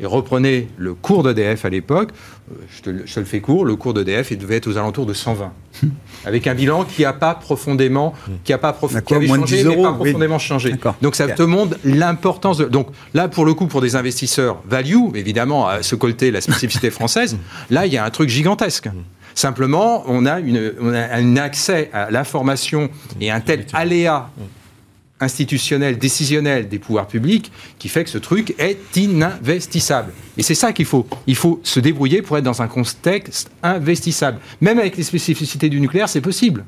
et 0.00 0.06
reprenez 0.06 0.68
le 0.76 0.94
cours 0.94 1.22
d'EDF 1.22 1.64
à 1.64 1.68
l'époque, 1.68 2.10
je 2.68 2.82
te, 2.82 3.06
je 3.06 3.14
te, 3.14 3.20
le 3.20 3.26
fais 3.26 3.40
court, 3.40 3.64
le 3.64 3.76
cours 3.76 3.94
d'EDF 3.94 4.32
il 4.32 4.38
devait 4.38 4.56
être 4.56 4.66
aux 4.66 4.76
alentours 4.76 5.06
de 5.06 5.14
120, 5.14 5.52
avec 6.24 6.46
un 6.46 6.54
bilan 6.54 6.84
qui 6.84 7.02
n'a 7.02 7.12
pas 7.12 7.34
profondément, 7.34 8.12
qui 8.42 8.52
a 8.52 8.58
pas 8.58 8.72
prof, 8.72 8.92
qui 9.04 9.14
avait 9.14 9.28
changé, 9.28 9.62
euros, 9.62 9.76
mais 9.76 9.82
pas 9.82 9.92
profondément 9.92 10.36
oui. 10.36 10.40
changé. 10.40 10.74
Donc 11.00 11.14
ça 11.14 11.28
te 11.28 11.42
montre 11.42 11.76
l'importance. 11.84 12.58
De... 12.58 12.64
Donc 12.64 12.88
là, 13.14 13.28
pour 13.28 13.44
le 13.44 13.54
coup, 13.54 13.66
pour 13.66 13.80
des 13.80 13.94
investisseurs 13.94 14.60
value, 14.68 15.14
évidemment, 15.14 15.68
à 15.68 15.82
se 15.82 15.94
colter 15.94 16.30
la 16.30 16.40
spécificité 16.40 16.90
française, 16.90 17.36
là, 17.70 17.86
il 17.86 17.92
y 17.92 17.96
a 17.96 18.04
un 18.04 18.10
truc 18.10 18.28
gigantesque. 18.28 18.88
Simplement, 19.36 20.04
on 20.06 20.26
a, 20.26 20.38
une, 20.40 20.72
on 20.80 20.92
a 20.92 21.14
un 21.14 21.36
accès 21.36 21.90
à 21.92 22.10
l'information 22.10 22.88
et 23.20 23.30
un 23.30 23.40
tel 23.40 23.66
aléa 23.72 24.30
institutionnel, 25.20 25.98
décisionnel 25.98 26.68
des 26.68 26.78
pouvoirs 26.78 27.06
publics 27.06 27.52
qui 27.78 27.88
fait 27.88 28.04
que 28.04 28.10
ce 28.10 28.18
truc 28.18 28.54
est 28.58 28.96
ininvestissable. 28.96 30.12
Et 30.36 30.42
c'est 30.42 30.54
ça 30.54 30.72
qu'il 30.72 30.86
faut. 30.86 31.06
Il 31.26 31.36
faut 31.36 31.60
se 31.62 31.80
débrouiller 31.80 32.22
pour 32.22 32.36
être 32.36 32.44
dans 32.44 32.62
un 32.62 32.68
contexte 32.68 33.50
investissable. 33.62 34.38
Même 34.60 34.78
avec 34.78 34.96
les 34.96 35.04
spécificités 35.04 35.68
du 35.68 35.80
nucléaire, 35.80 36.08
c'est 36.08 36.20
possible. 36.20 36.64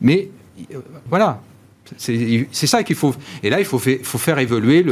Mais 0.00 0.28
euh, 0.74 0.80
voilà, 1.08 1.40
c'est 1.96 2.66
ça 2.66 2.82
qu'il 2.82 2.96
faut. 2.96 3.14
Et 3.42 3.50
là, 3.50 3.58
il 3.60 3.64
faut, 3.64 3.78
faire 3.78 4.38
évoluer 4.38 4.84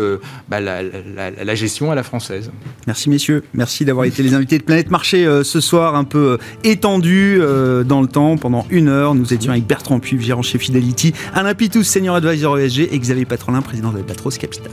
bah, 0.49 0.61
la, 0.61 1.55
gestion 1.55 1.91
à 1.91 1.95
la 1.95 2.03
française. 2.03 2.51
Merci, 2.87 3.11
messieurs. 3.11 3.45
Merci 3.55 3.85
d'avoir 3.85 4.07
été 4.07 4.23
les 4.23 4.35
invités 4.35 4.59
de 4.59 4.65
Planète 4.65 4.91
Marché 4.91 5.27
euh, 5.27 5.45
ce 5.45 5.61
soir, 5.61 5.95
un 5.95 6.05
peu 6.05 6.33
euh, 6.33 6.37
étendu 6.65 7.39
euh, 7.41 7.85
dans 7.85 8.01
le 8.01 8.09
temps, 8.09 8.37
pendant 8.37 8.67
une 8.71 8.89
heure. 8.89 9.15
Nous 9.15 9.33
étions 9.33 9.53
avec 9.53 9.67
Bertrand 9.67 10.01
Puy, 10.01 10.21
gérant 10.21 10.43
chez 10.43 10.59
Fidelity, 10.59 11.13
Alain 11.35 11.55
Pitous, 11.55 11.85
senior 11.85 12.17
advisor 12.17 12.59
ESG, 12.59 12.89
et 12.93 12.99
Xavier 12.99 13.25
Patrolin, 13.25 13.63
président 13.63 13.91
d'Albatros 13.91 14.39
Capital. 14.39 14.73